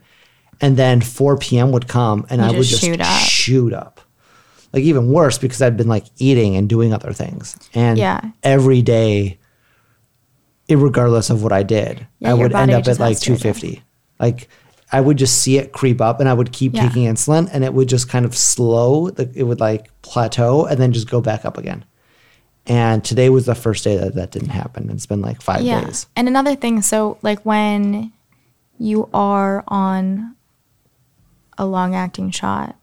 And 0.62 0.78
then 0.78 1.02
4 1.02 1.38
p.m. 1.38 1.72
would 1.72 1.88
come 1.88 2.26
and 2.30 2.42
You 2.42 2.48
I 2.48 2.52
would 2.52 2.64
just 2.66 2.82
shoot 2.82 3.02
up. 3.02 3.22
shoot 3.22 3.74
up. 3.74 4.02
Like, 4.74 4.84
even 4.84 5.12
worse 5.12 5.38
because 5.38 5.62
I'd 5.62 5.78
been 5.78 5.88
like 5.88 6.06
eating 6.18 6.56
and 6.56 6.68
doing 6.68 6.94
other 6.94 7.14
things. 7.14 7.56
And 7.74 7.98
Yeah. 7.98 8.22
every 8.44 8.82
day, 8.82 9.38
regardless 10.70 11.30
of 11.30 11.44
what 11.44 11.52
I 11.52 11.64
did, 11.64 12.06
Yeah, 12.20 12.32
I 12.32 12.34
would 12.34 12.54
end 12.54 12.72
up 12.72 12.88
at 12.88 13.00
like 13.00 13.10
has 13.18 13.20
to 13.22 13.34
adapt. 13.34 13.42
250. 13.42 13.84
Like, 14.20 14.50
I 14.92 15.02
would 15.02 15.18
just 15.18 15.40
see 15.42 15.58
it 15.58 15.72
creep 15.74 16.00
up 16.02 16.20
and 16.20 16.30
I 16.30 16.34
would 16.34 16.52
keep 16.52 16.74
Yeah. 16.76 16.88
taking 16.88 17.04
insulin 17.06 17.50
and 17.52 17.64
it 17.64 17.74
would 17.74 17.90
just 17.90 18.08
kind 18.10 18.26
of 18.26 18.36
slow. 18.36 19.10
the- 19.10 19.30
It 19.34 19.44
would 19.44 19.60
like 19.60 19.90
plateau 20.02 20.66
and 20.66 20.80
then 20.80 20.92
just 20.92 21.10
go 21.10 21.22
back 21.22 21.44
up 21.46 21.58
again. 21.58 21.84
And 22.68 23.04
today 23.04 23.30
was 23.30 23.46
the 23.46 23.56
first 23.56 23.84
day 23.84 23.96
that 23.98 24.16
that 24.16 24.32
didn't 24.32 24.50
happen. 24.50 24.90
It's 24.90 25.06
been 25.06 25.22
like 25.22 25.42
five 25.42 25.62
Yeah. 25.62 25.82
days. 25.86 26.08
And 26.16 26.28
another 26.28 26.56
thing, 26.56 26.82
so 26.82 27.18
like 27.22 27.40
when 27.46 28.12
you 28.80 29.08
are 29.14 29.64
on 29.68 30.36
a 31.58 31.66
long 31.66 31.96
acting 31.96 32.32
shot, 32.32 32.76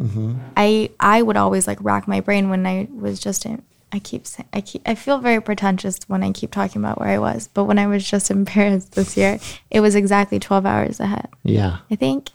Mm-hmm. 0.00 0.36
I 0.56 0.90
I 1.00 1.22
would 1.22 1.36
always 1.36 1.66
like 1.66 1.78
rack 1.82 2.06
my 2.06 2.20
brain 2.20 2.50
when 2.50 2.64
I 2.68 2.86
was 2.94 3.18
just 3.18 3.44
in. 3.44 3.62
I 3.90 3.98
keep 3.98 4.28
saying 4.28 4.48
I 4.52 4.60
keep 4.60 4.82
I 4.86 4.94
feel 4.94 5.18
very 5.18 5.40
pretentious 5.42 5.98
when 6.06 6.22
I 6.22 6.30
keep 6.30 6.52
talking 6.52 6.80
about 6.80 7.00
where 7.00 7.08
I 7.08 7.18
was, 7.18 7.48
but 7.52 7.64
when 7.64 7.80
I 7.80 7.88
was 7.88 8.08
just 8.08 8.30
in 8.34 8.44
Paris 8.44 8.84
this 8.84 9.16
year, 9.16 9.40
it 9.72 9.80
was 9.80 9.96
exactly 9.96 10.38
twelve 10.38 10.64
hours 10.66 11.00
ahead. 11.00 11.26
Yeah. 11.42 11.78
I 11.90 11.96
think. 11.96 12.30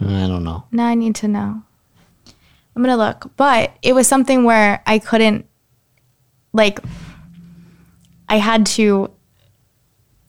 I 0.00 0.26
don't 0.26 0.42
know. 0.42 0.64
Now 0.72 0.86
I 0.88 0.94
need 0.96 1.14
to 1.16 1.28
know. 1.28 1.62
I'm 2.74 2.82
gonna 2.82 2.96
look, 2.96 3.30
but 3.36 3.74
it 3.80 3.92
was 3.94 4.08
something 4.08 4.42
where 4.42 4.82
I 4.84 4.98
couldn't, 4.98 5.46
like, 6.52 6.80
I 8.28 8.36
had 8.38 8.66
to 8.66 9.10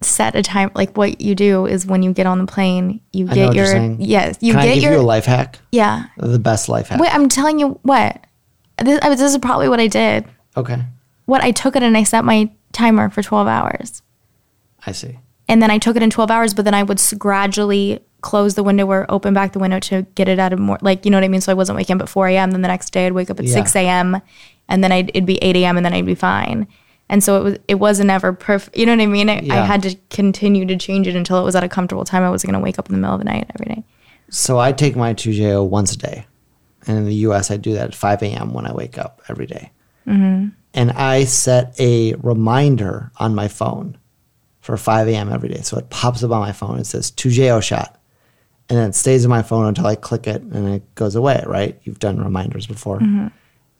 set 0.01 0.35
a 0.35 0.43
time. 0.43 0.71
Like, 0.75 0.97
what 0.97 1.21
you 1.21 1.35
do 1.35 1.65
is 1.65 1.85
when 1.85 2.03
you 2.03 2.11
get 2.13 2.25
on 2.25 2.37
the 2.39 2.45
plane, 2.45 2.99
you 3.13 3.25
I 3.25 3.29
know 3.29 3.35
get 3.35 3.47
what 3.47 3.55
you're 3.55 3.65
your 3.65 3.73
saying. 3.73 3.97
yes, 4.01 4.37
you 4.41 4.53
Can 4.53 4.61
I 4.61 4.65
get 4.67 4.73
give 4.75 4.83
your 4.83 4.93
you 4.93 4.99
a 4.99 5.01
life 5.01 5.25
hack? 5.25 5.59
yeah. 5.71 6.05
The 6.17 6.39
best 6.39 6.67
life 6.69 6.89
hack. 6.89 6.99
Wait, 6.99 7.13
I'm 7.13 7.29
telling 7.29 7.59
you 7.59 7.79
what. 7.83 8.25
This, 8.83 8.99
I 9.01 9.09
was- 9.09 9.19
this 9.19 9.31
is 9.31 9.37
probably 9.37 9.69
what 9.69 9.79
I 9.79 9.87
did. 9.87 10.25
Okay. 10.57 10.83
What 11.25 11.41
I 11.41 11.51
took 11.51 11.75
it 11.75 11.83
and 11.83 11.95
I 11.95 12.03
set 12.03 12.25
my 12.25 12.49
timer 12.73 13.09
for 13.09 13.21
12 13.21 13.47
hours. 13.47 14.01
I 14.85 14.91
see. 14.91 15.19
and 15.47 15.61
then 15.61 15.69
I 15.71 15.77
took 15.77 15.95
it 15.95 16.01
in 16.03 16.09
12 16.09 16.31
hours, 16.31 16.53
but 16.53 16.65
then 16.65 16.73
I 16.73 16.83
would 16.83 16.99
s- 16.99 17.13
gradually 17.13 17.99
close 18.21 18.55
the 18.55 18.63
window 18.63 18.85
or 18.87 19.05
open 19.09 19.33
back 19.33 19.51
the 19.51 19.59
window 19.59 19.77
to 19.79 20.01
get 20.15 20.27
it 20.29 20.39
out 20.39 20.51
of 20.53 20.59
more, 20.59 20.77
like, 20.81 21.03
you 21.05 21.11
know 21.11 21.17
what 21.17 21.23
I 21.25 21.27
mean? 21.27 21.41
So 21.41 21.51
I 21.51 21.55
wasn't 21.55 21.75
waking 21.77 21.97
up 21.97 22.01
at 22.01 22.09
4 22.09 22.27
a.m. 22.29 22.51
Then 22.51 22.61
the 22.61 22.67
next 22.69 22.91
day 22.91 23.05
I'd 23.05 23.11
wake 23.13 23.29
up 23.29 23.39
at 23.39 23.45
Yeah. 23.45 23.53
6 23.53 23.75
a.m. 23.75 24.21
and 24.69 24.83
then 24.83 24.91
I'd, 24.91 25.09
it'd 25.09 25.25
be 25.25 25.37
8 25.37 25.55
a.m. 25.57 25.77
and 25.77 25.85
then 25.85 25.93
I'd 25.93 26.05
be 26.05 26.15
fine. 26.15 26.67
And 27.09 27.23
so 27.23 27.37
it 27.37 27.43
was, 27.43 27.57
it 27.67 27.75
wasn't 27.75 28.09
ever 28.09 28.33
perfect. 28.33 28.77
You 28.77 28.85
know 28.85 28.93
what 28.93 29.01
I 29.01 29.07
mean? 29.07 29.29
I, 29.29 29.45
I 29.51 29.65
had 29.65 29.83
to 29.83 29.95
continue 30.09 30.65
to 30.65 30.77
change 30.77 31.07
it 31.07 31.15
until 31.15 31.39
it 31.39 31.43
was 31.43 31.55
at 31.55 31.63
a 31.63 31.69
comfortable 31.69 32.05
time. 32.05 32.23
I 32.23 32.29
wasn't 32.29 32.51
going 32.51 32.59
to 32.59 32.63
wake 32.63 32.79
up 32.79 32.87
in 32.87 32.95
the 32.95 32.99
middle 32.99 33.13
of 33.13 33.19
the 33.19 33.25
night 33.25 33.49
every 33.53 33.75
day. 33.75 33.83
So 34.29 34.57
I 34.57 34.71
take 34.71 34.95
my 34.95 35.13
Toujeo 35.13 35.67
once 35.67 35.93
a 35.93 35.97
day. 35.97 36.25
And 36.87 36.97
in 36.97 37.05
the 37.05 37.15
US, 37.27 37.51
I 37.51 37.57
do 37.57 37.73
that 37.73 37.89
at 37.89 37.95
5 37.95 38.23
a.m. 38.23 38.53
when 38.53 38.65
I 38.65 38.73
wake 38.73 38.97
up 38.97 39.21
every 39.29 39.45
day. 39.45 39.71
Mm-hmm. 40.07 40.49
And 40.73 40.91
I 40.91 41.25
set 41.25 41.79
a 41.79 42.15
reminder 42.15 43.11
on 43.17 43.35
my 43.35 43.47
phone 43.47 43.97
for 44.61 44.75
5 44.75 45.07
a.m. 45.09 45.31
every 45.31 45.49
day. 45.49 45.61
So 45.61 45.77
it 45.77 45.89
pops 45.89 46.23
up 46.23 46.31
on 46.31 46.39
my 46.39 46.51
phone. 46.51 46.77
and 46.77 46.87
says 46.87 47.11
Toujeo 47.11 47.61
shot. 47.61 47.99
And 48.69 48.79
then 48.79 48.89
it 48.89 48.95
stays 48.95 49.23
in 49.23 49.29
my 49.29 49.43
phone 49.43 49.67
until 49.67 49.85
I 49.85 49.95
click 49.95 50.25
it 50.25 50.41
and 50.41 50.67
it 50.75 50.95
goes 50.95 51.15
away, 51.15 51.43
right? 51.45 51.79
You've 51.83 51.99
done 51.99 52.17
reminders 52.17 52.65
before. 52.65 52.99
Mm-hmm. 52.99 53.27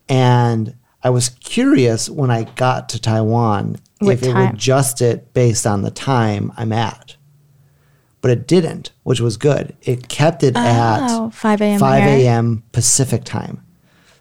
And 0.10 0.76
I 1.04 1.10
was 1.10 1.30
curious 1.30 2.10
when 2.10 2.32
I 2.32 2.44
got 2.44 2.90
to 2.90 3.00
Taiwan 3.02 3.78
What 4.00 4.14
if 4.14 4.24
it 4.24 4.34
would 4.34 4.54
adjust 4.54 5.02
it 5.02 5.34
based 5.34 5.66
on 5.68 5.82
the 5.82 5.92
time 5.92 6.52
I'm 6.58 6.72
at. 6.72 7.16
But 8.22 8.32
it 8.32 8.48
didn't, 8.48 8.92
which 9.04 9.20
was 9.20 9.36
good. 9.36 9.76
It 9.82 10.08
kept 10.08 10.44
it 10.44 10.56
at 10.56 11.00
Oh, 11.12 11.30
5 11.32 11.62
a.m. 11.62 11.80
5 11.80 12.04
a.m. 12.04 12.64
Pacific 12.72 13.26
time. 13.26 13.62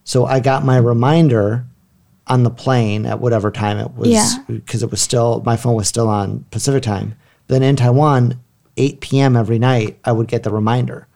So 0.04 0.26
I 0.26 0.40
got 0.40 0.64
my 0.64 0.76
reminder 0.76 1.64
on 2.26 2.42
the 2.42 2.50
plane 2.50 3.06
at 3.06 3.20
whatever 3.20 3.50
time 3.52 3.78
it 3.78 3.92
was 3.94 4.08
Yeah. 4.08 4.28
because 4.48 4.82
it 4.82 4.90
was 4.90 5.00
still 5.00 5.42
my 5.44 5.56
phone 5.56 5.74
was 5.74 5.86
still 5.88 6.08
on 6.08 6.44
Pacific 6.50 6.82
time. 6.82 7.14
Then 7.46 7.62
in 7.62 7.76
Taiwan, 7.76 8.40
8 8.76 9.00
p.m. 9.00 9.36
every 9.36 9.58
night, 9.58 9.98
I 10.04 10.10
would 10.12 10.26
get 10.28 10.42
the 10.42 10.50
reminder. 10.50 11.06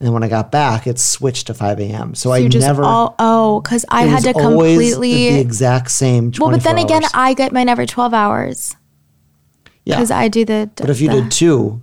And 0.00 0.06
then 0.06 0.14
when 0.14 0.22
I 0.22 0.28
got 0.28 0.50
back, 0.50 0.86
it 0.86 0.98
switched 0.98 1.48
to 1.48 1.54
5 1.54 1.78
a.m. 1.78 2.14
So, 2.14 2.30
I 2.30 2.38
you 2.38 2.48
just 2.48 2.66
never 2.66 2.82
all, 2.82 3.14
oh, 3.18 3.60
because 3.60 3.84
I 3.90 4.04
had 4.04 4.22
to 4.22 4.32
completely. 4.32 5.30
the 5.30 5.38
exact 5.40 5.90
same 5.90 6.32
24 6.32 6.48
well, 6.48 6.56
but 6.56 6.64
then 6.64 6.78
again. 6.78 7.02
I 7.12 7.34
get 7.34 7.52
mine 7.52 7.68
every 7.68 7.86
12 7.86 8.14
hours 8.14 8.76
yeah. 9.84 9.96
because 9.96 10.10
I 10.10 10.28
do 10.28 10.46
the. 10.46 10.70
but 10.76 10.88
if 10.88 11.02
you 11.02 11.10
the- 11.10 11.20
did 11.20 11.30
two, 11.30 11.82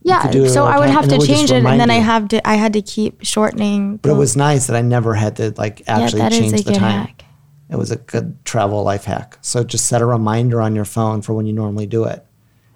Yeah, 0.00 0.30
do 0.30 0.48
so 0.48 0.64
I 0.64 0.78
would 0.78 0.86
time, 0.86 0.94
have 0.94 1.08
to 1.08 1.14
it 1.16 1.18
would 1.18 1.26
just 1.26 1.38
change 1.40 1.50
it, 1.50 1.64
and 1.64 1.78
then 1.78 1.90
I 1.90 1.96
have 1.96 2.28
to. 2.28 2.48
I 2.48 2.54
had 2.54 2.72
to 2.72 2.80
keep 2.80 3.22
shortening. 3.22 3.98
but 3.98 4.10
it 4.10 4.16
was 4.16 4.34
nice 4.34 4.66
that 4.68 4.76
I 4.76 4.80
never 4.80 5.12
had 5.14 5.36
to 5.36 5.52
like 5.58 5.82
actually 5.86 6.22
is 6.22 6.38
change 6.38 6.64
the 6.64 6.72
time. 6.72 7.06
hack. 7.06 7.24
It 7.68 7.76
was 7.76 7.90
a 7.90 7.96
good 7.96 8.42
travel 8.46 8.82
life 8.82 9.04
hack. 9.04 9.38
So 9.42 9.62
just 9.62 9.86
set 9.86 10.00
a 10.02 10.06
reminder 10.06 10.60
on 10.60 10.74
your 10.74 10.84
phone 10.84 11.22
for 11.22 11.34
when 11.34 11.46
you 11.46 11.52
normally 11.52 11.86
do 11.86 12.04
it, 12.04 12.24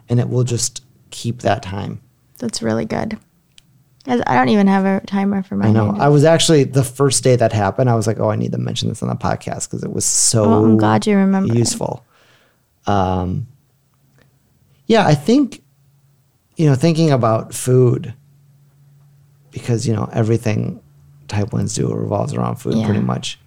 and 0.08 0.20
it 0.20 0.28
will 0.28 0.44
just 0.44 0.84
keep 1.10 1.40
that 1.40 1.62
time. 1.62 2.02
That's 2.38 2.60
really 2.62 2.84
good. 2.84 3.18
I 4.08 4.34
don't 4.36 4.48
even 4.50 4.66
have 4.66 4.84
a 4.84 5.04
timer 5.06 5.42
for 5.42 5.56
my 5.56 5.66
I 5.68 5.72
know. 5.72 5.94
I 5.98 6.08
was 6.08 6.24
actually 6.24 6.64
the 6.64 6.84
first 6.84 7.24
day 7.24 7.36
that 7.36 7.52
happened. 7.52 7.90
I 7.90 7.94
was 7.94 8.06
like, 8.06 8.20
"Oh, 8.20 8.30
I 8.30 8.36
need 8.36 8.52
to 8.52 8.58
mention 8.58 8.88
this 8.88 9.02
on 9.02 9.08
the 9.08 9.16
podcast 9.16 9.68
because 9.68 9.82
it 9.82 9.92
was 9.92 10.04
so 10.04 10.48
Well, 10.48 10.64
I'm 10.64 10.76
glad 10.76 11.06
you 11.06 11.16
remember. 11.16 11.54
useful." 11.54 12.04
Um, 12.86 13.48
yeah, 14.86 15.06
I 15.06 15.14
think 15.14 15.62
you 16.56 16.66
know, 16.66 16.74
thinking 16.74 17.10
about 17.10 17.52
food 17.52 18.14
because 19.50 19.86
you 19.86 19.94
know 19.94 20.08
everything 20.12 20.80
type 21.28 21.52
ones 21.52 21.74
do 21.74 21.92
revolves 21.92 22.32
around 22.34 22.56
food 22.56 22.84
pretty 22.84 23.00
much. 23.00 23.38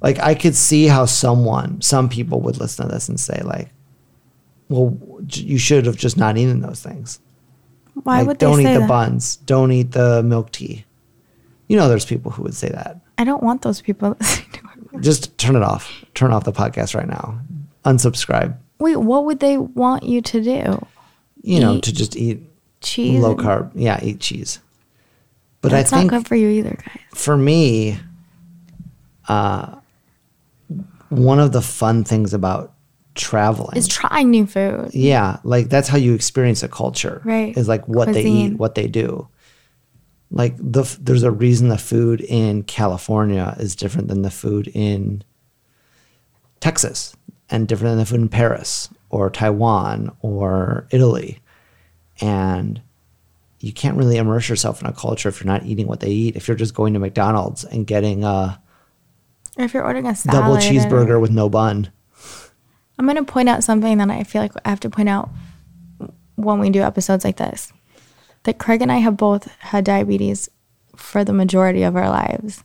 Like 0.00 0.18
I 0.18 0.34
could 0.34 0.56
see 0.56 0.86
how 0.86 1.04
someone, 1.04 1.80
some 1.80 2.08
people 2.08 2.40
would 2.40 2.58
listen 2.58 2.86
to 2.86 2.92
this 2.92 3.08
and 3.08 3.20
say, 3.20 3.40
like, 3.44 3.68
"Well, 4.68 4.96
you 5.28 5.58
should 5.58 5.86
have 5.86 5.96
just 5.96 6.16
not 6.16 6.36
eaten 6.38 6.60
those 6.60 6.82
things." 6.82 7.20
Why 7.94 8.18
Like, 8.18 8.26
would 8.28 8.38
they 8.38 8.46
don't 8.46 8.60
eat 8.60 8.72
the 8.72 8.80
that? 8.80 8.88
buns. 8.88 9.36
Don't 9.36 9.70
eat 9.72 9.92
the 9.92 10.22
milk 10.22 10.50
tea. 10.52 10.84
You 11.68 11.76
know, 11.76 11.88
there's 11.88 12.04
people 12.04 12.30
who 12.32 12.42
would 12.42 12.54
say 12.54 12.68
that. 12.68 13.00
I 13.18 13.24
don't 13.24 13.42
want 13.42 13.62
those 13.62 13.80
people. 13.80 14.16
listening 14.20 14.50
to 14.52 14.96
it. 14.98 15.00
Just 15.02 15.36
turn 15.38 15.56
it 15.56 15.62
off. 15.62 16.04
Turn 16.14 16.32
off 16.32 16.44
the 16.44 16.52
podcast 16.52 16.94
right 16.94 17.08
now. 17.08 17.38
Unsubscribe. 17.84 18.56
Wait, 18.78 18.96
what 18.96 19.24
would 19.24 19.40
they 19.40 19.56
want 19.58 20.02
you 20.02 20.20
to 20.22 20.42
do? 20.42 20.86
You 21.42 21.60
know, 21.60 21.74
Eat 21.74 21.82
to 21.84 21.92
just 21.92 22.16
eat 22.16 22.40
Cheese? 22.80 23.20
low 23.20 23.36
carb. 23.36 23.70
Yeah, 23.74 23.98
eat 24.02 24.20
cheese. 24.20 24.58
But 25.60 25.70
That's 25.70 25.92
I 25.92 25.98
think 25.98 26.10
not 26.12 26.18
good 26.18 26.28
for 26.28 26.34
you 26.34 26.48
either, 26.48 26.76
guys. 26.84 26.98
for 27.14 27.36
me, 27.36 27.98
uh, 29.28 29.76
one 31.08 31.38
of 31.38 31.52
the 31.52 31.62
fun 31.62 32.04
things 32.04 32.34
about 32.34 32.71
traveling 33.14 33.76
Is 33.76 33.88
trying 33.88 34.30
new 34.30 34.46
food. 34.46 34.90
Yeah, 34.92 35.38
like 35.44 35.68
that's 35.68 35.88
how 35.88 35.98
you 35.98 36.14
experience 36.14 36.62
a 36.62 36.68
culture. 36.68 37.20
Right. 37.24 37.56
Is 37.56 37.68
like 37.68 37.86
what 37.86 38.12
they 38.12 38.24
eat, 38.24 38.54
what 38.54 38.74
they 38.74 38.86
do. 38.86 39.28
Like 40.30 40.56
the 40.56 40.82
there's 41.00 41.22
a 41.22 41.30
reason 41.30 41.68
the 41.68 41.78
food 41.78 42.20
in 42.22 42.62
California 42.62 43.54
is 43.58 43.76
different 43.76 44.08
than 44.08 44.22
the 44.22 44.30
food 44.30 44.70
in 44.72 45.22
Texas 46.60 47.14
and 47.50 47.68
different 47.68 47.92
than 47.92 47.98
the 47.98 48.06
food 48.06 48.20
in 48.20 48.28
Paris 48.28 48.88
or 49.10 49.28
Taiwan 49.28 50.16
or 50.22 50.86
Italy. 50.90 51.40
And 52.20 52.80
you 53.60 53.72
can't 53.72 53.96
really 53.96 54.16
immerse 54.16 54.48
yourself 54.48 54.80
in 54.80 54.86
a 54.86 54.92
culture 54.92 55.28
if 55.28 55.40
you're 55.40 55.52
not 55.52 55.64
eating 55.66 55.86
what 55.86 56.00
they 56.00 56.10
eat. 56.10 56.36
If 56.36 56.48
you're 56.48 56.56
just 56.56 56.74
going 56.74 56.94
to 56.94 56.98
McDonald's 56.98 57.64
and 57.64 57.86
getting 57.86 58.24
a 58.24 58.60
Or 59.58 59.64
if 59.64 59.74
you're 59.74 59.84
ordering 59.84 60.06
a 60.06 60.16
double 60.24 60.56
cheeseburger 60.56 61.20
with 61.20 61.30
no 61.30 61.48
bun. 61.48 61.92
I'm 63.02 63.08
going 63.08 63.16
to 63.16 63.32
point 63.32 63.48
out 63.48 63.64
something 63.64 63.98
that 63.98 64.10
I 64.10 64.22
feel 64.22 64.42
like 64.42 64.52
I 64.64 64.68
have 64.68 64.78
to 64.78 64.90
point 64.90 65.08
out 65.08 65.28
when 66.36 66.60
we 66.60 66.70
do 66.70 66.82
episodes 66.82 67.24
like 67.24 67.36
this. 67.36 67.72
That 68.44 68.60
Craig 68.60 68.80
and 68.80 68.92
I 68.92 68.98
have 68.98 69.16
both 69.16 69.46
had 69.58 69.84
diabetes 69.84 70.48
for 70.94 71.24
the 71.24 71.32
majority 71.32 71.82
of 71.82 71.96
our 71.96 72.08
lives. 72.08 72.62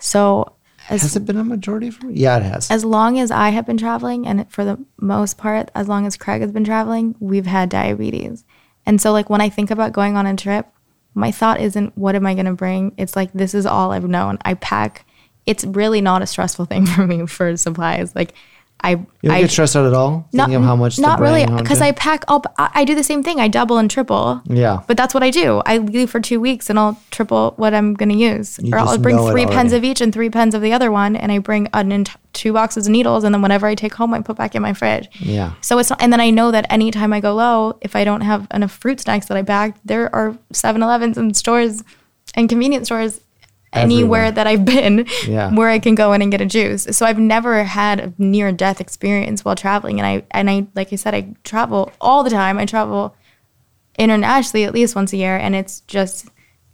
So 0.00 0.56
as 0.88 1.02
Has 1.02 1.14
it 1.14 1.24
been 1.24 1.36
a 1.36 1.44
majority 1.44 1.90
for 1.90 2.06
me? 2.06 2.14
Yeah, 2.14 2.38
it 2.38 2.42
has. 2.42 2.68
as 2.68 2.84
long 2.84 3.20
as 3.20 3.30
I 3.30 3.50
have 3.50 3.64
been 3.64 3.76
traveling, 3.76 4.26
and 4.26 4.50
for 4.50 4.64
the 4.64 4.84
most 5.00 5.38
part, 5.38 5.70
as 5.72 5.86
long 5.86 6.04
as 6.04 6.16
Craig 6.16 6.40
has 6.40 6.50
been 6.50 6.64
traveling, 6.64 7.14
we've 7.20 7.46
had 7.46 7.68
diabetes. 7.68 8.44
And 8.86 9.00
so, 9.00 9.12
like, 9.12 9.30
when 9.30 9.40
I 9.40 9.48
think 9.48 9.70
about 9.70 9.92
going 9.92 10.16
on 10.16 10.26
a 10.26 10.34
trip, 10.34 10.66
my 11.14 11.30
thought 11.30 11.60
isn't, 11.60 11.96
what 11.96 12.16
am 12.16 12.26
I 12.26 12.34
going 12.34 12.46
to 12.46 12.54
bring? 12.54 12.92
It's 12.96 13.14
like, 13.14 13.32
this 13.32 13.54
is 13.54 13.66
all 13.66 13.92
I've 13.92 14.08
known. 14.08 14.38
I 14.44 14.54
pack. 14.54 15.06
It's 15.44 15.64
really 15.64 16.00
not 16.00 16.22
a 16.22 16.26
stressful 16.26 16.64
thing 16.64 16.86
for 16.86 17.06
me 17.06 17.24
for 17.26 17.56
supplies. 17.56 18.16
Like, 18.16 18.34
I, 18.80 18.90
You 18.90 19.06
don't 19.24 19.32
I 19.32 19.40
get 19.40 19.50
stressed 19.50 19.74
out 19.74 19.86
at 19.86 19.94
all 19.94 20.28
thinking 20.32 20.54
of 20.54 20.62
how 20.62 20.76
much. 20.76 20.98
not 20.98 21.18
really, 21.18 21.46
because 21.46 21.80
I 21.80 21.92
pack 21.92 22.24
up. 22.28 22.52
I, 22.58 22.84
do 22.84 22.94
the 22.94 23.02
same 23.02 23.22
thing. 23.22 23.40
I 23.40 23.48
double 23.48 23.78
and 23.78 23.90
triple. 23.90 24.42
Yeah. 24.44 24.82
But 24.86 24.96
that's 24.96 25.12
what 25.14 25.22
I 25.22 25.30
do. 25.30 25.62
I 25.66 25.78
leave 25.78 26.10
for 26.10 26.20
two 26.20 26.40
weeks 26.40 26.70
and 26.70 26.78
I'll 26.78 27.00
triple 27.10 27.54
what 27.56 27.74
I'm 27.74 27.94
going 27.94 28.10
to 28.10 28.14
use. 28.14 28.58
You 28.62 28.74
or 28.74 28.78
I'll 28.78 28.98
bring 28.98 29.18
three 29.18 29.46
pens 29.46 29.72
of 29.72 29.82
each 29.82 30.00
and 30.00 30.12
three 30.12 30.30
pens 30.30 30.54
of 30.54 30.62
the 30.62 30.72
other 30.72 30.92
one. 30.92 31.16
And 31.16 31.32
I 31.32 31.38
bring 31.38 31.68
an 31.72 32.04
two 32.32 32.52
boxes 32.52 32.86
of 32.86 32.92
needles. 32.92 33.24
And 33.24 33.34
then 33.34 33.42
whenever 33.42 33.66
I 33.66 33.74
take 33.74 33.94
home, 33.94 34.14
I 34.14 34.20
put 34.20 34.36
back 34.36 34.54
in 34.54 34.62
my 34.62 34.72
fridge. 34.72 35.08
Yeah. 35.18 35.54
So 35.62 35.78
it's 35.78 35.90
not, 35.90 36.00
and 36.00 36.12
then 36.12 36.20
I 36.20 36.30
know 36.30 36.50
that 36.50 36.70
anytime 36.70 37.12
I 37.12 37.20
go 37.20 37.34
low, 37.34 37.78
if 37.80 37.96
I 37.96 38.04
don't 38.04 38.20
have 38.20 38.46
enough 38.52 38.72
fruit 38.72 39.00
snacks 39.00 39.26
that 39.26 39.36
I 39.36 39.42
bagged, 39.42 39.78
there 39.84 40.14
are 40.14 40.36
7 40.52 40.82
Elevens 40.82 41.16
and 41.16 41.36
stores 41.36 41.82
and 42.34 42.48
convenience 42.48 42.88
stores 42.88 43.20
anywhere 43.72 44.24
Everywhere. 44.26 44.30
that 44.32 44.46
I've 44.46 44.64
been 44.64 45.06
Yeah. 45.26 45.52
where 45.54 45.68
I 45.68 45.78
can 45.78 45.94
go 45.94 46.12
in 46.12 46.22
and 46.22 46.30
get 46.30 46.40
a 46.40 46.46
juice. 46.46 46.86
So 46.92 47.04
I've 47.04 47.18
never 47.18 47.64
had 47.64 48.00
a 48.00 48.12
near 48.16 48.52
death 48.52 48.80
experience 48.80 49.44
while 49.44 49.56
traveling. 49.56 49.98
And 50.00 50.06
I, 50.06 50.22
and 50.30 50.48
I, 50.48 50.66
like 50.74 50.92
I 50.92 50.96
said, 50.96 51.14
I 51.14 51.34
travel 51.44 51.92
all 52.00 52.22
the 52.24 52.30
time. 52.30 52.58
I 52.58 52.64
travel 52.64 53.14
internationally 53.98 54.64
at 54.64 54.72
least 54.74 54.94
once 54.94 55.12
a 55.12 55.16
year. 55.16 55.36
And 55.36 55.54
it's 55.54 55.80
just, 55.82 56.28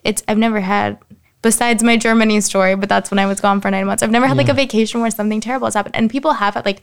it's, 0.04 0.22
I've 0.28 0.38
never 0.38 0.60
had, 0.60 0.98
besides 1.40 1.82
my 1.82 1.96
Germany 1.96 2.40
story, 2.40 2.74
but 2.76 2.88
that's 2.88 3.10
when 3.10 3.18
I 3.18 3.26
was 3.26 3.40
gone 3.40 3.60
for 3.60 3.70
nine 3.70 3.86
months. 3.86 4.02
I've 4.02 4.10
never 4.10 4.26
had 4.26 4.36
like 4.36 4.48
a 4.48 4.54
vacation 4.54 5.00
where 5.00 5.10
something 5.10 5.40
terrible 5.40 5.66
has 5.66 5.74
happened. 5.74 5.96
And 5.96 6.10
people 6.10 6.32
have 6.34 6.56
it 6.56 6.64
like, 6.64 6.82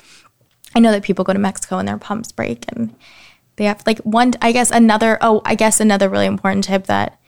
I 0.76 0.80
know 0.80 0.91
that 0.91 1.03
people 1.03 1.26
go 1.26 1.34
to 1.34 1.39
Mexico 1.39 1.78
and 1.78 1.88
their 1.88 1.97
pumps 1.97 2.32
break 2.32 2.66
and 2.70 2.93
they 3.55 3.66
have 3.66 3.84
like 3.86 3.99
one, 3.99 4.34
I 4.41 4.51
guess 4.51 4.72
another, 4.72 5.18
oh, 5.22 5.41
I 5.45 5.55
guess 5.55 5.80
another 5.80 6.07
really 6.10 6.26
important 6.26 6.64
tip 6.66 6.86
that 6.88 7.19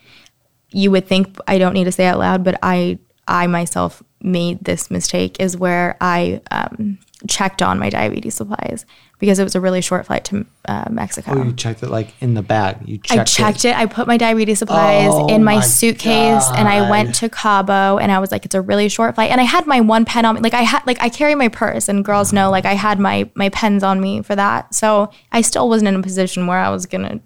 you 0.72 0.92
would 0.92 1.08
think 1.08 1.38
I 1.48 1.58
don't 1.58 1.74
need 1.74 1.86
to 1.86 1.92
say 1.92 2.06
out 2.06 2.20
loud, 2.20 2.44
but 2.44 2.58
I, 2.64 3.00
I 3.28 3.48
myself 3.48 4.02
made 4.22 4.64
this 4.64 4.92
mistake 4.92 5.40
is 5.40 5.58
where 5.58 5.98
I 6.00 6.42
um, 6.52 7.00
checked 7.28 7.62
on 7.62 7.80
my 7.80 7.90
diabetes 7.90 8.36
supplies 8.36 8.86
because 9.20 9.38
it 9.38 9.44
was 9.44 9.54
a 9.54 9.62
really 9.62 9.82
short 9.82 10.08
flight 10.08 10.26
to 10.26 10.46
uh, 10.66 10.86
Mexico. 10.90 11.34
Oh, 11.36 11.44
you 11.44 11.54
checked 11.54 11.84
it 11.84 11.90
like 11.90 12.14
in 12.22 12.34
the 12.34 12.42
bag. 12.42 12.78
You 12.88 12.98
checked 12.98 13.20
I 13.20 13.24
checked 13.24 13.66
it. 13.66 13.78
I 13.78 13.86
put 13.86 14.08
my 14.08 14.18
diabetes 14.18 14.60
supplies 14.60 15.10
Oh 15.12 15.28
in 15.28 15.44
my, 15.44 15.56
my 15.56 15.62
suitcase 15.62 16.46
and 16.56 16.68
I 16.68 16.90
went 16.90 17.16
to 17.16 17.30
Cabo 17.30 17.98
and 17.98 18.12
I 18.12 18.20
was 18.20 18.32
like, 18.32 18.46
it's 18.46 18.56
a 18.56 18.62
really 18.62 18.90
short 18.90 19.16
flight. 19.16 19.30
And 19.30 19.40
I 19.40 19.44
had 19.44 19.68
my 19.68 19.82
one 19.82 20.06
pen 20.06 20.26
on 20.26 20.36
me. 20.36 20.42
Like 20.42 20.56
I 20.56 20.64
had 20.64 20.86
like 20.88 21.02
I 21.02 21.10
carry 21.10 21.36
my 21.36 21.50
purse 21.50 21.88
and 21.88 22.04
girls 22.04 22.34
know 22.34 22.50
like 22.50 22.66
I 22.66 22.74
had 22.74 23.00
my 23.00 23.30
my 23.36 23.50
pens 23.50 23.84
on 23.84 24.02
me 24.02 24.22
for 24.24 24.36
that. 24.36 24.74
So 24.74 25.12
I 25.32 25.42
still 25.42 25.70
wasn't 25.70 25.90
in 25.90 25.96
a 25.96 26.04
position 26.04 26.48
where 26.48 26.60
I 26.60 26.70
was 26.70 26.86
gonna 26.88 27.20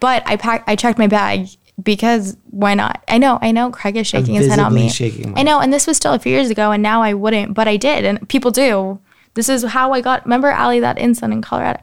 but 0.00 0.22
I 0.26 0.36
packed 0.36 0.68
I 0.68 0.74
checked 0.74 0.98
my 0.98 1.06
bag 1.06 1.48
because 1.82 2.36
why 2.50 2.74
not? 2.74 3.02
I 3.08 3.18
know, 3.18 3.38
I 3.40 3.52
know 3.52 3.70
Craig 3.70 3.96
is 3.96 4.06
shaking 4.06 4.34
his 4.34 4.48
head 4.48 4.58
on 4.58 4.74
me. 4.74 4.88
I 5.36 5.42
know, 5.42 5.60
and 5.60 5.72
this 5.72 5.86
was 5.86 5.96
still 5.96 6.14
a 6.14 6.18
few 6.18 6.32
years 6.32 6.50
ago 6.50 6.72
and 6.72 6.82
now 6.82 7.02
I 7.02 7.14
wouldn't, 7.14 7.54
but 7.54 7.68
I 7.68 7.76
did 7.76 8.04
and 8.04 8.28
people 8.28 8.50
do. 8.50 9.00
This 9.34 9.48
is 9.48 9.62
how 9.62 9.92
I 9.92 10.00
got 10.00 10.24
remember 10.24 10.50
Ali 10.52 10.80
that 10.80 10.98
incident 10.98 11.32
in 11.32 11.42
Colorado 11.42 11.80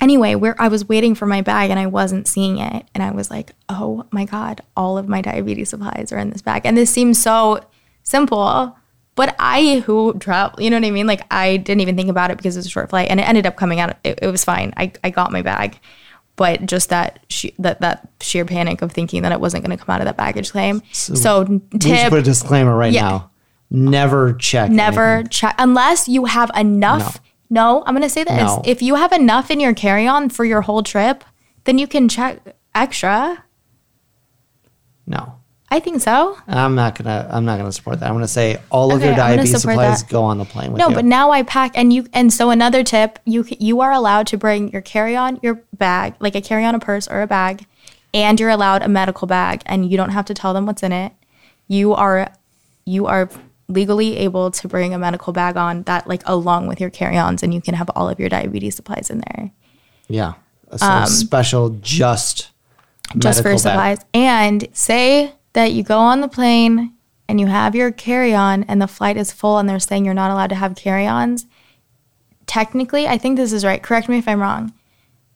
anyway, 0.00 0.34
where 0.34 0.60
I 0.60 0.68
was 0.68 0.88
waiting 0.88 1.14
for 1.14 1.26
my 1.26 1.42
bag 1.42 1.70
and 1.70 1.78
I 1.78 1.86
wasn't 1.86 2.26
seeing 2.26 2.58
it. 2.58 2.86
And 2.94 3.04
I 3.04 3.10
was 3.10 3.30
like, 3.30 3.52
oh 3.68 4.06
my 4.10 4.24
God, 4.24 4.62
all 4.76 4.98
of 4.98 5.08
my 5.08 5.20
diabetes 5.20 5.70
supplies 5.70 6.12
are 6.12 6.18
in 6.18 6.30
this 6.30 6.42
bag. 6.42 6.62
And 6.64 6.76
this 6.76 6.90
seems 6.90 7.20
so 7.20 7.60
simple. 8.02 8.76
But 9.14 9.36
I, 9.38 9.80
who 9.80 10.14
travel, 10.14 10.62
you 10.62 10.70
know 10.70 10.76
what 10.76 10.86
I 10.86 10.90
mean? 10.90 11.06
Like, 11.06 11.22
I 11.30 11.58
didn't 11.58 11.80
even 11.80 11.96
think 11.96 12.08
about 12.08 12.30
it 12.30 12.38
because 12.38 12.56
it 12.56 12.60
was 12.60 12.66
a 12.66 12.70
short 12.70 12.90
flight 12.90 13.08
and 13.10 13.20
it 13.20 13.28
ended 13.28 13.46
up 13.46 13.56
coming 13.56 13.80
out. 13.80 13.96
It, 14.02 14.20
it 14.22 14.28
was 14.28 14.44
fine. 14.44 14.72
I, 14.76 14.92
I 15.04 15.10
got 15.10 15.32
my 15.32 15.42
bag. 15.42 15.78
But 16.40 16.64
just 16.64 16.88
that, 16.88 17.18
she, 17.28 17.52
that 17.58 17.82
that 17.82 18.08
sheer 18.22 18.46
panic 18.46 18.80
of 18.80 18.92
thinking 18.92 19.20
that 19.24 19.30
it 19.30 19.40
wasn't 19.42 19.62
going 19.62 19.76
to 19.76 19.84
come 19.84 19.92
out 19.94 20.00
of 20.00 20.06
that 20.06 20.16
baggage 20.16 20.52
claim. 20.52 20.80
So, 20.90 21.12
We 21.42 21.58
should 21.70 21.80
tip 21.82 22.08
put 22.08 22.18
a 22.20 22.22
disclaimer 22.22 22.74
right 22.74 22.94
Yeah. 22.94 23.02
now. 23.02 23.30
Never 23.68 24.32
check. 24.32 24.70
never 24.70 25.22
check 25.24 25.54
unless 25.58 26.08
you 26.08 26.24
have 26.24 26.50
enough. 26.56 27.20
No, 27.50 27.82
I'm 27.84 27.92
going 27.94 28.02
to 28.04 28.08
say 28.08 28.24
this. 28.24 28.32
No. 28.38 28.62
If 28.64 28.80
you 28.80 28.94
have 28.94 29.12
enough 29.12 29.50
in 29.50 29.60
your 29.60 29.74
carry 29.74 30.06
on 30.06 30.30
for 30.30 30.46
your 30.46 30.62
whole 30.62 30.82
trip, 30.82 31.24
then 31.64 31.76
you 31.76 31.86
can 31.86 32.08
check 32.08 32.56
extra. 32.74 33.44
No. 35.06 35.39
I 35.72 35.78
think 35.78 36.00
so. 36.00 36.36
I'm 36.48 36.74
not 36.74 36.96
gonna. 36.96 37.28
I'm 37.30 37.44
not 37.44 37.58
gonna 37.58 37.70
support 37.70 38.00
that. 38.00 38.08
I'm 38.08 38.14
gonna 38.14 38.26
say 38.26 38.58
all 38.70 38.92
of 38.92 39.02
your 39.04 39.14
diabetes 39.14 39.60
supplies 39.60 40.02
that. 40.02 40.10
go 40.10 40.24
on 40.24 40.38
the 40.38 40.44
plane 40.44 40.72
with 40.72 40.80
you. 40.80 40.84
No, 40.84 40.90
you. 40.90 40.96
but 40.96 41.04
now 41.04 41.30
I 41.30 41.44
pack 41.44 41.72
and 41.76 41.92
you 41.92 42.06
and 42.12 42.32
so 42.32 42.50
another 42.50 42.82
tip, 42.82 43.20
you 43.24 43.44
you 43.60 43.80
are 43.80 43.92
allowed 43.92 44.26
to 44.28 44.36
bring 44.36 44.72
your 44.72 44.82
carry-on, 44.82 45.38
your 45.42 45.62
bag, 45.76 46.14
like 46.18 46.34
a 46.34 46.40
carry-on 46.40 46.74
a 46.74 46.80
purse 46.80 47.06
or 47.06 47.22
a 47.22 47.26
bag, 47.28 47.66
and 48.12 48.40
you're 48.40 48.50
allowed 48.50 48.82
a 48.82 48.88
medical 48.88 49.28
bag 49.28 49.62
and 49.66 49.88
you 49.88 49.96
don't 49.96 50.10
have 50.10 50.24
to 50.26 50.34
tell 50.34 50.52
them 50.52 50.66
what's 50.66 50.82
in 50.82 50.90
it. 50.92 51.12
You 51.68 51.94
are 51.94 52.32
you 52.84 53.06
are 53.06 53.30
legally 53.68 54.16
able 54.16 54.50
to 54.50 54.66
bring 54.66 54.92
a 54.92 54.98
medical 54.98 55.32
bag 55.32 55.56
on 55.56 55.84
that 55.84 56.08
like 56.08 56.22
along 56.26 56.66
with 56.66 56.80
your 56.80 56.90
carry-ons 56.90 57.44
and 57.44 57.54
you 57.54 57.60
can 57.60 57.74
have 57.74 57.88
all 57.94 58.08
of 58.08 58.18
your 58.18 58.28
diabetes 58.28 58.74
supplies 58.74 59.08
in 59.08 59.22
there. 59.30 59.52
yeah. 60.08 60.34
So 60.76 61.04
special, 61.06 61.70
just 61.80 62.50
Um, 63.14 63.20
just 63.20 63.42
for 63.42 63.50
bag. 63.50 63.58
supplies. 63.60 63.98
And 64.14 64.68
say 64.72 65.34
that 65.52 65.72
you 65.72 65.82
go 65.82 65.98
on 65.98 66.20
the 66.20 66.28
plane 66.28 66.94
and 67.28 67.40
you 67.40 67.46
have 67.46 67.74
your 67.74 67.90
carry 67.90 68.34
on 68.34 68.64
and 68.64 68.82
the 68.82 68.88
flight 68.88 69.16
is 69.16 69.32
full 69.32 69.58
and 69.58 69.68
they're 69.68 69.78
saying 69.78 70.04
you're 70.04 70.14
not 70.14 70.30
allowed 70.30 70.48
to 70.48 70.56
have 70.56 70.74
carry 70.74 71.06
ons. 71.06 71.46
Technically, 72.46 73.06
I 73.06 73.18
think 73.18 73.36
this 73.36 73.52
is 73.52 73.64
right. 73.64 73.82
Correct 73.82 74.08
me 74.08 74.18
if 74.18 74.26
I'm 74.26 74.40
wrong. 74.40 74.72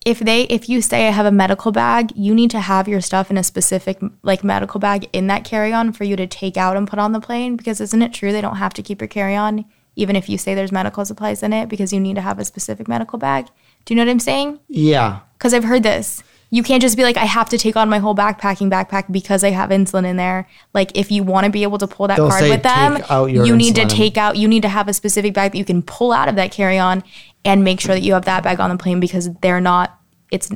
If 0.05 0.19
they 0.19 0.43
if 0.43 0.69
you 0.69 0.83
say 0.83 1.07
I 1.07 1.13
have 1.13 1.25
a 1.25 1.31
medical 1.31 1.73
bag, 1.73 2.13
you 2.15 2.35
need 2.35 2.51
to 2.51 2.61
have 2.61 2.89
your 2.89 3.01
stuff 3.01 3.31
in 3.31 3.39
a 3.39 3.45
specific 3.45 3.99
like 4.23 4.45
medical 4.45 4.81
bag 4.81 5.09
in 5.13 5.29
that 5.29 5.45
carry-on 5.45 5.93
for 5.93 6.05
you 6.05 6.17
to 6.17 6.27
take 6.27 6.57
out 6.57 6.77
and 6.77 6.89
put 6.89 6.99
on 6.99 7.13
the 7.13 7.21
plane 7.21 7.57
because 7.57 7.81
isn't 7.81 8.03
it 8.03 8.13
true 8.13 8.33
they 8.33 8.41
don't 8.41 8.57
have 8.57 8.75
to 8.75 8.83
keep 8.83 9.01
your 9.01 9.09
carry-on 9.09 9.65
even 9.97 10.17
if 10.17 10.29
you 10.29 10.37
say 10.37 10.55
there's 10.55 10.73
medical 10.73 11.05
supplies 11.05 11.43
in 11.43 11.53
it 11.53 11.69
because 11.69 11.93
you 11.93 12.01
need 12.01 12.17
to 12.17 12.21
have 12.21 12.39
a 12.39 12.45
specific 12.45 12.89
medical 12.89 13.19
bag? 13.19 13.47
Do 13.85 13.95
you 13.95 13.97
know 13.97 14.05
what 14.05 14.11
I'm 14.11 14.21
saying? 14.21 14.59
Yeah. 14.69 15.21
Cuz 15.39 15.55
I've 15.55 15.65
heard 15.65 15.85
this. 15.85 16.23
You 16.51 16.63
can't 16.63 16.81
just 16.81 16.97
be 16.97 17.03
like, 17.03 17.17
I 17.17 17.25
have 17.25 17.49
to 17.49 17.59
take 17.59 17.77
on 17.77 17.89
my 17.89 17.99
whole 17.99 18.15
backpacking 18.15 18.71
backpack 18.71 19.11
because 19.11 19.43
I 19.43 19.51
have 19.51 19.71
insulin 19.71 20.05
in 20.05 20.17
there. 20.17 20.49
Like, 20.73 20.97
if 20.97 21.11
you 21.11 21.23
want 21.23 21.47
to 21.47 21.51
be 21.51 21.63
able 21.63 21.79
to 21.79 21.87
pull 21.87 22.07
that 22.09 22.17
They'll 22.17 22.29
card 22.29 22.43
say, 22.43 22.51
with 22.51 22.63
them, 22.63 22.97
"Take 22.97 23.11
out 23.11 23.27
your 23.27 23.47
you 23.47 23.57
need 23.57 23.75
to 23.77 23.87
take 23.87 24.17
out, 24.17 24.37
you 24.37 24.47
need 24.47 24.63
to 24.63 24.69
have 24.69 24.87
a 24.89 24.95
specific 24.95 25.35
bag 25.35 25.53
that 25.53 25.59
you 25.59 25.65
can 25.65 25.83
pull 25.83 26.13
out 26.13 26.29
of 26.29 26.37
that 26.37 26.53
carry 26.53 26.79
on 26.79 27.03
and 27.45 27.65
make 27.65 27.81
sure 27.81 27.95
that 27.95 28.03
you 28.03 28.13
have 28.15 28.25
that 28.27 28.43
bag 28.43 28.61
on 28.61 28.71
the 28.71 28.77
plane 28.77 29.01
because 29.01 29.31
they're 29.41 29.61
not, 29.61 29.99
it's, 30.31 30.51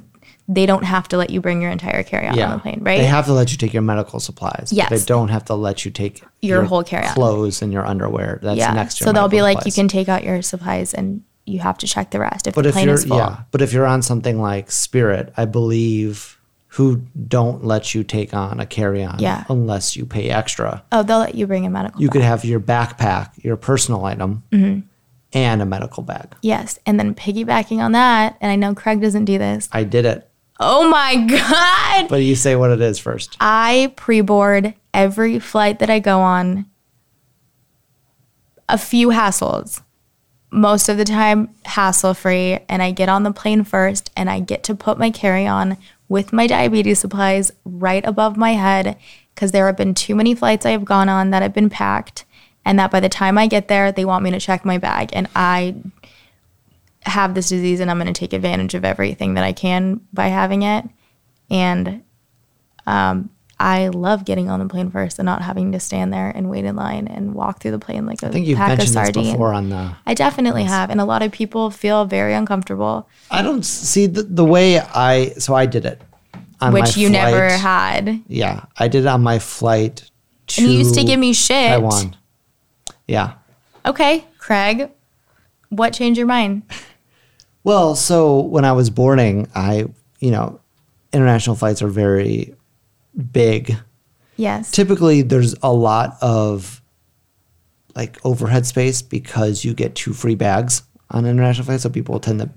they 0.49 0.65
don't 0.65 0.85
have 0.85 1.07
to 1.09 1.19
let 1.19 1.31
you 1.31 1.41
bring 1.41 1.61
your 1.61 1.71
entire 1.71 2.03
carry 2.03 2.27
on 2.27 2.39
on 2.41 2.53
the 2.53 2.59
plane, 2.59 2.79
right? 2.83 2.99
They 2.99 3.07
have 3.07 3.27
to 3.27 3.35
let 3.35 3.53
you 3.53 3.59
take 3.59 3.75
your 3.75 3.83
medical 3.83 4.19
supplies. 4.19 4.73
Yes. 4.73 4.89
They 4.89 5.05
don't 5.05 5.29
have 5.29 5.45
to 5.47 5.55
let 5.55 5.85
you 5.85 5.91
take 5.91 6.25
Your 6.41 6.65
whole 6.65 6.83
carry-on. 6.83 7.13
clothes 7.13 7.61
and 7.61 7.71
your 7.71 7.85
underwear. 7.85 8.39
That's 8.43 8.59
yeah. 8.59 8.73
next 8.73 8.97
to 8.99 9.05
so 9.05 9.13
they'll 9.13 9.29
be 9.29 9.43
medical 9.43 9.61
like, 9.61 9.67
you 9.67 9.73
can 9.73 9.89
take 9.89 10.09
out 10.09 10.25
your 10.25 10.41
supplies 10.41 10.95
and 10.95 11.23
you 11.49 11.59
have 11.61 11.79
to 11.79 11.87
check 11.87 12.11
the 12.11 12.21
rest 12.21 12.47
if 12.47 12.55
But 12.55 12.63
the 12.63 12.69
if 12.69 12.75
plane 12.75 12.87
you're 12.87 12.95
is 12.95 13.05
full. 13.05 13.17
yeah, 13.19 13.41
but 13.51 13.63
if 13.63 13.73
you're 13.73 13.87
on 13.87 14.03
something 14.03 14.41
like 14.41 14.71
Spirit, 14.71 15.33
I 15.37 15.45
believe 15.45 16.39
who 16.73 17.03
don't 17.27 17.65
let 17.65 17.95
you 17.95 18.05
take 18.05 18.35
on 18.35 18.61
a 18.61 18.67
carry-on 18.67 19.19
Yeah. 19.19 19.45
unless 19.49 19.97
you 19.97 20.05
pay 20.05 20.29
extra. 20.31 20.85
Oh, 20.93 21.03
they'll 21.03 21.19
let 21.21 21.35
you 21.35 21.47
bring 21.47 21.65
a 21.67 21.71
medical 21.71 22.01
You 22.01 22.09
bag. 22.09 22.13
could 22.13 22.23
have 22.23 22.45
your 22.45 22.61
backpack, 22.61 23.31
your 23.43 23.57
personal 23.57 24.05
item, 24.05 24.43
Mm-hmm. 24.53 24.81
and 25.33 25.63
a 25.63 25.67
medical 25.67 26.03
bag. 26.03 26.35
Yes. 26.43 26.79
And 26.87 27.01
then 27.01 27.15
piggybacking 27.15 27.79
on 27.79 27.93
that, 27.93 28.37
and 28.41 28.53
I 28.53 28.57
know 28.57 28.75
Craig 28.75 29.01
doesn't 29.01 29.25
do 29.25 29.39
this. 29.39 29.69
I 29.73 29.85
did 29.85 30.05
it. 30.05 30.29
Oh 30.61 30.89
my 30.91 31.17
God. 32.01 32.09
But 32.09 32.23
you 32.23 32.35
say 32.37 32.55
what 32.57 32.71
it 32.71 32.81
is 32.83 32.99
first. 32.99 33.37
I 33.41 33.93
pre 33.97 34.21
board 34.21 34.75
every 34.93 35.39
flight 35.39 35.79
that 35.79 35.89
I 35.91 36.01
go 36.01 36.21
on. 36.21 36.67
A 38.69 38.77
few 38.77 39.09
hassles. 39.09 39.81
Most 40.51 40.89
of 40.89 40.97
the 40.97 41.05
time, 41.05 41.55
hassle 41.65 42.15
free. 42.15 42.59
And 42.69 42.83
I 42.83 42.91
get 42.91 43.09
on 43.09 43.23
the 43.23 43.33
plane 43.33 43.65
first 43.65 44.11
and 44.17 44.31
I 44.31 44.41
get 44.41 44.63
to 44.65 44.75
put 44.75 44.99
my 44.99 45.11
carry 45.11 45.47
on 45.47 45.77
with 46.09 46.33
my 46.33 46.47
diabetes 46.47 47.01
supplies 47.01 47.53
right 47.65 48.05
above 48.05 48.37
my 48.37 48.53
head 48.53 48.97
because 49.35 49.53
there 49.53 49.67
have 49.67 49.77
been 49.77 49.95
too 49.95 50.15
many 50.15 50.35
flights 50.35 50.65
I 50.65 50.71
have 50.71 50.85
gone 50.85 51.09
on 51.09 51.31
that 51.31 51.43
have 51.43 51.55
been 51.55 51.71
packed. 51.71 52.25
And 52.65 52.79
that 52.79 52.91
by 52.91 53.01
the 53.01 53.09
time 53.09 53.39
I 53.39 53.47
get 53.47 53.69
there, 53.69 53.93
they 53.93 54.05
want 54.05 54.25
me 54.25 54.31
to 54.31 54.41
check 54.41 54.65
my 54.65 54.79
bag. 54.79 55.11
And 55.13 55.29
I 55.35 55.77
have 57.03 57.35
this 57.35 57.49
disease 57.49 57.81
and 57.81 57.91
I'm 57.91 57.99
going 57.99 58.13
to 58.13 58.19
take 58.19 58.33
advantage 58.33 58.75
of 58.75 58.85
everything 58.85 59.35
that 59.35 59.45
I 59.45 59.53
can 59.53 60.01
by 60.13 60.29
having 60.29 60.63
it. 60.63 60.85
And 61.51 62.03
um, 62.87 63.31
I 63.61 63.89
love 63.89 64.25
getting 64.25 64.49
on 64.49 64.61
the 64.61 64.67
plane 64.67 64.91
first 64.91 65.19
and 65.19 65.27
not 65.27 65.43
having 65.43 65.73
to 65.73 65.81
stand 65.81 66.13
there 66.13 66.31
and 66.31 66.49
wait 66.49 66.65
in 66.65 66.77
line 66.77 67.09
and 67.09 67.35
walk 67.35 67.61
through 67.61 67.73
the 67.73 67.79
plane 67.79 68.07
like 68.07 68.23
a 68.23 68.29
I 68.29 68.31
think 68.31 68.47
you've 68.47 68.57
pack 68.57 68.73
of 68.73 68.79
mentioned 68.79 68.97
this 68.97 69.07
sardines. 69.07 69.33
before 69.33 69.53
on 69.53 69.69
the 69.71 69.97
I 70.07 70.15
definitely 70.15 70.63
have, 70.65 70.91
and 70.91 71.01
a 71.01 71.05
lot 71.05 71.23
of 71.23 71.33
people 71.33 71.71
feel 71.71 72.05
very 72.05 72.35
uncomfortable, 72.35 73.09
I 73.31 73.43
don't 73.43 73.65
see 73.65 74.07
the, 74.07 74.23
the 74.23 74.45
way 74.45 74.79
I 74.79 75.31
so 75.39 75.55
I 75.55 75.67
did 75.67 75.87
it. 75.87 76.01
On 76.61 76.73
my 76.73 76.81
which 76.81 76.97
you 76.97 77.09
never 77.09 77.51
had. 77.51 78.23
Yeah, 78.27 78.65
I 78.77 78.89
did 78.89 79.05
it 79.05 79.07
on 79.07 79.23
my 79.23 79.39
flight 79.39 80.11
to 80.49 80.63
And 80.63 80.73
you 80.73 80.79
used 80.79 80.95
to 80.95 81.05
give 81.05 81.19
me 81.19 81.33
shit. 81.33 81.69
Taiwan. 81.69 82.17
Yeah. 83.07 83.35
Okay, 83.87 84.25
Craig, 84.39 84.91
what 85.69 85.93
changed 85.93 86.19
your 86.19 86.27
mind? 86.27 86.63
Well, 87.65 87.95
so 87.97 88.41
when 88.41 88.65
I 88.65 88.73
was 88.73 88.91
boarding, 88.91 89.49
I, 89.55 89.87
you 90.21 90.31
know, 90.31 90.61
international 91.13 91.55
flights 91.55 91.83
are 91.83 91.89
very 91.89 92.55
big. 93.33 93.77
Yes. 94.37 94.71
Typically, 94.71 95.23
there's 95.23 95.55
a 95.63 95.73
lot 95.73 96.17
of 96.21 96.81
like 97.95 98.25
overhead 98.25 98.67
space 98.67 99.03
because 99.03 99.65
you 99.65 99.75
get 99.75 99.95
two 99.95 100.13
free 100.13 100.37
bags 100.37 100.83
on 101.11 101.27
international 101.27 101.67
flights. 101.67 101.83
So 101.83 101.91
people 101.91 102.21
tend 102.21 102.41
to 102.41 102.51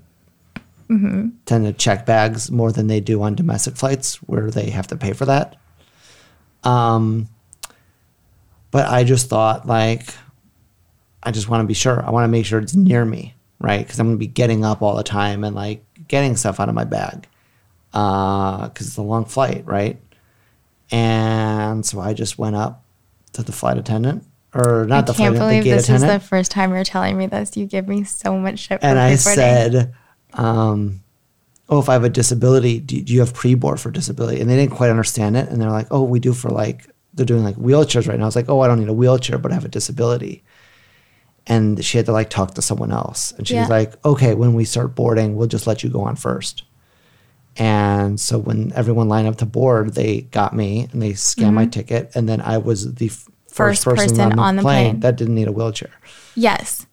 tend 1.46 1.64
to 1.64 1.72
check 1.72 2.04
bags 2.04 2.50
more 2.50 2.70
than 2.70 2.86
they 2.86 3.00
do 3.00 3.22
on 3.22 3.34
domestic 3.34 3.76
flights 3.76 4.16
where 4.16 4.50
they 4.50 4.70
have 4.70 4.86
to 4.88 4.96
pay 4.96 5.12
for 5.12 5.24
that. 5.24 5.56
Um, 6.64 7.28
but 8.70 8.86
I 8.86 9.04
just 9.04 9.28
thought 9.28 9.66
like, 9.66 10.14
I 11.22 11.30
just 11.30 11.48
want 11.48 11.62
to 11.62 11.66
be 11.66 11.74
sure. 11.74 12.04
I 12.04 12.10
want 12.10 12.24
to 12.24 12.28
make 12.28 12.44
sure 12.44 12.60
it's 12.60 12.74
near 12.74 13.04
me, 13.04 13.34
right? 13.58 13.84
Because 13.84 13.98
I'm 13.98 14.08
going 14.08 14.16
to 14.16 14.20
be 14.20 14.26
getting 14.26 14.64
up 14.64 14.82
all 14.82 14.96
the 14.96 15.02
time 15.02 15.44
and 15.44 15.56
like 15.56 15.84
getting 16.08 16.36
stuff 16.36 16.60
out 16.60 16.68
of 16.68 16.74
my 16.74 16.84
bag 16.84 17.26
because 17.90 18.86
it's 18.86 18.96
a 18.96 19.02
long 19.02 19.24
flight, 19.24 19.64
right? 19.66 19.98
And 20.92 21.84
so 21.84 22.00
I 22.00 22.12
just 22.12 22.38
went 22.38 22.54
up 22.54 22.84
to 23.32 23.42
the 23.42 23.52
flight 23.52 23.78
attendant, 23.78 24.24
or 24.54 24.84
not 24.86 25.06
the 25.06 25.14
I 25.14 25.16
can't 25.16 25.36
flight 25.36 25.48
believe 25.48 25.62
attendant, 25.62 25.86
this 25.86 25.88
is 25.88 26.02
the 26.02 26.20
first 26.20 26.50
time 26.50 26.72
you're 26.74 26.84
telling 26.84 27.16
me 27.16 27.26
this. 27.26 27.56
You 27.56 27.66
give 27.66 27.88
me 27.88 28.04
so 28.04 28.38
much 28.38 28.58
shit. 28.58 28.80
For 28.80 28.86
and 28.86 28.98
I 28.98 29.14
said, 29.16 29.94
um, 30.34 31.00
"Oh, 31.70 31.80
if 31.80 31.88
I 31.88 31.94
have 31.94 32.04
a 32.04 32.10
disability, 32.10 32.78
do, 32.78 33.00
do 33.00 33.14
you 33.14 33.20
have 33.20 33.32
pre-board 33.32 33.80
for 33.80 33.90
disability?" 33.90 34.40
And 34.40 34.50
they 34.50 34.56
didn't 34.56 34.76
quite 34.76 34.90
understand 34.90 35.36
it, 35.36 35.48
and 35.48 35.60
they're 35.60 35.70
like, 35.70 35.86
"Oh, 35.90 36.02
we 36.02 36.20
do 36.20 36.34
for 36.34 36.50
like 36.50 36.86
they're 37.14 37.26
doing 37.26 37.42
like 37.42 37.56
wheelchairs 37.56 38.06
right 38.06 38.18
now." 38.18 38.24
I 38.24 38.26
was 38.26 38.36
like, 38.36 38.50
"Oh, 38.50 38.60
I 38.60 38.68
don't 38.68 38.78
need 38.78 38.88
a 38.90 38.92
wheelchair, 38.94 39.38
but 39.38 39.50
I 39.50 39.54
have 39.54 39.64
a 39.64 39.68
disability." 39.68 40.44
And 41.46 41.82
she 41.82 41.96
had 41.96 42.06
to 42.06 42.12
like 42.12 42.28
talk 42.28 42.54
to 42.54 42.62
someone 42.62 42.92
else, 42.92 43.32
and 43.32 43.48
she 43.48 43.56
was 43.56 43.70
like, 43.70 43.94
"Okay, 44.04 44.34
when 44.34 44.52
we 44.52 44.64
start 44.66 44.94
boarding, 44.94 45.36
we'll 45.36 45.48
just 45.48 45.66
let 45.66 45.82
you 45.82 45.88
go 45.88 46.02
on 46.02 46.16
first. 46.16 46.64
And 47.56 48.18
so 48.18 48.38
when 48.38 48.72
everyone 48.72 49.08
lined 49.08 49.28
up 49.28 49.36
to 49.36 49.46
board, 49.46 49.94
they 49.94 50.22
got 50.22 50.56
me 50.56 50.88
and 50.90 51.02
they 51.02 51.12
scanned 51.12 51.54
my 51.54 51.66
ticket, 51.66 52.10
and 52.14 52.26
then 52.28 52.40
I 52.40 52.58
was 52.58 52.94
the 52.94 53.06
f- 53.06 53.12
first, 53.12 53.28
Mm-hmm. 53.52 53.54
First 53.54 53.84
person, 53.84 54.08
person 54.08 54.20
on 54.20 54.36
the, 54.36 54.42
on 54.42 54.56
the 54.56 54.62
plane, 54.62 54.90
plane. 54.92 55.00
that 55.00 55.16
didn't 55.16 55.34
need 55.34 55.48
a 55.48 55.52
wheelchair, 55.52 55.90
yes. 56.34 56.86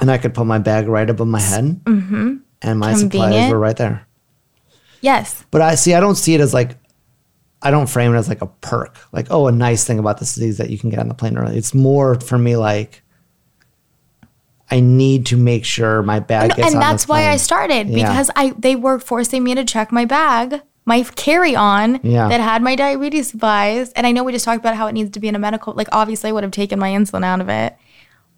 and 0.00 0.10
I 0.10 0.18
could 0.18 0.34
put 0.34 0.46
my 0.46 0.58
bag 0.58 0.86
right 0.86 1.08
above 1.08 1.28
my 1.28 1.40
head, 1.40 1.80
mm-hmm. 1.84 2.36
and 2.60 2.78
my 2.78 2.94
supplies 2.94 3.50
were 3.50 3.58
right 3.58 3.76
there. 3.76 4.06
Yes. 5.00 5.44
But 5.50 5.62
I 5.62 5.74
see, 5.76 5.94
I 5.94 6.00
don't 6.00 6.16
see 6.16 6.34
it 6.34 6.40
as 6.40 6.52
like, 6.52 6.76
I 7.62 7.70
don't 7.70 7.88
frame 7.88 8.14
it 8.14 8.18
as 8.18 8.28
like 8.28 8.42
a 8.42 8.46
perk, 8.46 8.98
like 9.12 9.28
oh, 9.30 9.46
a 9.46 9.52
nice 9.52 9.84
thing 9.84 9.98
about 9.98 10.18
this 10.18 10.34
disease 10.34 10.58
that 10.58 10.68
you 10.70 10.78
can 10.78 10.90
get 10.90 10.98
on 10.98 11.08
the 11.08 11.14
plane 11.14 11.38
early. 11.38 11.56
It's 11.56 11.74
more 11.74 12.20
for 12.20 12.36
me 12.38 12.56
like. 12.56 13.01
I 14.70 14.80
need 14.80 15.26
to 15.26 15.36
make 15.36 15.64
sure 15.64 16.02
my 16.02 16.18
bag 16.20 16.50
No, 16.50 16.56
gets 16.56 16.72
and 16.72 16.80
that's 16.82 17.06
why 17.06 17.28
I 17.28 17.36
started 17.36 17.88
Yeah. 17.88 18.06
because 18.08 18.30
I 18.36 18.54
they 18.58 18.74
were 18.76 18.98
forcing 18.98 19.44
me 19.44 19.54
to 19.54 19.64
check 19.64 19.92
my 19.92 20.04
bag, 20.06 20.62
my 20.86 21.02
carry 21.14 21.54
on 21.54 22.00
Yeah. 22.02 22.28
that 22.28 22.40
had 22.40 22.62
my 22.62 22.74
diabetes 22.74 23.30
supplies. 23.30 23.92
And 23.92 24.06
I 24.06 24.12
know 24.12 24.24
we 24.24 24.32
just 24.32 24.44
talked 24.44 24.60
about 24.60 24.74
how 24.76 24.86
it 24.86 24.92
needs 24.92 25.10
to 25.10 25.20
be 25.20 25.28
in 25.28 25.34
a 25.34 25.38
medical. 25.38 25.74
Like 25.74 25.88
obviously, 25.92 26.30
I 26.30 26.32
would 26.32 26.42
have 26.42 26.52
taken 26.52 26.78
my 26.78 26.90
insulin 26.90 27.24
out 27.24 27.40
of 27.40 27.48
it, 27.48 27.76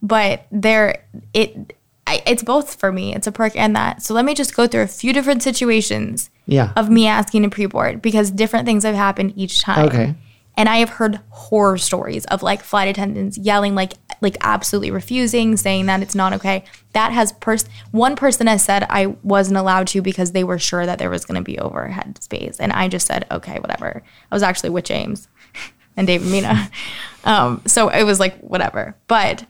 but 0.02 0.46
there 0.50 1.04
it. 1.32 1.74
I, 2.06 2.22
it's 2.26 2.42
both 2.42 2.74
for 2.78 2.92
me. 2.92 3.14
It's 3.14 3.26
a 3.26 3.32
perk 3.32 3.56
and 3.56 3.74
that. 3.76 4.02
So 4.02 4.12
let 4.12 4.26
me 4.26 4.34
just 4.34 4.54
go 4.54 4.66
through 4.66 4.82
a 4.82 4.86
few 4.86 5.14
different 5.14 5.42
situations 5.42 6.28
Yeah. 6.46 6.70
of 6.76 6.90
me 6.90 7.06
asking 7.06 7.44
to 7.44 7.48
pre-board 7.48 8.02
because 8.02 8.30
different 8.30 8.66
things 8.66 8.84
have 8.84 8.94
happened 8.94 9.32
each 9.36 9.62
time. 9.62 9.86
Okay. 9.88 10.14
And 10.54 10.68
I 10.68 10.76
have 10.76 10.90
heard 10.90 11.20
horror 11.30 11.78
stories 11.78 12.26
of 12.26 12.42
like 12.42 12.62
flight 12.62 12.88
attendants 12.88 13.38
yelling, 13.38 13.74
like 13.74 13.94
like 14.24 14.36
absolutely 14.40 14.90
refusing, 14.90 15.56
saying 15.56 15.86
that 15.86 16.02
it's 16.02 16.14
not 16.14 16.32
okay. 16.32 16.64
That 16.92 17.12
has 17.12 17.32
pers- 17.32 17.68
one 17.92 18.16
person 18.16 18.48
has 18.48 18.64
said 18.64 18.84
I 18.90 19.06
wasn't 19.22 19.58
allowed 19.58 19.86
to 19.88 20.02
because 20.02 20.32
they 20.32 20.42
were 20.42 20.58
sure 20.58 20.84
that 20.86 20.98
there 20.98 21.10
was 21.10 21.24
going 21.24 21.36
to 21.36 21.44
be 21.44 21.58
overhead 21.58 22.20
space, 22.20 22.58
and 22.58 22.72
I 22.72 22.88
just 22.88 23.06
said 23.06 23.26
okay, 23.30 23.58
whatever. 23.60 24.02
I 24.32 24.34
was 24.34 24.42
actually 24.42 24.70
with 24.70 24.84
James 24.84 25.28
and 25.96 26.06
David 26.06 26.26
Mina, 26.26 26.70
um, 27.24 27.62
so 27.66 27.88
it 27.90 28.02
was 28.02 28.18
like 28.18 28.38
whatever. 28.40 28.96
But 29.06 29.46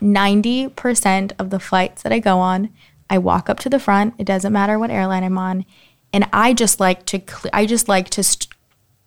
ninety 0.00 0.68
percent 0.68 1.32
of 1.40 1.50
the 1.50 1.58
flights 1.58 2.02
that 2.02 2.12
I 2.12 2.20
go 2.20 2.38
on, 2.38 2.70
I 3.10 3.18
walk 3.18 3.50
up 3.50 3.58
to 3.60 3.68
the 3.68 3.80
front. 3.80 4.14
It 4.18 4.24
doesn't 4.24 4.52
matter 4.52 4.78
what 4.78 4.90
airline 4.92 5.24
I'm 5.24 5.38
on, 5.38 5.64
and 6.12 6.28
I 6.32 6.52
just 6.52 6.78
like 6.78 7.04
to 7.06 7.18
cle 7.18 7.50
I 7.52 7.66
just 7.66 7.88
like 7.88 8.10
to 8.10 8.22
st- 8.22 8.54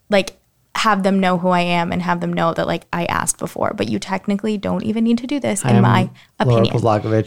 like 0.10 0.41
have 0.76 1.04
them 1.04 1.20
know 1.20 1.38
who 1.38 1.50
I 1.50 1.62
am 1.62 1.92
and 1.92 2.02
have 2.02 2.22
them 2.22 2.32
know 2.32 2.54
that 2.54 2.66
like 2.68 2.86
I 2.94 3.06
asked 3.06 3.38
before. 3.38 3.74
But 3.76 3.90
you 3.90 4.00
technically 4.00 4.58
don't 4.58 4.84
even 4.84 5.04
need 5.04 5.18
to 5.20 5.28
do 5.28 5.40
this, 5.40 5.64
in 5.64 5.76
I'm 5.76 5.82
my 5.82 6.00
Laura 6.00 6.12
opinion. 6.40 6.74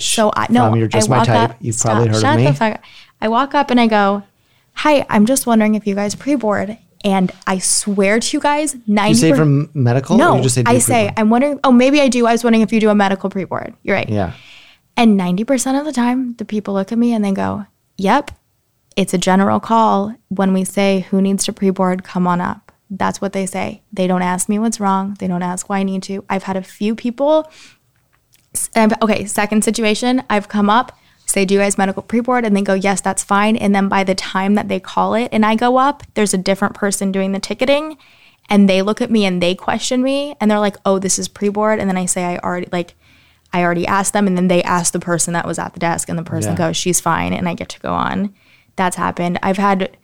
So 0.01 0.33
I 0.35 0.47
no, 0.51 0.71
from 0.71 0.79
You're 0.79 0.89
Just 0.89 1.11
I 1.11 1.19
My 1.19 1.25
Type. 1.25 1.51
Up, 1.51 1.57
You've 1.61 1.75
stop, 1.75 1.93
probably 1.93 2.09
heard 2.09 2.25
of 2.25 2.37
me. 2.37 2.45
The 2.45 2.55
fuck 2.55 2.75
up. 2.75 2.83
I 3.21 3.29
walk 3.29 3.55
up 3.55 3.71
and 3.71 3.81
I 3.81 3.87
go, 3.87 4.23
"Hi, 4.75 5.07
I'm 5.09 5.27
just 5.27 5.47
wondering 5.47 5.75
if 5.75 5.87
you 5.87 5.95
guys 5.95 6.15
pre-board." 6.15 6.79
And 7.05 7.31
I 7.47 7.59
swear 7.59 8.19
to 8.19 8.37
you 8.37 8.41
guys, 8.41 8.77
ninety. 8.87 9.11
You 9.11 9.33
say 9.33 9.33
from 9.35 9.69
medical? 9.75 10.17
no, 10.17 10.33
or 10.33 10.37
you 10.39 10.43
just 10.43 10.55
say 10.55 10.63
I 10.65 10.79
say 10.79 10.95
pre-board? 10.95 11.15
I'm 11.19 11.31
wondering. 11.31 11.61
Oh, 11.63 11.73
maybe 11.73 12.01
I 12.01 12.09
do. 12.09 12.27
I 12.27 12.33
was 12.33 12.45
wondering 12.45 12.63
if 12.63 12.73
you 12.73 12.81
do 12.81 12.89
a 12.89 12.95
medical 12.95 13.29
pre-board. 13.29 13.75
You're 13.83 13.97
right. 13.97 14.09
Yeah. 14.09 14.33
And 14.97 15.19
90% 15.19 15.79
of 15.79 15.85
the 15.85 15.93
time, 15.93 16.35
the 16.35 16.45
people 16.45 16.75
look 16.75 16.93
at 16.93 16.99
me 16.99 17.13
and 17.13 17.25
they 17.25 17.33
go, 17.33 17.67
Yep, 17.99 18.31
it's 18.97 19.15
a 19.15 19.19
general 19.19 19.61
call. 19.61 20.15
When 20.29 20.53
we 20.53 20.65
say 20.65 21.07
who 21.11 21.21
needs 21.21 21.45
to 21.45 21.53
pre 21.53 21.71
board, 21.71 22.05
come 22.05 22.27
on 22.27 22.41
up. 22.41 22.64
That's 22.97 23.21
what 23.21 23.33
they 23.33 23.47
say. 23.47 23.83
They 23.93 24.07
don't 24.07 24.23
ask 24.23 24.49
me 24.49 24.59
what's 24.59 24.79
wrong. 24.81 25.17
They 25.19 25.27
don't 25.27 25.43
ask 25.43 25.69
why 25.69 25.79
I 25.79 25.83
need 25.83 26.03
to. 26.05 26.25
I've 26.29 26.45
had 26.45 26.57
a 26.57 26.63
few 26.63 26.95
people. 26.95 27.51
um, 28.77 28.93
Okay, 29.03 29.25
second 29.27 29.65
situation, 29.65 30.23
I've 30.31 30.49
come 30.49 30.71
up, 30.71 30.97
say, 31.27 31.45
Do 31.45 31.55
you 31.55 31.61
guys 31.61 31.77
medical 31.77 32.03
pre 32.03 32.21
board? 32.21 32.45
And 32.45 32.57
they 32.57 32.63
go, 32.63 32.75
Yes, 32.75 33.01
that's 33.01 33.25
fine. 33.25 33.57
And 33.57 33.75
then 33.75 33.89
by 33.89 34.05
the 34.05 34.15
time 34.15 34.55
that 34.55 34.69
they 34.69 34.79
call 34.81 35.15
it 35.15 35.29
and 35.33 35.45
I 35.45 35.57
go 35.57 35.77
up, 35.79 36.03
there's 36.15 36.35
a 36.35 36.39
different 36.39 36.75
person 36.75 37.11
doing 37.13 37.33
the 37.33 37.41
ticketing. 37.41 37.97
And 38.49 38.69
they 38.69 38.83
look 38.83 39.01
at 39.01 39.11
me 39.11 39.25
and 39.25 39.43
they 39.43 39.55
question 39.55 40.03
me 40.03 40.37
and 40.41 40.51
they're 40.51 40.61
like, 40.61 40.77
Oh, 40.87 40.99
this 40.99 41.19
is 41.19 41.29
pre 41.29 41.49
board. 41.49 41.81
And 41.81 41.89
then 41.89 41.97
I 41.97 42.07
say, 42.07 42.25
I 42.25 42.39
already, 42.39 42.69
like, 42.71 42.95
I 43.53 43.63
already 43.63 43.87
asked 43.87 44.13
them, 44.15 44.27
and 44.27 44.37
then 44.37 44.49
they 44.49 44.65
ask 44.65 44.93
the 44.93 44.99
person 44.99 45.33
that 45.35 45.47
was 45.47 45.61
at 45.61 45.75
the 45.75 45.79
desk, 45.79 46.09
and 46.09 46.19
the 46.19 46.25
person 46.25 46.53
Yeah. 46.55 46.59
goes, 46.59 46.77
"She's 46.77 47.01
fine," 47.01 47.33
and 47.33 47.49
I 47.49 47.55
get 47.55 47.69
to 47.69 47.79
go 47.79 47.93
on. 47.95 48.35
That's 48.75 48.97
happened. 48.97 49.39
I've 49.45 49.59
had 49.59 49.97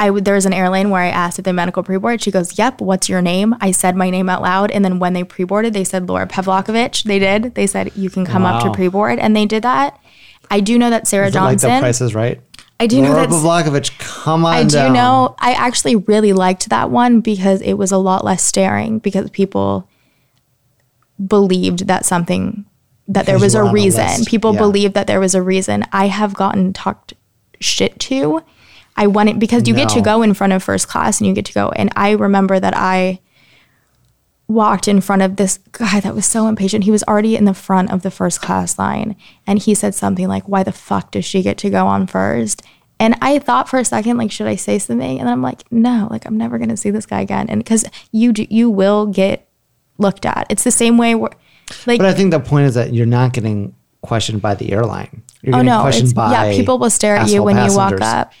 I 0.00 0.10
there 0.10 0.34
was 0.34 0.46
an 0.46 0.52
airline 0.52 0.90
where 0.90 1.02
I 1.02 1.08
asked 1.08 1.38
if 1.38 1.44
they 1.44 1.52
medical 1.52 1.82
pre-board. 1.82 2.22
She 2.22 2.30
goes, 2.30 2.58
"Yep, 2.58 2.80
what's 2.80 3.08
your 3.08 3.22
name?" 3.22 3.54
I 3.60 3.70
said 3.70 3.96
my 3.96 4.10
name 4.10 4.28
out 4.28 4.42
loud, 4.42 4.70
and 4.70 4.84
then 4.84 4.98
when 4.98 5.12
they 5.12 5.24
pre-boarded, 5.24 5.72
they 5.74 5.84
said 5.84 6.08
Laura 6.08 6.26
Pavlokovich. 6.26 7.04
They 7.04 7.18
did. 7.18 7.54
They 7.54 7.66
said 7.66 7.92
you 7.96 8.10
can 8.10 8.24
come 8.26 8.44
up 8.44 8.62
to 8.62 8.68
Wow. 8.68 8.74
pre-board, 8.74 9.18
and 9.18 9.36
they 9.36 9.46
did 9.46 9.62
that. 9.64 9.98
I 10.50 10.60
do 10.60 10.78
know 10.78 10.90
that 10.90 11.06
Sarah 11.06 11.28
Is 11.28 11.34
it 11.36 11.38
like 11.40 11.52
Johnson. 11.54 11.74
the 11.74 11.80
price 11.80 12.00
is 12.00 12.14
right? 12.14 12.40
I 12.80 12.86
do 12.88 13.00
know 13.00 13.10
Laura 13.12 13.26
that 13.26 13.30
Pavlokovich, 13.30 13.96
come 13.98 14.44
on 14.44 14.54
I 14.54 14.62
do 14.64 14.70
down. 14.70 14.92
know. 14.92 15.36
I 15.38 15.52
actually 15.52 15.94
really 15.96 16.32
liked 16.32 16.68
that 16.70 16.90
one 16.90 17.20
because 17.20 17.60
it 17.60 17.74
was 17.74 17.92
a 17.92 17.98
lot 17.98 18.24
less 18.24 18.44
staring 18.44 18.98
because 18.98 19.30
people 19.30 19.86
believed 21.24 21.86
that 21.86 22.04
something 22.04 22.64
that 23.08 23.26
there 23.26 23.38
was 23.38 23.54
a 23.54 23.58
were 23.58 23.64
on 23.64 23.68
the 23.68 23.74
reason. 23.74 24.06
list. 24.06 24.26
People 24.28 24.52
Yeah. 24.54 24.58
believed 24.60 24.94
that 24.94 25.06
there 25.06 25.20
was 25.20 25.34
a 25.34 25.42
reason. 25.42 25.84
I 25.92 26.06
have 26.08 26.34
gotten 26.34 26.72
talked 26.72 27.14
shit 27.60 27.98
to. 28.00 28.42
I 28.96 29.06
wanted 29.06 29.38
because 29.40 29.66
you 29.66 29.74
get 29.74 29.88
to 29.90 30.00
go 30.00 30.22
in 30.22 30.34
front 30.34 30.52
of 30.52 30.62
first 30.62 30.88
class 30.88 31.18
and 31.18 31.26
you 31.26 31.34
get 31.34 31.46
to 31.46 31.52
go. 31.52 31.70
And 31.70 31.90
I 31.96 32.12
remember 32.12 32.60
that 32.60 32.74
I 32.76 33.20
walked 34.48 34.86
in 34.86 35.00
front 35.00 35.22
of 35.22 35.36
this 35.36 35.58
guy 35.72 36.00
that 36.00 36.14
was 36.14 36.26
so 36.26 36.46
impatient. 36.46 36.84
He 36.84 36.90
was 36.90 37.02
already 37.04 37.36
in 37.36 37.44
the 37.44 37.54
front 37.54 37.90
of 37.90 38.02
the 38.02 38.10
first 38.10 38.42
class 38.42 38.78
line 38.78 39.16
and 39.46 39.58
he 39.58 39.74
said 39.74 39.94
something 39.94 40.28
like, 40.28 40.46
Why 40.48 40.62
the 40.62 40.72
fuck 40.72 41.10
does 41.10 41.24
she 41.24 41.42
get 41.42 41.58
to 41.58 41.70
go 41.70 41.86
on 41.86 42.06
first? 42.06 42.62
And 43.00 43.16
I 43.20 43.38
thought 43.40 43.68
for 43.68 43.78
a 43.80 43.84
second, 43.84 44.16
like, 44.18 44.30
should 44.30 44.46
I 44.46 44.54
say 44.54 44.78
something? 44.78 45.18
And 45.18 45.26
then 45.26 45.32
I'm 45.32 45.42
like, 45.42 45.64
no, 45.72 46.06
like 46.10 46.24
I'm 46.24 46.36
never 46.36 46.58
gonna 46.58 46.76
see 46.76 46.90
this 46.90 47.06
guy 47.06 47.20
again. 47.20 47.48
And 47.48 47.58
because 47.64 47.84
you 48.12 48.32
do, 48.32 48.46
you 48.48 48.70
will 48.70 49.06
get 49.06 49.48
looked 49.98 50.24
at. 50.24 50.46
It's 50.50 50.62
the 50.62 50.70
same 50.70 50.98
way 50.98 51.14
where 51.14 51.30
like 51.86 51.98
But 51.98 52.06
I 52.06 52.14
think 52.14 52.30
the 52.30 52.40
point 52.40 52.66
is 52.66 52.74
that 52.74 52.92
you're 52.92 53.06
not 53.06 53.32
getting 53.32 53.74
questioned 54.02 54.42
by 54.42 54.54
the 54.54 54.70
airline. 54.72 55.22
You're 55.42 55.54
Oh 55.54 55.58
getting 55.58 55.66
no! 55.66 55.80
questioned 55.80 56.14
by 56.14 56.30
yeah, 56.30 56.56
people 56.56 56.78
will 56.78 56.90
stare 56.90 57.16
at 57.16 57.28
you 57.30 57.42
when 57.42 57.56
you 57.56 57.76
walk 57.76 58.00
up. 58.00 58.32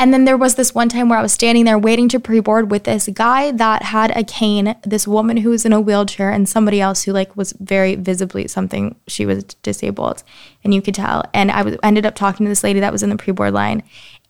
And 0.00 0.14
then 0.14 0.24
there 0.24 0.38
was 0.38 0.54
this 0.54 0.74
one 0.74 0.88
time 0.88 1.10
where 1.10 1.18
I 1.18 1.22
was 1.22 1.34
standing 1.34 1.66
there 1.66 1.78
waiting 1.78 2.08
to 2.08 2.18
pre-board 2.18 2.70
with 2.70 2.84
this 2.84 3.06
guy 3.12 3.50
that 3.50 3.82
had 3.82 4.10
a 4.16 4.24
cane, 4.24 4.74
this 4.82 5.06
woman 5.06 5.36
who 5.36 5.50
was 5.50 5.66
in 5.66 5.74
a 5.74 5.80
wheelchair, 5.80 6.30
and 6.30 6.48
somebody 6.48 6.80
else 6.80 7.02
who 7.02 7.12
like 7.12 7.36
was 7.36 7.52
very 7.60 7.96
visibly 7.96 8.48
something 8.48 8.96
she 9.06 9.26
was 9.26 9.44
disabled, 9.62 10.22
and 10.64 10.72
you 10.72 10.80
could 10.80 10.94
tell. 10.94 11.22
And 11.34 11.50
I 11.50 11.60
was 11.60 11.76
ended 11.82 12.06
up 12.06 12.14
talking 12.14 12.46
to 12.46 12.48
this 12.48 12.64
lady 12.64 12.80
that 12.80 12.92
was 12.92 13.02
in 13.02 13.10
the 13.10 13.18
pre-board 13.18 13.52
line, 13.52 13.82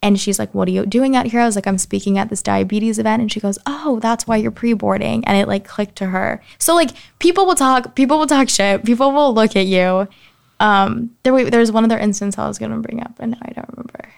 and 0.03 0.19
she's 0.19 0.41
like, 0.41 0.53
"What 0.53 0.67
are 0.67 0.73
you 0.73 0.85
doing 0.87 1.15
out 1.15 1.27
here?" 1.27 1.39
I 1.39 1.47
was 1.47 1.55
like, 1.55 1.69
"I'm 1.69 1.79
speaking 1.79 2.19
at 2.19 2.31
this 2.31 2.43
diabetes 2.43 2.99
event," 2.99 3.23
and 3.23 3.31
she 3.31 3.39
goes, 3.39 3.57
"Oh, 3.65 4.01
that's 4.01 4.27
why 4.27 4.39
you're 4.39 4.51
pre-boarding," 4.51 5.25
and 5.25 5.39
it 5.39 5.47
like 5.47 5.65
clicked 5.65 5.95
to 5.99 6.07
her. 6.07 6.43
So 6.59 6.75
like 6.75 6.91
people 7.21 7.47
will 7.47 7.55
talk, 7.55 7.95
people 7.95 8.19
will 8.19 8.27
talk 8.27 8.49
shit, 8.49 8.85
people 8.85 9.13
will 9.13 9.33
look 9.33 9.55
at 9.55 9.67
you. 9.67 10.09
Um, 10.59 11.13
there, 11.23 11.33
wait, 11.33 11.53
there's 11.53 11.71
one 11.71 11.85
other 11.85 11.97
instance 11.97 12.39
I 12.39 12.49
was 12.49 12.59
gonna 12.59 12.79
bring 12.79 13.01
up, 13.01 13.15
and 13.21 13.37
I 13.41 13.53
don't 13.53 13.71
remember. 13.71 14.09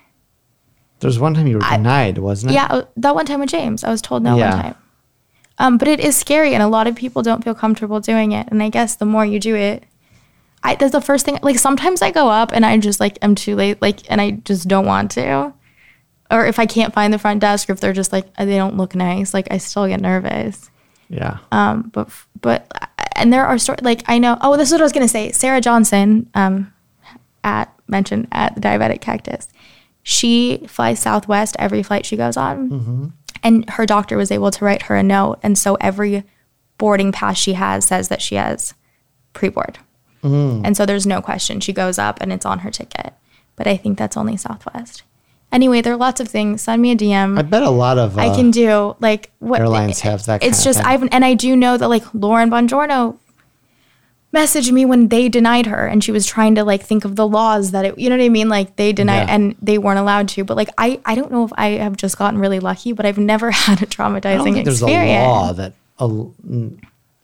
There's 1.03 1.19
one 1.19 1.35
time 1.35 1.47
you 1.47 1.57
were 1.59 1.69
denied, 1.69 2.17
wasn't 2.19 2.53
it? 2.53 2.55
Yeah, 2.55 2.67
uh, 2.71 2.85
that 2.97 3.15
one 3.15 3.27
time 3.27 3.41
with 3.41 3.51
James, 3.51 3.85
I 3.85 3.91
was 3.91 4.01
told 4.01 4.23
no 4.23 4.37
Yeah. 4.39 4.55
one 4.55 4.63
time. 4.63 4.75
Um, 5.59 5.77
but 5.79 5.87
it 5.89 6.01
is 6.01 6.17
scary, 6.17 6.55
and 6.55 6.63
a 6.63 6.69
lot 6.69 6.87
of 6.87 6.95
people 6.97 7.23
don't 7.23 7.45
feel 7.45 7.55
comfortable 7.55 8.01
doing 8.01 8.33
it. 8.33 8.49
And 8.51 8.63
I 8.63 8.69
guess 8.71 8.97
the 8.97 9.05
more 9.05 9.27
you 9.27 9.39
do 9.39 9.55
it, 9.55 9.85
I 10.63 10.77
that's 10.77 10.93
the 10.93 11.01
first 11.01 11.27
thing. 11.27 11.39
Like 11.43 11.59
sometimes 11.59 12.01
I 12.03 12.11
go 12.11 12.29
up 12.31 12.53
and 12.53 12.65
I 12.65 12.79
just 12.79 13.01
like 13.01 13.19
I'm 13.21 13.35
too 13.35 13.55
late, 13.57 13.83
like, 13.83 14.11
and 14.11 14.21
I 14.21 14.31
just 14.31 14.67
don't 14.69 14.87
want 14.87 15.11
to. 15.13 15.53
Or 16.31 16.47
if 16.47 16.59
I 16.59 16.65
can't 16.67 16.95
find 16.95 17.13
the 17.13 17.19
front 17.19 17.41
desk, 17.41 17.69
or 17.69 17.73
if 17.75 17.81
they're 17.81 17.93
just 17.93 18.13
like 18.13 18.33
they 18.37 18.57
don't 18.57 18.77
look 18.77 18.95
nice, 18.95 19.35
like 19.35 19.49
I 19.51 19.59
still 19.59 19.87
get 19.87 20.01
nervous. 20.01 20.71
Yeah. 21.11 21.39
Um, 21.51 21.91
but 21.93 22.09
but 22.41 22.73
and 23.17 23.31
there 23.33 23.45
are 23.45 23.59
stories 23.59 23.83
like 23.83 24.03
I 24.07 24.19
know. 24.19 24.39
Oh, 24.41 24.57
this 24.57 24.69
is 24.69 24.73
what 24.73 24.81
I 24.81 24.85
was 24.85 24.93
gonna 24.93 25.09
say. 25.09 25.33
Sarah 25.33 25.61
Johnson, 25.61 26.31
um, 26.35 26.73
at 27.45 27.71
mentioned 27.89 28.29
at 28.33 28.55
the 28.55 28.61
Diabetic 28.63 29.01
Cactus, 29.03 29.49
she 30.03 30.65
flies 30.67 30.99
Southwest 31.01 31.57
every 31.59 31.83
flight 31.83 32.05
she 32.07 32.17
goes 32.17 32.37
on, 32.37 33.13
and 33.43 33.69
her 33.71 33.87
doctor 33.87 34.17
was 34.17 34.31
able 34.31 34.51
to 34.51 34.65
write 34.65 34.83
her 34.83 34.97
a 34.97 35.03
note, 35.03 35.39
and 35.43 35.57
so 35.57 35.77
every 35.81 36.25
boarding 36.79 37.13
pass 37.13 37.39
she 37.39 37.53
has 37.55 37.85
says 37.85 38.09
that 38.09 38.21
she 38.23 38.35
has 38.37 38.75
pre-board, 39.33 39.79
and 40.23 40.77
so 40.77 40.85
there's 40.87 41.07
no 41.07 41.21
question. 41.21 41.61
She 41.61 41.73
goes 41.73 41.99
up 41.99 42.19
and 42.21 42.33
it's 42.33 42.47
on 42.47 42.61
her 42.61 42.71
ticket, 42.71 43.13
but 43.57 43.67
I 43.67 43.77
think 43.77 43.99
that's 43.99 44.17
only 44.17 44.37
Southwest. 44.37 45.03
Anyway, 45.51 45.83
there 45.83 45.93
are 45.93 45.99
lots 45.99 46.19
of 46.21 46.29
things. 46.29 46.63
Send 46.63 46.81
me 46.81 46.93
a 46.93 46.97
DM. 46.97 47.39
I 47.39 47.43
bet 47.43 47.63
a 47.63 47.69
lot 47.71 47.99
of 47.99 48.17
uh, 48.17 48.23
I 48.23 48.35
can 48.35 48.51
do 48.51 48.97
like 49.01 49.31
what 49.39 49.61
airlines 49.61 50.01
have 50.01 50.25
that 50.25 50.43
It's 50.43 50.65
just. 50.65 50.83
I've 50.83 51.03
and 51.13 51.25
I 51.25 51.35
do 51.35 51.55
know 51.55 51.77
that 51.77 51.89
like 51.89 52.05
Lauren 52.15 52.51
Bongiorno 52.51 53.19
messaged 54.35 54.73
me 54.73 54.85
when 54.85 55.09
they 55.09 55.29
denied 55.29 55.67
her 55.67 55.87
and 55.87 56.03
she 56.03 56.11
was 56.11 56.27
trying 56.27 56.55
to 56.55 56.65
like 56.65 56.83
think 56.83 57.05
of 57.05 57.17
the 57.17 57.27
laws 57.29 57.71
that 57.73 57.85
it 57.85 57.99
you 57.99 58.09
know 58.09 58.17
what 58.17 58.25
I 58.25 58.29
mean 58.31 58.49
like 58.49 58.77
they 58.77 58.93
denied 58.93 59.29
Yeah. 59.29 59.35
and 59.35 59.57
they 59.61 59.77
weren't 59.79 59.99
allowed 59.99 60.29
to 60.31 60.45
but 60.45 60.57
like 60.57 60.71
I 60.79 61.01
I 61.05 61.15
don't 61.15 61.31
know 61.31 61.45
if 61.45 61.53
I 61.57 61.69
have 61.73 61.97
just 61.97 62.17
gotten 62.17 62.39
really 62.41 62.59
lucky 62.61 62.93
but 62.93 63.05
I've 63.05 63.19
never 63.19 63.51
had 63.67 63.83
a 63.83 63.87
traumatizing 63.87 64.25
I 64.27 64.37
don't 64.37 64.53
think 64.55 64.65
there's 64.65 64.81
a 64.83 64.87
law 64.87 65.53
that, 65.53 65.75
a, 65.99 66.07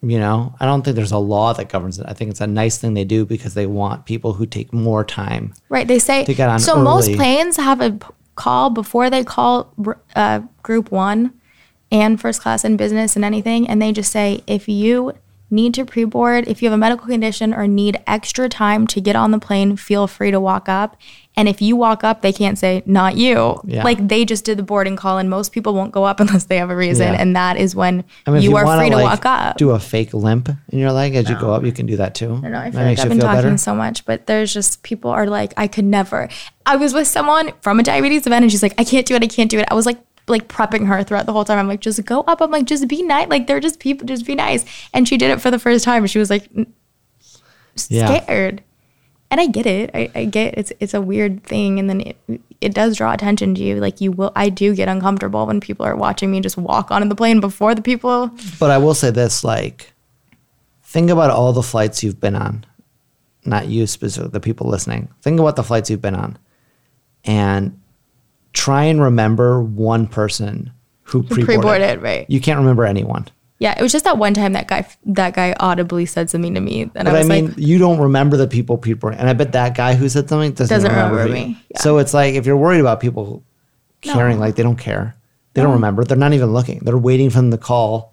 you 0.00 0.18
know, 0.20 0.54
I 0.61 0.66
don't 0.66 0.82
think 0.84 0.94
there's 0.94 1.11
a 1.11 1.18
law 1.18 1.52
that 1.54 1.68
governs 1.70 1.98
it. 1.98 2.06
I 2.09 2.12
think 2.12 2.30
it's 2.30 2.40
a 2.40 2.46
nice 2.46 2.78
thing 2.78 2.94
they 2.94 3.04
do 3.04 3.24
because 3.24 3.54
they 3.54 3.66
want 3.66 4.04
people 4.04 4.34
who 4.34 4.46
take 4.46 4.72
more 4.72 5.02
time. 5.02 5.54
Right. 5.68 5.88
They 5.88 5.98
say 5.98 6.24
To 6.24 6.34
get 6.34 6.48
on 6.48 6.61
so. 6.61 6.76
Most 6.76 7.12
planes 7.14 7.56
have 7.56 7.80
a 7.80 7.98
call 8.36 8.70
before 8.70 9.11
they 9.11 9.24
call 9.24 9.72
uh, 10.14 10.42
Group 10.62 10.92
One 10.92 11.32
and 11.90 12.20
first 12.20 12.42
class 12.42 12.62
and 12.64 12.78
business 12.78 13.16
and 13.16 13.24
anything, 13.24 13.68
and 13.68 13.82
they 13.82 13.90
just 13.90 14.12
say 14.12 14.44
if 14.46 14.68
you 14.68 15.14
need 15.51 15.74
to 15.74 15.84
pre-board, 15.84 16.46
if 16.46 16.62
you 16.62 16.68
have 16.68 16.74
a 16.74 16.78
medical 16.78 17.07
condition 17.07 17.55
or 17.55 17.66
need 17.66 18.01
extra 18.07 18.49
time 18.49 18.86
to 18.88 19.01
get 19.01 19.16
on 19.16 19.30
the 19.30 19.38
plane, 19.38 19.76
feel 19.76 20.07
free 20.07 20.30
to 20.30 20.40
walk 20.40 20.68
up. 20.68 20.96
And 21.36 21.49
if 21.49 21.62
you 21.62 21.76
walk 21.76 22.03
up, 22.03 22.20
they 22.20 22.32
can't 22.32 22.59
say 22.59 22.82
not 22.84 23.16
you. 23.16 23.61
Yeah. 23.64 23.84
Like 23.84 24.09
they 24.09 24.24
just 24.24 24.44
did 24.44 24.59
the 24.59 24.64
boarding 24.64 24.96
call, 24.96 25.18
and 25.18 25.30
most 25.30 25.53
people 25.53 25.72
won't 25.72 25.92
go 25.92 26.03
up 26.05 26.18
unless 26.24 26.44
they 26.44 26.57
have 26.59 26.68
a 26.68 26.74
reason, 26.76 27.12
Yeah. 27.14 27.20
and 27.20 27.36
that 27.36 27.57
is 27.57 27.76
when 27.76 28.05
I 28.26 28.30
mean, 28.30 28.38
if 28.38 28.44
you, 28.44 28.57
are 28.57 28.64
wanna, 28.64 28.80
free 28.80 28.90
to 28.90 28.96
like, 28.96 29.05
walk 29.05 29.24
up. 29.24 29.57
Do 29.57 29.70
a 29.70 29.78
fake 29.78 30.12
limp 30.14 30.49
in 30.70 30.78
your 30.80 30.90
leg 30.90 31.14
as 31.14 31.28
you 31.30 31.38
go 31.38 31.53
up. 31.55 31.64
You 31.64 31.70
can 31.72 31.86
do 31.86 31.96
that 31.99 32.14
too. 32.16 32.26
I 32.26 32.40
don't 32.40 32.53
know. 32.53 32.59
I 32.59 32.70
feel 32.72 32.80
like 32.82 32.99
I've 32.99 33.09
been 33.09 33.20
talking 33.20 33.42
better. 33.42 33.57
so 33.59 33.74
much, 33.74 34.05
but 34.05 34.26
there's 34.26 34.53
just 34.53 34.82
people 34.82 35.11
are 35.12 35.26
like, 35.28 35.55
I 35.57 35.68
could 35.68 35.84
never. 35.84 36.28
I 36.66 36.76
was 36.76 36.92
with 36.92 37.07
someone 37.07 37.53
from 37.61 37.78
a 37.78 37.82
diabetes 37.84 38.26
event, 38.26 38.42
and 38.42 38.51
she's 38.51 38.62
like, 38.62 38.74
I 38.76 38.84
can't 38.84 39.07
do 39.07 39.14
it. 39.14 39.22
I 39.22 39.28
can't 39.28 39.51
do 39.51 39.59
it. 39.61 39.68
I 39.70 39.74
was 39.74 39.86
like, 39.86 39.99
like 40.29 40.49
prepping 40.49 40.87
her 40.87 41.03
throughout 41.03 41.26
the 41.26 41.33
whole 41.33 41.45
time. 41.45 41.59
I'm 41.59 41.68
like, 41.68 41.81
just 41.81 42.05
go 42.05 42.20
up. 42.22 42.41
I'm 42.41 42.51
like, 42.51 42.64
just 42.66 42.87
be 42.89 43.03
nice. 43.03 43.29
Like 43.29 43.47
they're 43.47 43.61
just 43.61 43.81
people. 43.81 44.07
Just 44.07 44.26
be 44.26 44.35
nice. 44.35 44.64
And 44.93 45.07
she 45.09 45.16
did 45.16 45.31
it 45.31 45.41
for 45.41 45.51
the 45.51 45.59
first 45.59 45.85
time. 45.85 46.07
She 46.07 46.18
was 46.18 46.31
like, 46.31 46.49
n- 46.57 46.72
Yeah. 47.89 48.20
scared. 48.22 48.62
And 49.31 49.41
I 49.43 49.47
get 49.47 49.66
it. 49.66 49.91
I, 49.93 50.11
I 50.14 50.24
get 50.24 50.55
it's 50.57 50.72
it's 50.81 50.95
a 50.95 51.03
weird 51.03 51.45
thing, 51.45 51.79
and 51.79 51.89
then 51.91 52.01
it 52.01 52.16
it 52.62 52.72
does 52.74 52.97
draw 52.97 53.12
attention 53.12 53.55
to 53.57 53.61
you. 53.62 53.76
Like 53.76 54.01
you 54.01 54.11
will. 54.11 54.33
I 54.35 54.49
do 54.49 54.74
get 54.74 54.89
uncomfortable 54.89 55.47
when 55.47 55.61
people 55.61 55.85
are 55.85 55.95
watching 55.95 56.31
me 56.31 56.41
just 56.41 56.57
walk 56.57 56.91
onto 56.91 57.07
the 57.09 57.14
plane 57.14 57.39
before 57.41 57.74
the 57.74 57.83
people. 57.83 58.31
But 58.59 58.70
I 58.70 58.79
will 58.79 58.95
say 58.95 59.11
this: 59.11 59.45
like, 59.45 59.93
think 60.83 61.11
about 61.11 61.29
all 61.29 61.53
the 61.53 61.62
flights 61.62 62.03
you've 62.03 62.18
been 62.18 62.37
on. 62.37 62.64
Not 63.45 63.66
you 63.68 63.87
specifically, 63.87 64.31
the 64.33 64.41
people 64.41 64.66
listening. 64.66 65.09
Think 65.20 65.39
about 65.41 65.57
the 65.57 65.62
flights 65.62 65.91
you've 65.91 66.01
been 66.01 66.14
on, 66.16 66.39
and 67.26 67.79
try 68.53 68.84
and 68.84 69.03
remember 69.03 69.62
one 69.62 70.07
person 70.07 70.72
who 71.03 71.22
pre-boarded. 71.22 71.46
pre-boarded, 71.46 72.03
right. 72.03 72.26
You 72.28 72.40
can't 72.40 72.59
remember 72.59 72.84
anyone. 72.84 73.26
Yeah, 73.61 73.74
it 73.76 73.82
was 73.82 73.90
just 73.90 74.05
that 74.05 74.18
one 74.18 74.34
time 74.34 74.53
that 74.53 74.68
guy 74.68 74.86
that 75.07 75.34
guy 75.34 75.53
audibly 75.59 76.07
said 76.07 76.30
something 76.30 76.55
to 76.55 76.61
me, 76.61 76.82
and 76.82 76.92
But 76.92 77.09
I 77.09 77.20
I, 77.20 77.24
mean, 77.24 77.46
like, 77.49 77.59
you 77.59 77.78
don't 77.78 77.99
remember 77.99 78.36
the 78.36 78.46
people 78.46 78.78
people, 78.78 79.09
and 79.09 79.28
I 79.28 79.32
bet 79.32 79.51
that 79.53 79.76
guy 79.76 79.94
who 79.94 80.09
said 80.09 80.28
something 80.28 80.53
doesn't, 80.53 80.72
Doesn't 80.72 80.90
remember, 80.90 81.16
remember 81.16 81.34
me, 81.34 81.64
yeah. 81.70 81.80
So 81.80 81.99
it's 81.99 82.14
like 82.14 82.34
if 82.34 82.46
you're 82.46 82.57
worried 82.57 82.80
about 82.80 83.01
people 83.01 83.42
caring, 84.01 84.36
No. 84.36 84.42
like 84.42 84.55
they 84.55 84.62
don't 84.62 84.76
care, 84.78 85.16
they 85.55 85.62
don't 85.62 85.72
remember. 85.72 86.05
They're 86.05 86.16
not 86.16 86.34
even 86.34 86.53
looking. 86.53 86.78
They're 86.84 86.96
waiting 86.96 87.30
for 87.30 87.38
them 87.38 87.51
to 87.51 87.59
call 87.59 88.12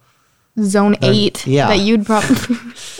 zone 0.64 0.96
eight 1.04 1.46
yeah. 1.46 1.68
that 1.68 1.78
you'd 1.80 2.08
probably 2.08 2.38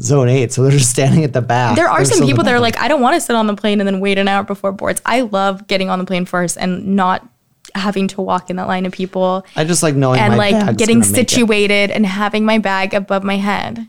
zone 0.00 0.28
eight, 0.28 0.52
so 0.52 0.62
they're 0.62 0.72
just 0.72 0.90
standing 0.90 1.24
at 1.24 1.32
the 1.32 1.40
back. 1.42 1.76
there 1.76 1.88
are 1.88 1.98
They're 2.04 2.16
some 2.16 2.26
people 2.26 2.44
that 2.44 2.54
are 2.54 2.60
like 2.60 2.78
i 2.78 2.86
don't 2.88 3.00
want 3.00 3.14
to 3.14 3.20
sit 3.20 3.34
on 3.36 3.46
the 3.46 3.54
plane 3.56 3.80
and 3.80 3.86
then 3.86 4.00
wait 4.00 4.18
an 4.18 4.28
hour 4.28 4.44
before 4.44 4.72
boards. 4.72 5.00
I 5.04 5.22
love 5.22 5.66
getting 5.66 5.90
on 5.90 5.98
the 5.98 6.04
plane 6.04 6.24
first 6.24 6.56
and 6.58 6.94
not 6.96 7.26
having 7.74 8.08
to 8.08 8.22
walk 8.22 8.48
in 8.48 8.56
that 8.56 8.66
line 8.68 8.86
of 8.86 8.92
people. 8.92 9.44
I 9.56 9.64
just 9.64 9.82
like 9.82 9.94
knowing 9.94 10.20
and 10.20 10.36
like 10.36 10.52
getting 10.78 11.00
gonna 11.00 11.10
make 11.12 11.20
it. 11.20 11.30
situated 11.30 11.90
and 11.90 12.06
having 12.06 12.44
my 12.44 12.58
bag 12.58 12.94
above 12.94 13.22
my 13.24 13.36
head. 13.36 13.86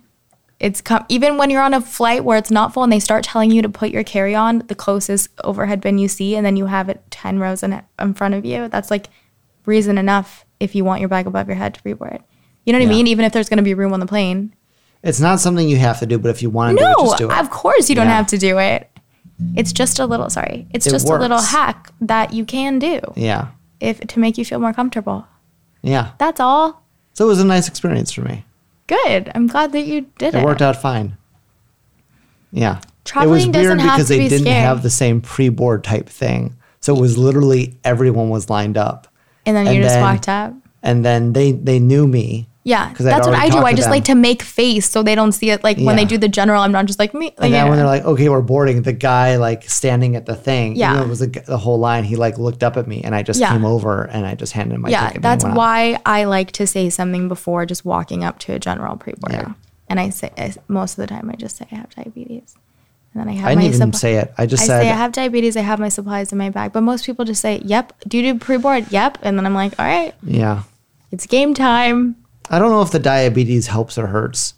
It's 0.60 0.82
com- 0.82 1.06
even 1.08 1.38
when 1.38 1.50
you're 1.50 1.62
on 1.62 1.74
a 1.74 1.80
flight 1.80 2.26
where 2.26 2.38
it's 2.38 2.52
not 2.52 2.74
full 2.74 2.84
and 2.84 2.92
they 2.92 3.00
start 3.00 3.24
telling 3.24 3.50
you 3.52 3.62
to 3.62 3.70
put 3.70 3.92
your 3.92 4.04
carry-on 4.04 4.64
the 4.68 4.76
closest 4.76 5.30
overhead 5.46 5.80
bin 5.80 5.98
you 5.98 6.10
see 6.10 6.36
and 6.36 6.46
then 6.46 6.58
you 6.58 6.66
have 6.66 6.90
it 6.90 7.02
10 7.12 7.40
rows 7.40 7.64
in, 7.64 7.82
in 7.98 8.14
front 8.14 8.34
of 8.34 8.44
you 8.44 8.68
that's 8.68 8.92
like 8.92 9.08
reason 9.66 9.98
enough 9.98 10.44
if 10.60 10.76
you 10.76 10.84
want 10.84 11.00
your 11.00 11.08
bag 11.08 11.26
above 11.28 11.48
your 11.48 11.56
head 11.56 11.74
to 11.76 11.82
pre-board 11.82 12.22
you 12.66 12.74
know 12.74 12.80
what 12.80 12.84
Yeah. 12.84 12.90
i 12.92 12.96
mean? 12.98 13.08
Even 13.08 13.24
if 13.24 13.32
there's 13.32 13.48
going 13.48 13.58
to 13.58 13.64
be 13.64 13.74
room 13.74 13.94
on 13.94 14.02
the 14.02 14.06
plane 14.06 14.54
It's 15.04 15.20
not 15.22 15.40
something 15.40 15.68
you 15.70 15.78
have 15.78 16.00
to 16.00 16.06
do, 16.06 16.18
but 16.20 16.30
if 16.30 16.42
you 16.42 16.50
want 16.50 16.78
to 16.78 16.84
do 16.84 16.90
it, 16.90 16.94
no 16.98 17.06
just 17.06 17.18
do 17.18 17.30
it. 17.32 17.38
of 17.38 17.50
course 17.50 17.90
you 17.90 17.96
don't 17.96 18.08
Yeah. 18.08 18.18
have 18.18 18.28
to 18.28 18.38
do 18.38 18.58
it 18.60 18.90
it's 19.56 19.72
just 19.72 20.00
a 20.00 20.06
little 20.06 20.30
sorry 20.30 20.68
it's 20.72 20.86
It 20.86 20.90
just 20.90 21.08
a 21.08 21.16
little 21.16 21.40
hack 21.42 21.92
that 22.02 22.34
you 22.34 22.44
can 22.44 22.78
do 22.78 23.00
Yeah, 23.16 23.48
if 23.80 24.00
to 24.02 24.20
make 24.20 24.38
you 24.38 24.44
feel 24.44 24.60
more 24.60 24.74
comfortable 24.74 25.26
yeah. 25.82 26.12
that's 26.18 26.42
all 26.42 26.84
So 27.14 27.24
it 27.24 27.30
was 27.30 27.40
a 27.40 27.46
nice 27.46 27.70
experience 27.70 28.12
for 28.12 28.22
me. 28.24 28.44
good 28.88 29.32
i'm 29.34 29.48
glad 29.48 29.72
that 29.72 29.86
you 29.88 30.02
did 30.18 30.36
it 30.36 30.40
It 30.42 30.44
worked 30.46 30.62
out 30.62 30.76
fine. 30.82 31.16
Yeah. 32.52 32.82
Traveling 33.06 33.30
it 33.30 33.34
was 33.34 33.46
doesn't 33.54 33.78
weird 33.78 33.82
have 33.82 33.98
because 33.98 34.08
they 34.10 34.20
be 34.20 34.28
didn't 34.28 34.46
scary. 34.48 34.60
have 34.62 34.84
the 34.84 34.90
same 34.90 35.22
pre-board 35.22 35.84
type 35.84 36.10
thing. 36.10 36.56
So 36.82 36.96
it 36.96 37.00
was 37.00 37.18
literally 37.18 37.76
everyone 37.84 38.30
was 38.30 38.50
lined 38.50 38.78
up. 38.78 39.08
And 39.46 39.56
then 39.56 39.68
And 39.68 39.76
you 39.76 39.84
just 39.84 40.00
walked 40.00 40.28
up. 40.28 40.54
And 40.84 41.04
then 41.06 41.34
they 41.34 41.52
they 41.52 41.80
knew 41.80 42.08
me. 42.08 42.48
Yeah, 42.70 42.94
that's 42.94 43.28
what 43.28 43.36
I 43.36 43.50
do. 43.50 43.58
I 43.60 43.74
just 43.74 43.86
them. 43.88 43.92
like 43.92 44.06
to 44.06 44.16
make 44.16 44.42
face 44.44 44.90
so 44.90 45.02
they 45.04 45.16
don't 45.16 45.32
see 45.32 45.50
it. 45.50 45.64
Like 45.64 45.78
when 45.88 45.96
they 45.96 46.06
do 46.06 46.18
the 46.18 46.28
general, 46.40 46.62
I'm 46.62 46.72
not 46.72 46.86
just 46.86 47.00
like 47.00 47.14
me. 47.14 47.28
Like, 47.28 47.36
And 47.46 47.54
then 47.54 47.66
yeah. 47.66 47.70
when 47.70 47.78
they're 47.80 47.86
like, 47.96 48.06
okay, 48.06 48.30
we're 48.30 48.42
boarding, 48.54 48.84
the 48.84 48.94
guy 48.94 49.38
like 49.38 49.62
standing 49.70 50.16
at 50.16 50.26
the 50.26 50.36
thing, 50.36 50.76
Yeah. 50.76 51.02
it 51.04 51.08
was 51.08 51.20
the, 51.20 51.28
the 51.48 51.58
whole 51.58 51.80
line, 51.80 52.04
he 52.04 52.16
like 52.16 52.38
looked 52.38 52.64
up 52.64 52.78
at 52.78 52.86
me 52.88 53.02
and 53.04 53.16
I 53.16 53.24
just 53.24 53.40
Yeah. 53.40 53.52
came 53.52 53.66
over 53.66 54.04
and 54.04 54.26
I 54.26 54.36
just 54.36 54.54
handed 54.54 54.76
him 54.76 54.82
my 54.82 54.90
yeah, 54.90 55.12
that's 55.20 55.44
out. 55.46 55.56
why 55.58 56.00
I 56.06 56.26
like 56.26 56.52
to 56.54 56.68
say 56.68 56.90
something 56.90 57.28
before 57.28 57.66
just 57.66 57.84
walking 57.86 58.24
up 58.24 58.38
to 58.40 58.54
a 58.54 58.60
general 58.60 58.96
pre-board. 58.98 59.34
Yeah. 59.34 59.54
And 59.90 60.00
I 60.00 60.10
say 60.12 60.30
I, 60.38 60.54
most 60.68 60.92
of 60.98 61.02
the 61.04 61.08
time 61.08 61.30
I 61.30 61.36
just 61.36 61.58
say 61.58 61.66
I 61.72 61.76
have 61.76 61.90
diabetes, 61.96 62.56
and 63.14 63.22
then 63.22 63.28
I 63.28 63.34
have 63.38 63.50
I 63.50 63.56
my 63.56 63.62
didn't 63.62 63.76
even 63.76 63.92
supp- 63.92 63.96
say 63.96 64.16
it. 64.18 64.32
I 64.38 64.46
just 64.46 64.62
I 64.64 64.68
said, 64.68 64.82
say 64.84 64.90
I 64.92 64.94
have 64.94 65.12
diabetes. 65.14 65.58
I 65.58 65.62
have 65.62 65.80
my 65.80 65.90
supplies 65.90 66.32
in 66.32 66.38
my 66.38 66.52
bag. 66.52 66.74
But 66.74 66.82
most 66.82 67.06
people 67.08 67.26
just 67.26 67.42
say, 67.42 67.60
"Yep." 67.66 67.94
Do 68.08 68.18
you 68.20 68.34
do 68.34 68.40
pre-board? 68.40 68.92
Yep. 68.92 69.18
And 69.24 69.36
then 69.36 69.48
I'm 69.48 69.56
like, 69.56 69.74
"All 69.80 69.86
right, 69.88 70.14
yeah. 70.24 70.62
it's 71.12 71.26
game 71.26 71.56
time." 71.56 72.16
I 72.50 72.60
don't 72.60 72.72
know 72.72 72.82
if 72.82 72.92
the 72.92 73.00
diabetes 73.00 73.68
helps 73.68 73.98
or 73.98 74.08
hurts. 74.08 74.56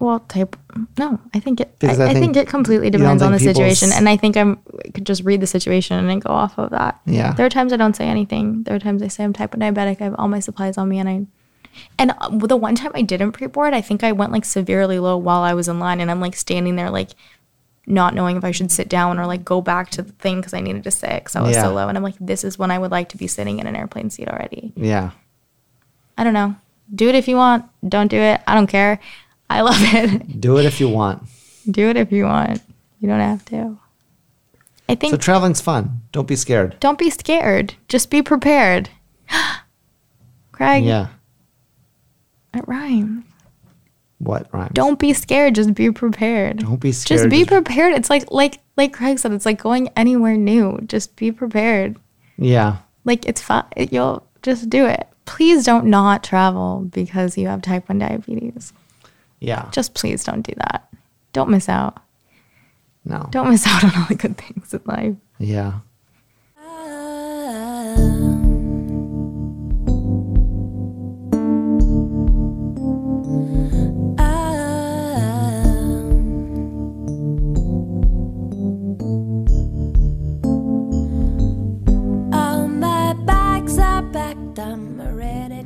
Well, 0.00 0.18
type 0.20 0.56
no. 0.98 1.20
I 1.32 1.38
think 1.38 1.60
it. 1.60 1.74
I, 1.82 1.86
I 1.86 1.90
I, 1.90 1.96
think, 2.12 2.18
think- 2.18 2.36
it 2.36 2.48
completely 2.48 2.90
depends 2.90 3.22
on 3.22 3.30
the 3.32 3.38
think 3.38 3.54
situation, 3.54 3.90
and 3.92 4.08
I 4.08 4.16
think 4.16 4.36
I'm 4.36 4.56
could 4.94 5.06
just 5.06 5.22
read 5.22 5.40
the 5.40 5.46
situation 5.46 5.96
and 5.98 6.08
then 6.08 6.18
go 6.18 6.30
off 6.30 6.58
of 6.58 6.70
that. 6.70 7.00
Yeah. 7.06 7.32
There 7.34 7.46
are 7.46 7.50
times 7.50 7.72
I 7.72 7.76
don't 7.76 7.94
say 7.94 8.06
anything. 8.08 8.64
There 8.64 8.74
are 8.74 8.80
times 8.80 9.00
I 9.02 9.08
say 9.08 9.22
I'm 9.22 9.32
type 9.32 9.54
1 9.56 9.60
diabetic. 9.60 10.00
I 10.00 10.04
have 10.04 10.14
all 10.18 10.26
my 10.28 10.40
supplies 10.40 10.76
on 10.78 10.88
me, 10.88 10.98
and 10.98 11.08
I. 11.08 11.26
And 11.98 12.12
uh, 12.20 12.28
the 12.46 12.56
one 12.56 12.74
time 12.74 12.90
I 12.94 13.02
didn't 13.02 13.32
pre-board, 13.32 13.74
I 13.74 13.80
think 13.80 14.02
I 14.04 14.12
went 14.12 14.32
like 14.32 14.44
severely 14.44 14.98
low 14.98 15.16
while 15.16 15.42
I 15.42 15.54
was 15.54 15.68
in 15.68 15.78
line, 15.78 16.00
and 16.00 16.10
I'm 16.10 16.20
like 16.20 16.34
standing 16.36 16.74
there 16.76 16.90
like 16.90 17.10
not 17.86 18.14
knowing 18.14 18.36
if 18.36 18.44
I 18.44 18.50
should 18.50 18.70
sit 18.72 18.88
down 18.88 19.18
or 19.18 19.26
like 19.26 19.44
go 19.44 19.60
back 19.60 19.90
to 19.90 20.02
the 20.02 20.12
thing 20.12 20.40
because 20.40 20.52
I 20.54 20.60
needed 20.60 20.84
to 20.84 20.90
sit 20.90 21.14
because 21.14 21.36
I 21.36 21.42
was 21.42 21.54
Yeah. 21.54 21.62
so 21.62 21.74
low, 21.74 21.86
and 21.88 21.96
I'm 21.96 22.02
like, 22.02 22.16
this 22.20 22.42
is 22.44 22.58
when 22.58 22.70
I 22.72 22.78
would 22.78 22.90
like 22.90 23.08
to 23.10 23.16
be 23.16 23.26
sitting 23.28 23.58
in 23.60 23.66
an 23.68 23.76
airplane 23.76 24.10
seat 24.10 24.28
already. 24.28 24.72
Yeah. 24.76 25.10
I 26.18 26.24
don't 26.24 26.34
know. 26.34 26.56
Do 26.94 27.08
it 27.08 27.14
if 27.14 27.26
you 27.28 27.36
want. 27.36 27.64
Don't 27.88 28.08
do 28.08 28.18
it. 28.18 28.40
I 28.46 28.54
don't 28.54 28.66
care. 28.66 28.98
I 29.48 29.60
love 29.62 29.76
it. 29.80 30.40
Do 30.40 30.58
it 30.58 30.64
if 30.66 30.80
you 30.80 30.88
want. 30.88 31.22
Do 31.70 31.88
it 31.90 31.96
if 31.96 32.10
you 32.10 32.24
want. 32.24 32.60
You 33.00 33.08
don't 33.08 33.20
have 33.20 33.44
to. 33.46 33.78
I 34.88 34.94
think 34.96 35.12
So 35.12 35.16
traveling's 35.16 35.60
fun. 35.60 36.02
Don't 36.12 36.26
be 36.28 36.36
scared. 36.36 36.76
don't 36.80 36.98
be 36.98 37.08
scared. 37.10 37.74
Just 37.88 38.10
be 38.10 38.20
prepared. 38.22 38.90
Craig, 40.52 40.84
Yeah. 40.84 41.08
it 42.54 42.66
rhymes. 42.66 43.24
What 44.18 44.48
rhymes? 44.52 44.70
Don't 44.74 44.98
be 44.98 45.12
scared. 45.12 45.54
Just 45.54 45.74
be 45.74 45.90
prepared. 45.90 46.58
Don't 46.58 46.80
be 46.80 46.92
scared. 46.92 47.18
Just 47.20 47.30
be 47.30 47.44
prepared. 47.44 47.94
It's 47.94 48.08
like 48.10 48.30
like 48.30 48.60
like 48.76 48.92
Craig 48.92 49.18
said. 49.18 49.32
It's 49.32 49.46
like 49.46 49.60
going 49.60 49.88
anywhere 49.96 50.36
new. 50.36 50.78
Just 50.86 51.16
be 51.16 51.32
prepared. 51.32 51.96
Yeah. 52.38 52.76
Like 53.04 53.26
it's 53.26 53.40
fine. 53.42 53.64
You'll 53.76 54.24
just 54.42 54.70
do 54.70 54.86
it. 54.86 55.08
Please 55.32 55.64
don't 55.64 55.86
not 55.86 56.22
travel 56.22 56.80
because 56.92 57.38
you 57.38 57.48
have 57.48 57.62
type 57.62 57.88
one 57.88 57.98
diabetes. 57.98 58.74
Yeah. 59.40 59.70
Just 59.72 59.94
please 59.94 60.24
don't 60.24 60.42
do 60.42 60.52
that. 60.58 60.92
Don't 61.32 61.48
miss 61.48 61.70
out. 61.70 62.02
no. 63.06 63.28
Don't 63.30 63.48
miss 63.48 63.66
out 63.66 63.82
on 63.82 63.92
all 63.96 64.06
the 64.08 64.14
good 64.14 64.36
things 64.36 64.74
in 64.74 64.82
life. 64.84 65.16
Yeah. 65.38 65.78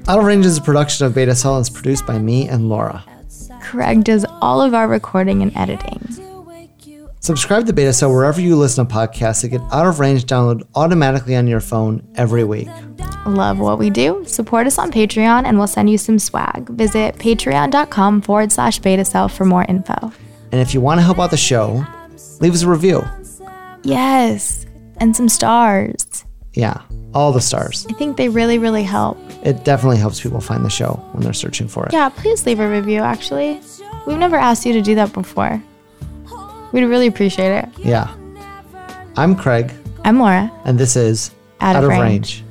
Of 0.08 0.24
Range 0.24 0.46
is 0.46 0.58
a 0.58 0.62
production 0.62 1.06
of 1.06 1.14
Beta 1.14 1.34
Cell 1.34 1.56
and 1.56 1.62
is 1.62 1.70
produced 1.70 2.06
by 2.06 2.18
me 2.18 2.48
and 2.48 2.68
Laura. 2.68 3.04
Craig 3.60 4.04
does 4.04 4.24
all 4.40 4.62
of 4.62 4.74
our 4.74 4.86
recording 4.86 5.42
and 5.42 5.54
editing. 5.56 5.98
to 6.14 6.40
wake 6.42 6.86
you 6.86 7.10
Subscribe 7.20 7.66
to 7.66 7.72
Beta 7.72 7.92
Cell 7.92 8.12
wherever 8.12 8.40
you 8.40 8.56
listen 8.56 8.86
to 8.86 8.94
podcasts 8.94 9.40
to 9.40 9.48
get 9.48 9.60
Out 9.72 9.86
of 9.86 9.98
Range 9.98 10.24
download 10.24 10.62
automatically 10.76 11.34
on 11.34 11.48
your 11.48 11.60
phone 11.60 12.06
every 12.14 12.44
week. 12.44 12.68
Love 13.26 13.58
what 13.58 13.78
we 13.78 13.90
do? 13.90 14.24
Support 14.26 14.68
us 14.68 14.78
on 14.78 14.92
Patreon 14.92 15.44
and 15.44 15.58
we'll 15.58 15.66
send 15.66 15.90
you 15.90 15.98
some 15.98 16.18
swag. 16.20 16.68
Visit 16.68 17.16
patreon.com 17.16 18.22
forward 18.22 18.52
slash 18.52 18.78
beta 18.78 19.04
cell 19.04 19.28
for 19.28 19.44
more 19.44 19.64
info. 19.68 20.12
And 20.52 20.60
if 20.60 20.72
you 20.72 20.80
want 20.80 20.98
to 20.98 21.02
help 21.02 21.18
out 21.18 21.32
the 21.32 21.36
show, 21.36 21.84
leave 22.40 22.54
us 22.54 22.62
a 22.62 22.68
review. 22.68 23.02
Yes, 23.82 24.64
and 24.98 25.16
some 25.16 25.28
stars. 25.28 26.24
Yeah, 26.56 26.80
all 27.14 27.32
the 27.32 27.40
stars. 27.40 27.86
I 27.90 27.92
think 27.92 28.16
they 28.16 28.28
really, 28.28 28.58
really 28.58 28.82
help. 28.82 29.18
It 29.44 29.64
definitely 29.64 29.98
helps 29.98 30.20
people 30.20 30.40
find 30.40 30.64
the 30.64 30.70
show 30.70 30.94
when 31.12 31.22
they're 31.22 31.32
searching 31.34 31.68
for 31.68 31.86
it. 31.86 31.92
Yeah, 31.92 32.08
please 32.08 32.46
leave 32.46 32.60
a 32.60 32.68
review 32.68 33.00
actually. 33.00 33.60
We've 34.06 34.18
never 34.18 34.36
asked 34.36 34.64
you 34.64 34.72
to 34.72 34.82
do 34.82 34.94
that 34.94 35.12
before. 35.12 35.62
We'd 36.72 36.84
really 36.84 37.06
appreciate 37.06 37.52
it. 37.52 37.68
Yeah. 37.78 38.12
I'm 39.16 39.36
Craig, 39.36 39.72
I'm 40.04 40.18
Laura. 40.18 40.50
and 40.64 40.78
this 40.78 40.96
is 40.96 41.30
Out 41.60 41.76
of 41.76 41.88
Range. 41.88 42.42